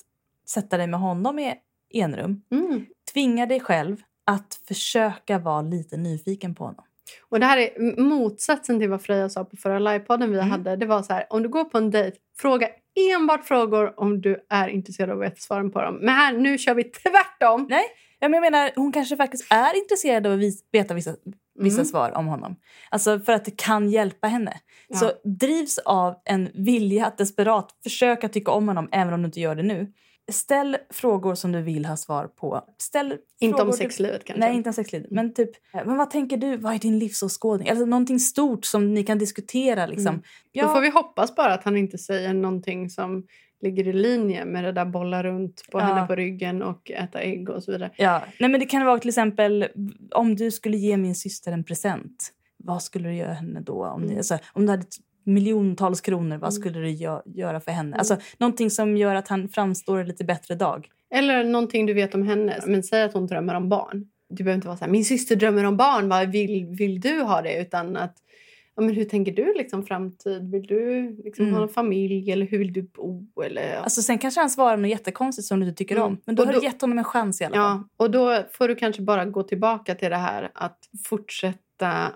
sätta 0.47 0.77
dig 0.77 0.87
med 0.87 1.01
honom 1.01 1.39
i 1.39 1.55
enrum, 1.95 2.43
Mm. 2.51 2.87
tvinga 3.13 3.47
dig 3.47 3.61
själv 3.61 3.97
att 4.27 4.61
försöka 4.69 5.39
vara 5.39 5.63
lite 5.63 5.97
nyfiken 5.97 6.55
på 6.55 6.65
honom. 6.65 6.85
Och 7.29 7.41
det 7.41 7.47
här 7.47 7.59
är 7.59 8.01
motsatsen 8.03 8.79
till 8.81 8.89
vad 8.89 9.03
Freja 9.03 9.29
sa 9.29 9.45
på 9.45 9.57
förra 9.57 9.79
livepodden 9.79 10.31
vi 10.31 10.37
Mm. 10.39 10.51
hade. 10.51 10.77
Det 10.77 10.87
var 10.87 11.03
så 11.03 11.13
här, 11.13 11.27
om 11.31 11.43
du 11.43 11.49
går 11.49 11.65
på 11.65 11.79
en 11.79 11.91
dejt, 11.91 12.17
fråga 12.39 12.69
enbart 13.15 13.45
frågor 13.45 14.01
om 14.01 14.21
du 14.21 14.47
är 14.49 14.69
intresserad 14.69 15.11
av 15.11 15.19
att 15.19 15.25
veta 15.27 15.37
svaren 15.37 15.71
på 15.71 15.83
dem. 15.83 15.95
Men 16.01 16.09
här, 16.15 16.33
nu 16.33 16.59
kör 16.59 16.75
vi 16.75 16.85
tvärtom. 16.85 17.67
Nej, 17.71 17.85
jag 18.19 18.31
menar, 18.31 18.71
hon 18.77 18.93
kanske 18.93 19.17
faktiskt 19.17 19.53
är 19.53 19.77
intresserad 19.77 20.27
av 20.27 20.33
att 20.33 20.41
veta 20.73 20.95
vissa, 20.95 21.15
vissa 21.59 21.77
Mm. 21.81 21.85
svar 21.87 22.17
om 22.17 22.27
honom. 22.27 22.57
Alltså 22.91 23.21
för 23.21 23.33
att 23.33 23.45
det 23.45 23.57
kan 23.57 23.91
hjälpa 23.91 24.29
henne. 24.29 24.61
Ja. 24.89 24.97
Så 24.97 25.13
drivs 25.25 25.79
av 25.79 26.15
en 26.25 26.49
vilja 26.55 27.07
att 27.07 27.19
desperat 27.19 27.71
försöka 27.83 28.29
tycka 28.29 28.51
om 28.51 28.69
honom 28.69 28.89
även 28.93 29.15
om 29.15 29.23
du 29.23 29.27
inte 29.27 29.41
gör 29.41 29.55
det 29.55 29.63
nu. 29.63 29.93
Ställ 30.33 30.77
frågor 30.91 31.35
som 31.35 31.53
du 31.53 31.63
vill 31.63 31.85
ha 31.87 31.97
svar 31.97 32.27
på. 32.27 32.65
Ställ 32.79 33.17
Inte 33.41 33.63
om 33.63 33.71
du- 33.71 33.77
sexlivet 33.77 34.25
kanske. 34.25 34.41
Nej, 34.41 34.57
inte 34.57 34.69
om 34.69 34.73
sexlivet. 34.75 35.11
Men 35.11 35.35
typ, 35.35 35.51
men 35.73 35.97
vad 35.97 36.11
tänker 36.11 36.37
du? 36.37 36.57
Vad 36.57 36.75
är 36.75 36.79
din 36.79 36.99
livsåskådning? 36.99 37.69
Alltså 37.69 37.85
någonting 37.85 38.19
stort 38.21 38.65
som 38.65 38.95
ni 38.95 39.03
kan 39.05 39.19
diskutera 39.19 39.87
liksom. 39.87 40.07
Mm. 40.15 40.23
Ja, 40.53 40.67
Då 40.67 40.75
får 40.75 40.81
vi 40.81 40.91
hoppas 40.91 41.35
bara 41.37 41.55
att 41.55 41.65
han 41.65 41.77
inte 41.77 41.99
säger 41.99 42.35
någonting 42.35 42.91
som 42.91 43.27
ligger 43.63 43.89
i 43.89 43.93
linje 43.93 44.45
med 44.45 44.65
det 44.65 44.73
där 44.73 44.85
bolla 44.85 45.23
runt 45.23 45.63
på 45.73 45.79
Ja. 45.81 45.85
henne 45.85 46.07
på 46.07 46.15
ryggen 46.15 46.63
och 46.63 46.91
äta 46.91 47.21
ägg 47.21 47.51
och 47.51 47.63
så 47.63 47.73
vidare. 47.73 47.91
Ja, 47.97 48.23
nej 48.39 48.51
men 48.51 48.61
det 48.61 48.67
kan 48.67 48.85
vara 48.87 48.99
till 48.99 49.09
exempel 49.09 49.69
om 50.11 50.37
du 50.37 50.51
skulle 50.51 50.77
ge 50.77 50.97
min 50.97 51.15
syster 51.15 51.53
en 51.53 51.65
present. 51.65 52.33
Vad 52.57 52.83
skulle 52.83 53.09
du 53.09 53.15
göra 53.15 53.33
henne 53.33 53.61
då? 53.61 53.87
Om, 53.87 54.01
ni, 54.01 54.07
Mm. 54.07 54.17
alltså, 54.19 54.39
om 54.53 54.67
du 54.67 54.71
hade 54.73 54.85
miljontals 55.25 56.01
kronor, 56.01 56.37
vad 56.37 56.53
Mm. 56.53 56.63
skulle 56.63 56.79
du 56.79 56.87
gö- 56.89 57.23
göra 57.25 57.61
för 57.61 57.73
henne? 57.73 57.89
Mm. 57.89 57.99
Alltså, 57.99 58.17
någonting 58.39 58.71
som 58.71 58.97
gör 58.97 59.15
att 59.15 59.29
han 59.29 59.49
framstår 59.49 59.99
en 59.99 60.07
lite 60.09 60.25
bättre 60.25 60.55
dag. 60.55 60.89
Eller 61.15 61.45
någonting 61.45 61.87
du 61.87 61.95
vet 61.95 62.15
om 62.15 62.23
henne. 62.23 62.59
Men 62.67 62.83
säg 62.83 63.03
att 63.03 63.13
hon 63.15 63.27
drömmer 63.27 63.55
om 63.55 63.69
barn. 63.69 64.07
Du 64.29 64.45
behöver 64.45 64.55
inte 64.57 64.67
vara 64.69 64.77
så 64.77 64.85
här, 64.85 64.93
min 64.93 65.05
syster 65.05 65.37
drömmer 65.37 65.65
om 65.65 65.77
barn, 65.77 66.09
vad 66.09 66.29
vill, 66.31 66.67
vill 66.67 67.01
du 67.01 67.21
ha 67.23 67.43
det? 67.43 67.61
Utan 67.61 67.97
att, 67.97 68.15
ja, 68.77 68.83
men 68.83 68.95
hur 68.95 69.05
tänker 69.05 69.33
du 69.33 69.55
liksom 69.55 69.87
framtid? 69.87 70.51
Vill 70.51 70.63
du 70.67 71.11
liksom 71.25 71.45
Mm. 71.45 71.57
ha 71.57 71.63
en 71.63 71.69
familj 71.69 72.33
eller 72.33 72.47
hur 72.47 72.59
vill 72.59 72.73
du 72.73 72.83
bo? 72.83 73.27
Eller, 73.45 73.75
ja. 73.75 73.79
Alltså, 73.81 74.03
sen 74.03 74.19
kanske 74.19 74.41
han 74.41 74.51
svarar 74.51 74.77
något 74.77 74.91
jättekonstigt 74.91 75.49
som 75.49 75.61
du 75.61 75.67
inte 75.67 75.79
tycker 75.79 75.97
Mm. 75.97 76.07
om. 76.07 76.21
Men 76.25 76.35
då 76.35 76.43
Och 76.43 76.47
har 76.47 76.53
då- 76.55 76.61
du 76.61 76.67
gett 76.67 76.81
honom 76.81 76.99
en 76.99 77.05
chans 77.05 77.41
i 77.41 77.45
alla 77.45 77.55
fall. 77.55 77.63
ja, 77.97 78.05
och 78.05 78.11
då 78.11 78.43
får 78.53 78.69
du 78.69 78.75
kanske 78.75 79.03
bara 79.03 79.25
gå 79.25 79.43
tillbaka 79.43 79.95
till 79.95 80.11
det 80.11 80.17
här 80.17 80.51
att 80.55 80.79
fortsätta 81.05 82.13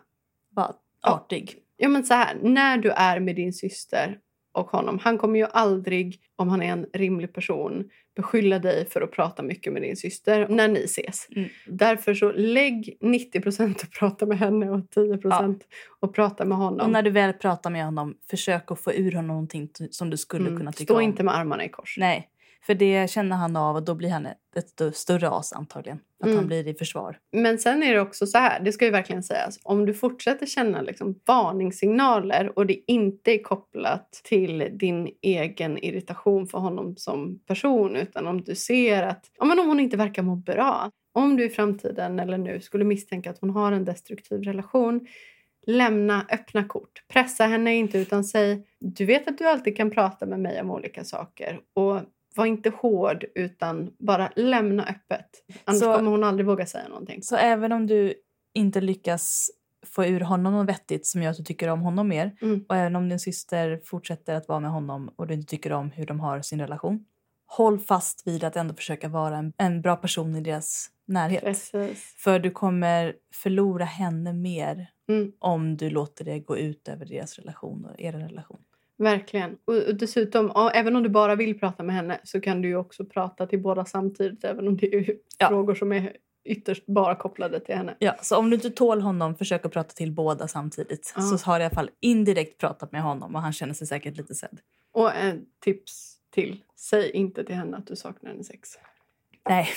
Var 0.50 0.74
Ja. 1.02 1.10
artig. 1.14 1.58
Ja 1.76 1.88
men 1.88 2.04
så 2.04 2.14
här, 2.14 2.36
när 2.42 2.78
du 2.78 2.90
är 2.90 3.20
med 3.20 3.36
din 3.36 3.52
syster 3.52 4.18
och 4.54 4.66
honom, 4.70 4.98
han 4.98 5.18
kommer 5.18 5.38
ju 5.38 5.46
aldrig, 5.50 6.18
om 6.36 6.48
han 6.48 6.62
är 6.62 6.72
en 6.72 6.86
rimlig 6.92 7.32
person, 7.32 7.84
beskylla 8.16 8.58
dig 8.58 8.86
för 8.90 9.00
att 9.02 9.10
prata 9.12 9.42
mycket 9.42 9.72
med 9.72 9.82
din 9.82 9.96
syster 9.96 10.46
när 10.48 10.68
ni 10.68 10.84
ses. 10.84 11.28
Mm. 11.36 11.48
Därför 11.66 12.14
så 12.14 12.32
lägg 12.32 12.96
90% 13.00 13.82
och 13.84 13.92
prata 13.98 14.26
med 14.26 14.38
henne 14.38 14.70
och 14.70 14.78
10% 14.80 15.60
och 16.00 16.14
prata 16.14 16.44
med 16.44 16.58
honom. 16.58 16.86
Och 16.86 16.92
när 16.92 17.02
du 17.02 17.10
väl 17.10 17.32
pratar 17.32 17.70
med 17.70 17.84
honom, 17.84 18.14
försök 18.30 18.70
att 18.70 18.80
få 18.80 18.92
ur 18.92 19.12
honom 19.12 19.26
någonting 19.28 19.68
som 19.90 20.10
du 20.10 20.16
skulle 20.16 20.46
Mm. 20.46 20.58
kunna 20.58 20.72
tycka 20.72 20.84
Stå 20.84 20.94
om. 20.96 21.00
inte 21.02 21.22
med 21.22 21.36
armarna 21.36 21.64
i 21.64 21.68
kors. 21.68 21.96
Nej, 21.98 22.28
för 22.66 22.74
det 22.74 23.10
känner 23.10 23.36
han 23.36 23.56
av 23.56 23.76
och 23.76 23.82
då 23.84 23.94
blir 23.94 24.10
han 24.10 24.26
ett, 24.26 24.38
ett 24.56 24.80
stö- 24.80 24.92
större 24.92 25.28
as 25.30 25.52
antagligen. 25.52 25.98
Att 26.20 26.26
Mm. 26.26 26.36
han 26.38 26.46
blir 26.46 26.68
i 26.68 26.74
försvar. 26.74 27.18
Men 27.32 27.58
sen 27.58 27.82
är 27.82 27.94
det 27.94 28.00
också 28.00 28.26
så 28.26 28.38
här, 28.38 28.60
det 28.60 28.72
ska 28.72 28.84
ju 28.84 28.90
verkligen 28.90 29.22
sägas, 29.22 29.58
om 29.62 29.86
du 29.86 29.94
fortsätter 29.94 30.46
känna 30.46 30.80
liksom 30.82 31.20
varningssignaler 31.26 32.58
och 32.58 32.66
det 32.66 32.80
inte 32.86 33.30
är 33.32 33.42
kopplat 33.42 34.20
till 34.24 34.68
din 34.72 35.08
egen 35.22 35.78
irritation 35.78 36.46
för 36.46 36.58
honom 36.58 36.96
som 36.96 37.38
person 37.46 37.96
utan 37.96 38.26
om 38.26 38.40
du 38.42 38.54
ser 38.54 39.02
att, 39.02 39.30
ja 39.38 39.44
men 39.44 39.58
om 39.58 39.66
hon 39.68 39.80
inte 39.80 39.96
verkar 39.96 40.22
må 40.22 40.36
bra, 40.36 40.90
om 41.14 41.36
du 41.36 41.44
i 41.44 41.50
framtiden 41.50 42.18
eller 42.20 42.38
nu 42.38 42.60
skulle 42.60 42.84
misstänka 42.84 43.30
att 43.30 43.38
hon 43.40 43.50
har 43.50 43.72
en 43.72 43.84
destruktiv 43.84 44.42
relation, 44.42 45.06
lämna 45.66 46.26
öppna 46.30 46.64
kort. 46.64 47.02
Pressa 47.12 47.44
henne 47.46 47.74
inte 47.74 47.98
utan 47.98 48.24
säg, 48.24 48.66
du 48.80 49.04
vet 49.04 49.28
att 49.28 49.38
du 49.38 49.48
alltid 49.48 49.76
kan 49.76 49.90
prata 49.90 50.26
med 50.26 50.40
mig 50.40 50.60
om 50.60 50.70
olika 50.70 51.04
saker 51.04 51.60
och 51.74 52.00
var 52.36 52.46
inte 52.46 52.70
hård 52.70 53.24
utan 53.34 53.90
bara 53.98 54.30
lämna 54.36 54.82
öppet. 54.86 55.26
Annars 55.64 55.80
Så- 55.80 55.94
kommer 55.94 56.10
hon 56.10 56.24
aldrig 56.24 56.46
våga 56.46 56.66
säga 56.66 56.88
någonting. 56.88 57.22
Så 57.22 57.36
även 57.36 57.72
om 57.72 57.86
du 57.86 58.14
inte 58.54 58.80
lyckas 58.80 59.50
få 59.86 60.04
ur 60.04 60.20
honom 60.20 60.52
något 60.52 60.68
vettigt 60.68 61.06
som 61.06 61.22
gör 61.22 61.30
att 61.30 61.36
du 61.36 61.42
tycker 61.44 61.68
om 61.68 61.80
honom 61.80 62.08
mer 62.08 62.36
Mm. 62.42 62.64
och 62.68 62.76
även 62.76 62.96
om 62.96 63.08
din 63.08 63.18
syster 63.20 63.80
fortsätter 63.84 64.34
att 64.34 64.48
vara 64.48 64.60
med 64.60 64.70
honom 64.70 65.10
och 65.16 65.26
du 65.26 65.34
inte 65.34 65.46
tycker 65.46 65.72
om 65.72 65.90
hur 65.90 66.06
de 66.06 66.20
har 66.20 66.40
sin 66.42 66.60
relation 66.60 67.04
håll 67.46 67.78
fast 67.78 68.26
vid 68.26 68.44
att 68.44 68.56
ändå 68.56 68.74
försöka 68.74 69.08
vara 69.08 69.36
en, 69.36 69.52
en 69.58 69.82
bra 69.82 69.96
person 69.96 70.36
i 70.36 70.40
deras 70.40 70.90
närhet. 71.06 71.44
Precis. 71.44 72.14
För 72.18 72.38
du 72.38 72.50
kommer 72.50 73.14
förlora 73.34 73.84
henne 73.84 74.32
mer 74.32 74.86
Mm, 75.08 75.32
om 75.38 75.76
du 75.76 75.90
låter 75.90 76.24
det 76.24 76.38
gå 76.38 76.58
ut 76.58 76.88
över 76.88 77.06
deras 77.06 77.38
relation 77.38 77.84
och 77.84 78.00
er 78.00 78.12
relation. 78.12 78.60
Verkligen. 78.98 79.56
Och, 79.64 79.94
dessutom, 79.94 80.70
även 80.74 80.96
om 80.96 81.02
du 81.02 81.08
bara 81.08 81.34
vill 81.34 81.58
prata 81.60 81.82
med 81.82 81.94
henne 81.96 82.20
så 82.24 82.40
kan 82.40 82.62
du 82.62 82.68
ju 82.68 82.76
också 82.76 83.04
prata 83.04 83.46
till 83.46 83.58
båda 83.58 83.84
samtidigt 83.84 84.44
även 84.44 84.68
om 84.68 84.76
det 84.76 84.94
är 84.94 85.14
Ja. 85.38 85.48
frågor 85.48 85.74
som 85.74 85.92
är 85.92 86.16
ytterst 86.44 86.86
bara 86.86 87.14
kopplade 87.14 87.60
till 87.60 87.74
henne. 87.74 87.94
Ja, 87.98 88.14
så 88.22 88.36
om 88.36 88.50
du 88.50 88.54
inte 88.56 88.70
tål 88.70 89.00
honom, 89.00 89.34
försök 89.36 89.66
att 89.66 89.72
prata 89.72 89.94
till 89.94 90.12
båda 90.12 90.48
samtidigt. 90.48 91.12
Ja. 91.16 91.22
Så 91.22 91.46
har 91.50 91.58
du 91.58 91.62
i 91.62 91.66
alla 91.66 91.74
fall 91.74 91.90
indirekt 92.00 92.58
pratat 92.60 92.92
med 92.92 93.02
honom 93.02 93.34
och 93.34 93.40
han 93.42 93.52
känner 93.52 93.74
sig 93.74 93.86
säkert 93.86 94.16
lite 94.16 94.34
sedd. 94.34 94.58
Och 94.92 95.14
en 95.14 95.44
tips 95.64 96.16
till. 96.34 96.60
Säg 96.76 97.10
inte 97.10 97.44
till 97.44 97.54
henne 97.54 97.76
att 97.76 97.86
du 97.86 97.96
saknar 97.96 98.30
hennes 98.30 98.46
sex. 98.46 98.68
Nej, 99.48 99.68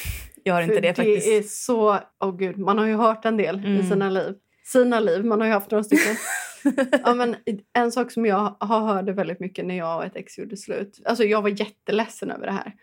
gör 0.45 0.61
inte 0.61 0.73
För 0.75 0.81
det 0.81 0.93
faktiskt. 0.93 1.27
är 1.27 1.41
så... 1.41 1.99
Åh 2.19 2.37
gud, 2.37 2.57
man 2.57 2.77
har 2.77 2.85
ju 2.85 2.95
hört 2.95 3.25
en 3.25 3.37
del 3.37 3.65
i 3.65 3.67
Mm. 3.67 3.89
sina 3.89 4.09
liv. 4.09 4.33
Sina 4.63 4.99
liv, 4.99 5.25
man 5.25 5.39
har 5.39 5.47
ju 5.47 5.53
haft 5.53 5.71
några 5.71 5.83
stycken. 5.83 6.15
ja, 7.03 7.13
men 7.13 7.35
en 7.73 7.91
sak 7.91 8.11
som 8.11 8.25
jag 8.25 8.55
har 8.59 8.79
hörde 8.79 9.13
väldigt 9.13 9.39
mycket 9.39 9.65
när 9.65 9.77
jag 9.77 9.97
och 9.97 10.05
ett 10.05 10.15
ex 10.15 10.37
gjorde 10.37 10.57
slut. 10.57 11.01
Alltså 11.05 11.23
jag 11.23 11.41
var 11.41 11.49
jätteledsen 11.49 12.31
över 12.31 12.45
det 12.45 12.51
här. 12.51 12.73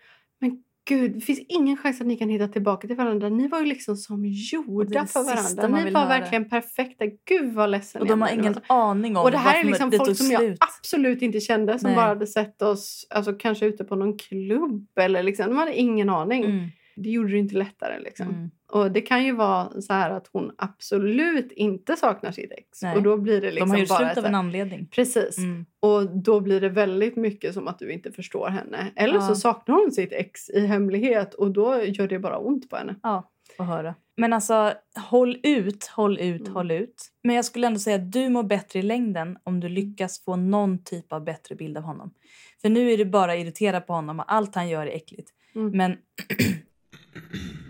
Men 0.41 0.63
gud, 0.89 1.11
det 1.15 1.21
finns 1.21 1.39
ingen 1.39 1.77
chans 1.77 2.01
att 2.01 2.07
ni 2.07 2.17
kan 2.17 2.29
hitta 2.29 2.47
tillbaka 2.47 2.87
till 2.87 2.95
varandra. 2.95 3.29
Ni 3.29 3.47
var 3.47 3.59
ju 3.59 3.65
liksom 3.65 3.95
som 3.97 4.25
gjorda 4.25 5.05
för 5.05 5.23
varandra. 5.23 5.83
Ni 5.83 5.91
var 5.91 6.07
verkligen 6.07 6.49
perfekta. 6.49 7.05
Gud 7.25 7.53
vad 7.53 7.69
ledsen 7.69 8.01
Och 8.01 8.07
jag 8.07 8.17
de 8.17 8.21
har 8.21 8.29
ingen 8.29 8.53
nu. 8.53 8.61
aning 8.67 9.17
om 9.17 9.23
Och 9.23 9.31
det 9.31 9.37
här 9.37 9.59
är 9.59 9.63
liksom 9.63 9.89
det 9.89 9.97
folk 9.97 10.17
som 10.17 10.31
jag 10.31 10.41
slut. 10.41 10.57
absolut 10.79 11.21
inte 11.21 11.39
kände. 11.39 11.79
Som 11.79 11.89
Nej. 11.89 11.95
bara 11.95 12.07
hade 12.07 12.27
sett 12.27 12.61
oss 12.61 13.07
alltså, 13.09 13.33
kanske 13.33 13.65
ute 13.65 13.83
på 13.83 13.95
någon 13.95 14.17
klubb. 14.17 14.87
Eller 14.99 15.23
liksom, 15.23 15.45
de 15.49 15.57
hade 15.57 15.75
ingen 15.79 16.09
aning. 16.09 16.45
Mm, 16.45 16.67
Det 16.95 17.09
gjorde 17.09 17.31
det 17.31 17.37
inte 17.37 17.55
lättare. 17.55 17.99
Liksom. 17.99 18.27
mm. 18.27 18.51
Och 18.75 18.91
det 18.91 19.01
kan 19.01 19.23
ju 19.25 19.31
vara 19.31 19.81
så 19.81 19.93
här 19.93 20.11
att 20.11 20.29
hon 20.33 20.51
absolut 20.57 21.51
inte 21.51 21.95
saknar 21.95 22.31
sitt 22.31 22.51
ex. 22.51 22.81
Nej. 22.81 22.95
Och 22.97 23.03
då 23.03 23.17
blir 23.17 23.41
det 23.41 23.51
liksom 23.51 23.69
de 23.69 23.71
har 23.71 23.79
gjort 23.79 23.89
bara 23.89 23.97
slut 24.13 24.17
av 24.17 24.25
en 24.25 24.35
anledning. 24.35 24.87
Precis. 24.91 25.37
Mm. 25.37 25.65
Och 25.79 26.17
då 26.17 26.39
blir 26.39 26.61
det 26.61 26.69
väldigt 26.69 27.15
mycket 27.15 27.53
som 27.53 27.67
att 27.67 27.79
du 27.79 27.91
inte 27.91 28.11
förstår 28.11 28.47
henne. 28.49 28.91
Eller 28.95 29.13
Ja. 29.15 29.21
så 29.21 29.35
saknar 29.35 29.75
hon 29.75 29.91
sitt 29.91 30.11
ex 30.13 30.49
i 30.49 30.65
hemlighet 30.65 31.33
och 31.33 31.51
då 31.51 31.83
gör 31.83 32.07
det 32.07 32.19
bara 32.19 32.37
ont 32.37 32.69
på 32.69 32.75
henne. 32.75 32.95
Ja, 33.03 33.31
att 33.57 33.67
höra. 33.67 33.95
Men 34.17 34.33
alltså, 34.33 34.73
håll 35.09 35.39
ut, 35.43 35.87
håll 35.87 36.19
ut, 36.19 36.41
Mm. 36.41 36.53
håll 36.53 36.71
ut. 36.71 37.11
Men 37.23 37.35
jag 37.35 37.45
skulle 37.45 37.67
ändå 37.67 37.79
säga 37.79 37.95
att 37.95 38.11
du 38.11 38.29
mår 38.29 38.43
bättre 38.43 38.79
i 38.79 38.81
längden 38.81 39.37
om 39.43 39.59
du 39.59 39.69
lyckas 39.69 40.23
få 40.23 40.35
någon 40.35 40.83
typ 40.83 41.13
av 41.13 41.23
bättre 41.23 41.55
bild 41.55 41.77
av 41.77 41.83
honom. 41.83 42.13
För 42.61 42.69
nu 42.69 42.91
är 42.91 42.97
du 42.97 43.05
bara 43.05 43.35
irriterad 43.35 43.87
på 43.87 43.93
honom 43.93 44.19
och 44.19 44.33
allt 44.33 44.55
han 44.55 44.69
gör 44.69 44.87
är 44.87 44.91
äckligt. 44.95 45.29
Mm. 45.55 45.77
Men 45.77 45.91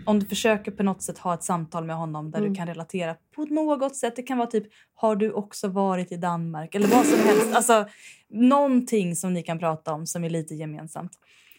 om 0.06 0.18
du 0.18 0.26
försöker 0.26 0.70
på 0.70 0.82
något 0.82 1.02
sätt 1.02 1.18
ha 1.18 1.34
ett 1.34 1.42
samtal 1.44 1.84
med 1.84 1.96
honom 1.96 2.30
där 2.30 2.38
Mm. 2.38 2.50
du 2.52 2.56
kan 2.56 2.66
relatera 2.66 3.16
på 3.34 3.44
något 3.44 3.96
sätt. 3.96 4.16
Det 4.16 4.22
kan 4.22 4.38
vara 4.38 4.50
typ, 4.50 4.66
har 4.94 5.16
du 5.16 5.32
också 5.32 5.68
varit 5.68 6.12
i 6.12 6.16
Danmark? 6.16 6.74
Eller 6.74 6.88
vad 6.88 7.06
som 7.06 7.18
helst. 7.18 7.54
Alltså, 7.54 7.86
någonting 8.30 9.16
som 9.16 9.32
ni 9.34 9.42
kan 9.42 9.58
prata 9.58 9.92
om 9.92 10.06
som 10.06 10.24
är 10.24 10.30
lite 10.30 10.54
gemensamt. 10.54 11.12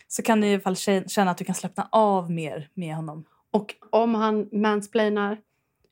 Så 0.07 0.21
kan 0.21 0.41
du 0.41 0.47
i 0.47 0.53
alla 0.53 0.61
fall 0.61 0.73
kä- 0.73 1.07
känna 1.07 1.31
att 1.31 1.37
du 1.37 1.45
kan 1.45 1.55
slappna 1.55 1.87
av 1.91 2.31
mer 2.31 2.69
med 2.73 2.95
honom. 2.95 3.25
Och 3.51 3.75
om 3.89 4.15
han 4.15 4.49
mansplainar, 4.51 5.37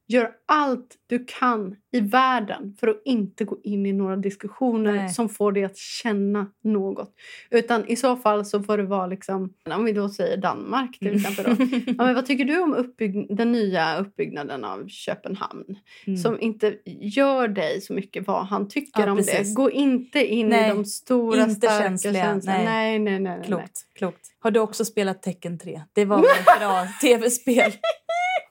gör 0.08 0.32
allt 0.46 0.96
du 1.08 1.26
kan 1.28 1.76
i 1.92 2.00
världen 2.00 2.76
för 2.80 2.88
att 2.88 3.02
inte 3.06 3.44
gå 3.46 3.58
in 3.64 3.86
i 3.86 3.94
några 3.94 4.16
diskussioner 4.16 4.94
Nej. 4.94 5.10
som 5.10 5.30
får 5.30 5.52
dig 5.52 5.64
att 5.64 5.78
känna 5.78 6.48
något. 6.64 7.14
Utan 7.50 7.88
i 7.88 7.96
så 7.96 8.16
fall 8.16 8.46
så 8.46 8.64
får 8.64 8.78
det 8.78 8.84
vara 8.84 9.08
liksom, 9.08 9.54
om 9.76 9.86
vi 9.86 9.92
då 9.92 10.10
säger 10.10 10.38
Danmark 10.38 11.00
till 11.00 11.16
exempel. 11.16 11.46
Då. 11.46 11.66
Ja, 11.98 12.06
men 12.06 12.16
vad 12.16 12.26
tycker 12.26 12.46
du 12.46 12.62
om 12.62 12.76
uppbygg- 12.76 13.36
den 13.36 13.52
nya 13.52 13.98
uppbyggnaden 14.00 14.64
av 14.64 14.88
Köpenhamn? 14.88 15.66
Mm. 16.08 16.18
Som 16.18 16.40
inte 16.42 16.76
gör 16.86 17.48
dig 17.48 17.82
så 17.82 17.94
mycket 17.94 18.28
vad 18.28 18.46
han 18.46 18.68
tycker 18.68 19.02
Ja, 19.06 19.12
om 19.12 19.18
precis. 19.18 19.50
det. 19.50 19.56
Gå 19.56 19.72
inte 19.72 20.26
in 20.26 20.50
Nej, 20.50 20.66
i 20.72 20.74
de 20.74 20.86
stora 20.86 21.42
inte 21.44 21.56
starka 21.56 21.84
känsliga, 21.84 22.24
känslorna. 22.24 22.58
nej. 22.58 22.66
Nej, 22.66 23.00
nej, 23.00 23.20
nej. 23.20 23.38
nej. 23.38 23.46
Klokt, 23.48 23.82
klokt. 23.96 24.22
Har 24.40 24.52
du 24.52 24.60
också 24.60 24.86
spelat 24.86 25.22
Tekken 25.22 25.60
3? 25.60 25.82
Det 25.94 26.06
var 26.06 26.20
ett 26.20 26.60
bra 26.60 26.88
tv-spel. 27.02 27.72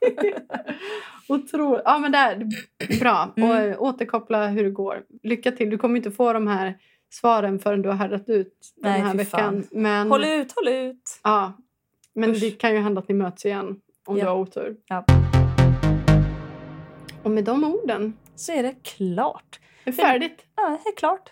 Otroligt. 1.28 1.82
Ja, 1.84 1.98
men 1.98 2.12
där, 2.12 2.46
bra. 3.00 3.32
Mm. 3.36 3.50
Och 3.50 3.56
eh, 3.56 3.82
återkoppla 3.82 4.46
hur 4.46 4.64
det 4.64 4.70
går. 4.70 5.02
Lycka 5.22 5.52
till. 5.52 5.70
Du 5.70 5.78
kommer 5.78 5.96
inte 5.96 6.10
få 6.10 6.32
de 6.32 6.46
här 6.46 6.78
svaren 7.12 7.58
förrän 7.58 7.82
du 7.82 7.88
har 7.88 7.96
härdat 7.96 8.28
ut 8.28 8.58
den 8.76 8.92
Nej, 8.92 9.00
här 9.00 9.14
veckan. 9.14 9.64
Men, 9.70 10.10
Håll 10.10 10.24
ut, 10.24 10.52
håll 10.56 10.68
ut! 10.68 11.20
Ja, 11.22 11.52
men 12.14 12.30
Usch. 12.30 12.40
det 12.40 12.50
kan 12.50 12.72
ju 12.74 12.78
hända 12.78 12.98
att 13.00 13.08
ni 13.08 13.14
möts 13.14 13.46
igen 13.46 13.76
om 14.06 14.16
Ja. 14.18 14.24
du 14.24 14.30
har 14.30 14.36
otur. 14.38 14.76
Ja. 14.86 15.04
Och 17.22 17.30
med 17.30 17.44
de 17.44 17.64
orden 17.64 18.12
Så 18.34 18.52
är 18.52 18.62
det 18.62 18.74
klart. 18.82 19.60
är 19.84 19.90
det 19.90 19.92
färdigt. 19.92 20.46
Ja, 20.56 20.78
det 20.84 20.90
är 20.90 20.96
klart. 20.96 21.30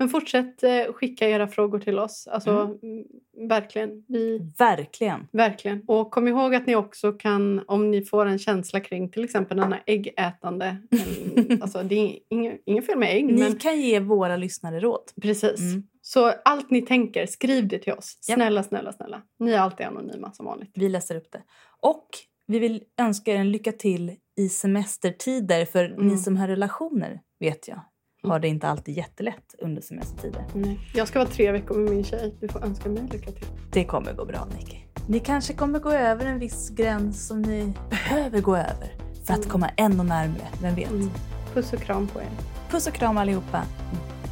Men 0.00 0.08
fortsätt 0.08 0.62
eh, 0.62 0.92
skicka 0.92 1.28
era 1.28 1.48
frågor 1.48 1.78
till 1.78 1.98
oss. 1.98 2.26
Alltså, 2.26 2.50
Mm. 2.82 3.04
verkligen. 3.48 4.04
Vi, 4.08 4.38
Verkligen. 4.58 5.28
verkligen. 5.32 5.82
Och 5.86 6.10
kom 6.10 6.28
ihåg 6.28 6.54
att 6.54 6.66
ni 6.66 6.76
också 6.76 7.12
kan, 7.12 7.64
om 7.66 7.90
ni 7.90 8.02
får 8.04 8.26
en 8.26 8.38
känsla 8.38 8.80
kring 8.80 9.10
till 9.10 9.24
exempel 9.24 9.56
den 9.56 9.72
här 9.72 9.82
äggätande. 9.86 10.76
alltså, 11.60 11.82
det 11.82 11.94
är 11.94 12.18
inget, 12.28 12.62
inget 12.66 12.86
fel 12.86 12.98
med 12.98 13.16
ägg, 13.16 13.24
Ni 13.26 13.40
men 13.42 13.56
kan 13.56 13.80
ge 13.80 14.00
våra 14.00 14.36
lyssnare 14.36 14.80
råd. 14.80 15.02
precis. 15.22 15.60
Mm. 15.60 15.82
Så 16.02 16.32
allt 16.44 16.70
ni 16.70 16.82
tänker, 16.82 17.26
skriv 17.26 17.68
det 17.68 17.78
till 17.78 17.92
oss. 17.92 18.18
Snälla, 18.20 18.62
snälla, 18.62 18.92
snälla. 18.92 19.22
Ni 19.38 19.52
är 19.52 19.58
alltid 19.58 19.86
anonyma 19.86 20.32
som 20.32 20.46
vanligt. 20.46 20.70
Vi 20.74 20.88
läser 20.88 21.16
upp 21.16 21.32
det. 21.32 21.42
Och 21.80 22.08
vi 22.46 22.58
vill 22.58 22.82
önska 23.00 23.32
er 23.32 23.36
en 23.36 23.50
lycka 23.52 23.72
till 23.72 24.16
i 24.38 24.48
semestertider. 24.48 25.64
För 25.64 25.84
Mm. 25.84 26.06
ni 26.08 26.16
som 26.18 26.36
har 26.36 26.48
relationer, 26.48 27.20
vet 27.40 27.68
jag, 27.68 27.80
har 28.22 28.38
det 28.38 28.48
inte 28.48 28.68
alltid 28.68 28.96
jättelätt 28.96 29.54
under 29.58 29.82
semestertider. 29.82 30.44
Nej. 30.54 30.80
Jag 30.94 31.08
ska 31.08 31.18
vara 31.18 31.28
tre 31.28 31.52
veckor 31.52 31.78
med 31.78 31.90
min 31.94 32.04
tjej. 32.04 32.34
Du 32.40 32.48
får 32.48 32.64
önska 32.64 32.88
mig 32.88 33.02
lycka 33.12 33.30
till. 33.32 33.46
Det 33.70 33.84
kommer 33.84 34.12
gå 34.12 34.24
bra, 34.24 34.46
Nicky. 34.56 34.76
Ni 35.06 35.20
kanske 35.20 35.52
kommer 35.52 35.78
gå 35.78 35.90
över 35.90 36.26
en 36.26 36.38
viss 36.38 36.70
gräns 36.70 37.26
som 37.26 37.42
ni 37.42 37.72
behöver 37.90 38.40
gå 38.40 38.56
över 38.56 38.92
för 39.26 39.32
att 39.34 39.38
Mm. 39.38 39.50
komma 39.50 39.70
ännu 39.76 40.02
närmare. 40.02 40.48
Vem 40.62 40.74
vet? 40.74 40.90
Mm. 40.90 41.10
Puss 41.54 41.72
och 41.72 41.80
kram 41.80 42.06
på 42.08 42.20
er. 42.20 42.26
Puss 42.70 42.86
och 42.86 42.92
kram 42.94 43.18
allihopa. 43.18 43.62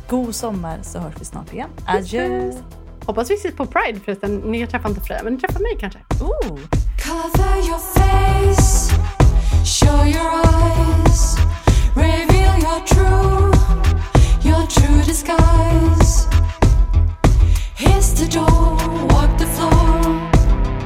God 0.08 0.34
sommar 0.34 0.78
så 0.82 0.98
hörs 0.98 1.14
vi 1.20 1.24
snart 1.24 1.52
igen. 1.52 1.70
Adjö! 1.86 2.50
puss. 2.50 2.60
Hoppas 3.06 3.30
vi 3.30 3.34
ses 3.34 3.54
på 3.56 3.66
Pride 3.66 4.00
förresten. 4.00 4.36
Ni 4.36 4.66
träffar 4.66 4.88
inte 4.88 5.00
Freja, 5.00 5.22
men 5.24 5.32
ni 5.34 5.38
träffar 5.40 5.60
mig 5.60 5.76
kanske. 5.80 5.98
Oh. 6.20 6.58
Cover 7.04 7.56
your 7.68 7.78
face, 7.78 8.94
show 9.64 10.06
your 10.06 10.32
eyes, 10.44 11.36
reveal 11.96 12.58
your 12.60 12.80
true, 12.86 13.52
your 14.42 14.66
true 14.66 15.02
disguise. 15.02 16.26
Here's 17.74 18.12
the 18.14 18.28
door, 18.30 18.76
walk 19.12 19.36
the 19.38 19.46
floor, 19.46 20.30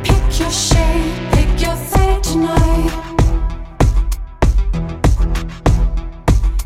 pick 0.02 0.40
your 0.40 0.50
shape, 0.50 1.32
pick 1.32 1.60
your 1.60 1.76
fate 1.76 2.22
tonight. 2.22 2.90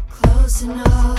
Close 0.08 0.62
enough, 0.62 1.15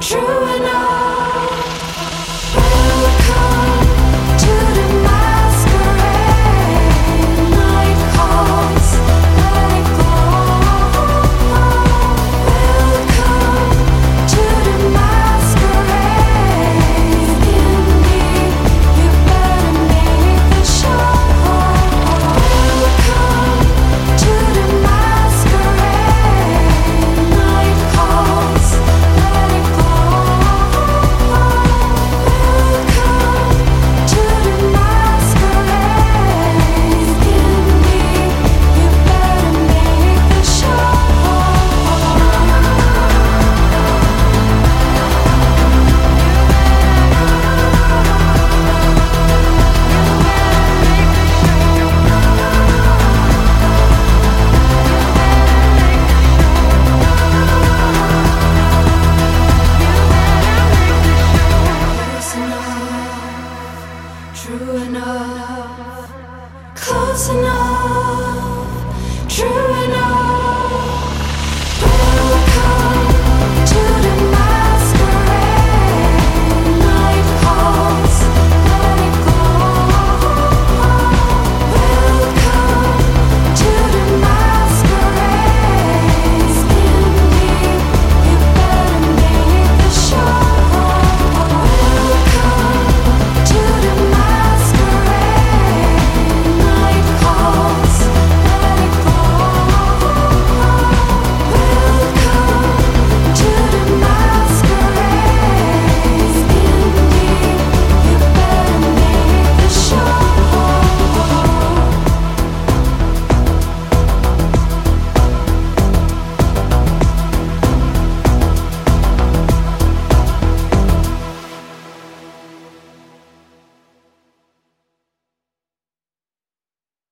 true 0.00 0.56
enough. 0.56 1.09